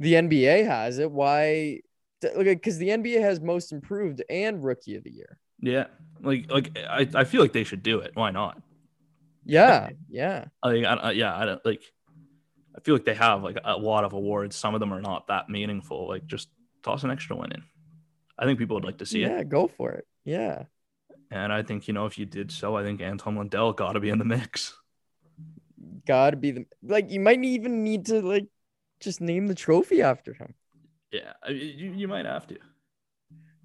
the 0.00 0.14
NBA 0.14 0.64
has 0.66 0.98
it. 0.98 1.10
Why? 1.10 1.80
Because 2.36 2.78
the 2.78 2.92
uh, 2.92 2.98
NBA 2.98 3.20
has 3.20 3.40
most 3.40 3.72
improved 3.72 4.22
and 4.28 4.62
rookie 4.62 4.96
of 4.96 5.04
the 5.04 5.10
year. 5.10 5.38
Yeah, 5.60 5.86
like 6.20 6.50
like 6.50 6.76
I, 6.78 7.08
I 7.14 7.24
feel 7.24 7.40
like 7.40 7.52
they 7.52 7.64
should 7.64 7.82
do 7.82 8.00
it. 8.00 8.12
Why 8.14 8.30
not? 8.30 8.60
Yeah, 9.44 9.90
yeah. 10.08 10.46
I, 10.62 10.70
think- 10.70 10.86
I, 10.86 10.94
I 10.94 11.10
yeah, 11.12 11.36
I 11.36 11.44
don't 11.46 11.64
like. 11.64 11.82
I 12.76 12.80
feel 12.80 12.94
like 12.94 13.04
they 13.04 13.14
have 13.14 13.42
like 13.42 13.58
a 13.64 13.76
lot 13.76 14.04
of 14.04 14.12
awards. 14.12 14.56
Some 14.56 14.74
of 14.74 14.80
them 14.80 14.92
are 14.92 15.00
not 15.00 15.28
that 15.28 15.48
meaningful. 15.48 16.08
Like 16.08 16.26
just 16.26 16.48
toss 16.82 17.04
an 17.04 17.10
extra 17.10 17.36
one 17.36 17.52
in. 17.52 17.62
I 18.38 18.44
think 18.44 18.58
people 18.58 18.74
would 18.76 18.84
like 18.84 18.98
to 18.98 19.06
see 19.06 19.20
yeah, 19.20 19.28
it, 19.28 19.30
Yeah, 19.38 19.42
go 19.44 19.68
for 19.68 19.92
it. 19.92 20.06
Yeah. 20.24 20.64
and 21.30 21.52
I 21.52 21.62
think 21.62 21.86
you 21.88 21.94
know 21.94 22.06
if 22.06 22.18
you 22.18 22.26
did 22.26 22.50
so, 22.50 22.76
I 22.76 22.82
think 22.82 23.00
Anton 23.00 23.36
Lundell 23.36 23.72
got 23.72 23.92
to 23.92 24.00
be 24.00 24.10
in 24.10 24.18
the 24.18 24.24
mix. 24.24 24.74
gotta 26.06 26.36
be 26.36 26.50
the 26.50 26.66
like 26.82 27.10
you 27.10 27.20
might 27.20 27.42
even 27.42 27.82
need 27.84 28.06
to 28.06 28.20
like 28.22 28.46
just 29.00 29.20
name 29.20 29.46
the 29.46 29.54
trophy 29.54 30.02
after 30.02 30.34
him. 30.34 30.54
Yeah, 31.14 31.32
I, 31.46 31.50
you, 31.50 31.92
you 31.92 32.08
might 32.08 32.26
have 32.26 32.46
to. 32.48 32.56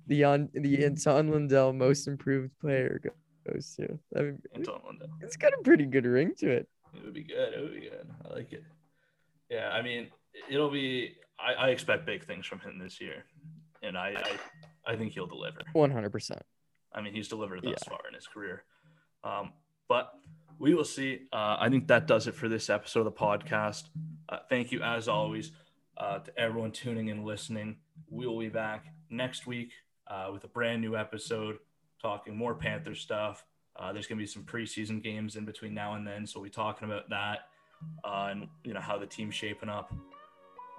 The 0.06 0.24
on 0.24 0.50
the 0.54 0.86
Anton 0.86 1.30
Lundell 1.32 1.74
most 1.74 2.08
improved 2.08 2.52
player 2.60 3.02
goes 3.47 3.76
to. 3.78 3.97
I 4.16 4.22
mean, 4.22 4.41
Anton 4.54 4.82
Lundell. 4.86 5.08
it's 5.22 5.36
got 5.36 5.54
a 5.54 5.64
pretty 5.64 5.86
good 5.86 6.06
ring 6.06 6.34
to 6.38 6.50
it. 6.52 6.68
It 6.95 7.04
would 7.06 7.14
be 7.14 7.24
good. 7.24 7.54
It 7.54 7.60
would 7.62 7.74
be 7.74 7.82
good. 7.82 8.08
I 8.24 8.34
like 8.34 8.54
it. 8.54 8.64
Yeah, 9.50 9.70
I 9.70 9.82
mean, 9.82 10.08
it'll 10.50 10.70
be. 10.70 11.16
I, 11.39 11.54
I 11.54 11.70
expect 11.70 12.06
big 12.06 12.24
things 12.26 12.45
from 12.45 12.60
him 12.60 12.78
this 12.78 13.02
year, 13.02 13.26
and 13.82 13.97
I 13.97 14.14
I, 14.86 14.91
I 14.93 14.95
think 14.95 15.14
he'll 15.14 15.26
deliver. 15.28 15.62
One 15.74 15.89
hundred 15.89 16.12
percent. 16.12 16.43
I 16.93 17.02
mean, 17.02 17.14
he's 17.16 17.28
delivered 17.28 17.64
thus 17.64 17.82
Yeah. 17.84 17.89
far 17.89 18.02
in 18.08 18.14
his 18.14 18.28
career. 18.28 18.64
Um, 19.24 19.54
but 19.88 20.12
we 20.60 20.76
will 20.76 20.86
see. 20.86 21.22
Uh, 21.34 21.58
I 21.60 21.70
think 21.70 21.88
that 21.88 22.06
does 22.06 22.28
it 22.28 22.36
for 22.36 22.47
this 22.47 22.70
episode 22.70 23.00
of 23.02 23.06
the 23.06 23.12
podcast. 23.12 23.86
Uh, 24.28 24.38
thank 24.50 24.72
you, 24.72 24.82
as 24.84 25.08
always, 25.08 25.52
uh, 26.00 26.20
to 26.20 26.39
everyone 26.39 26.72
tuning 26.72 27.10
in 27.10 27.18
and 27.18 27.26
listening. 27.26 27.78
We 28.10 28.28
will 28.28 28.39
be 28.39 28.50
back 28.50 28.86
next 29.10 29.45
week 29.47 29.72
uh, 30.08 30.30
with 30.32 30.43
a 30.43 30.47
brand 30.47 30.82
new 30.82 30.95
episode 30.95 31.58
talking 32.02 32.36
more 32.36 32.56
Panther 32.56 32.95
stuff. 32.95 33.45
Uh, 33.76 33.93
there's 33.93 34.08
going 34.08 34.18
to 34.18 34.24
be 34.24 34.28
some 34.28 34.43
preseason 34.43 35.02
games 35.02 35.36
in 35.36 35.45
between 35.45 35.74
now 35.74 35.95
and 35.95 36.06
then, 36.06 36.26
so 36.26 36.39
we'll 36.39 36.45
be 36.45 36.50
talking 36.50 36.88
about 36.88 37.10
that 37.10 37.50
uh, 38.04 38.28
and 38.32 38.47
you 38.64 38.74
know 38.74 38.80
how 38.80 38.97
the 38.97 39.06
team's 39.06 39.36
shaping 39.36 39.70
up. 39.70 39.93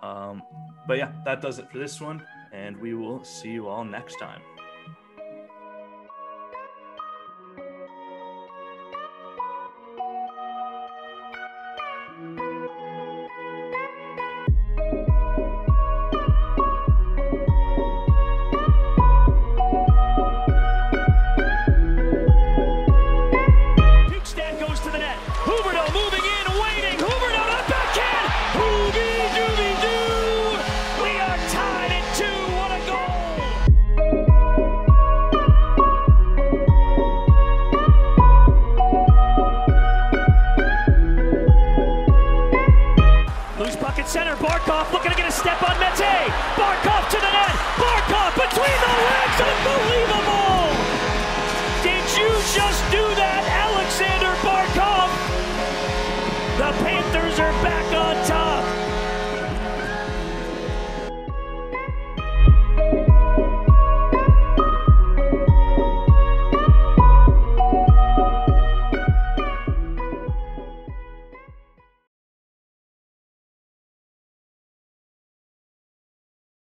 Um, 0.03 0.43
but 0.87 0.99
yeah, 0.99 1.13
that 1.25 1.41
does 1.43 1.59
it 1.59 1.71
for 1.71 1.79
this 1.79 2.01
one, 2.01 2.23
and 2.53 2.77
we 2.77 2.95
will 2.95 3.23
see 3.25 3.51
you 3.51 3.69
all 3.69 3.85
next 3.85 4.17
time. 4.19 4.41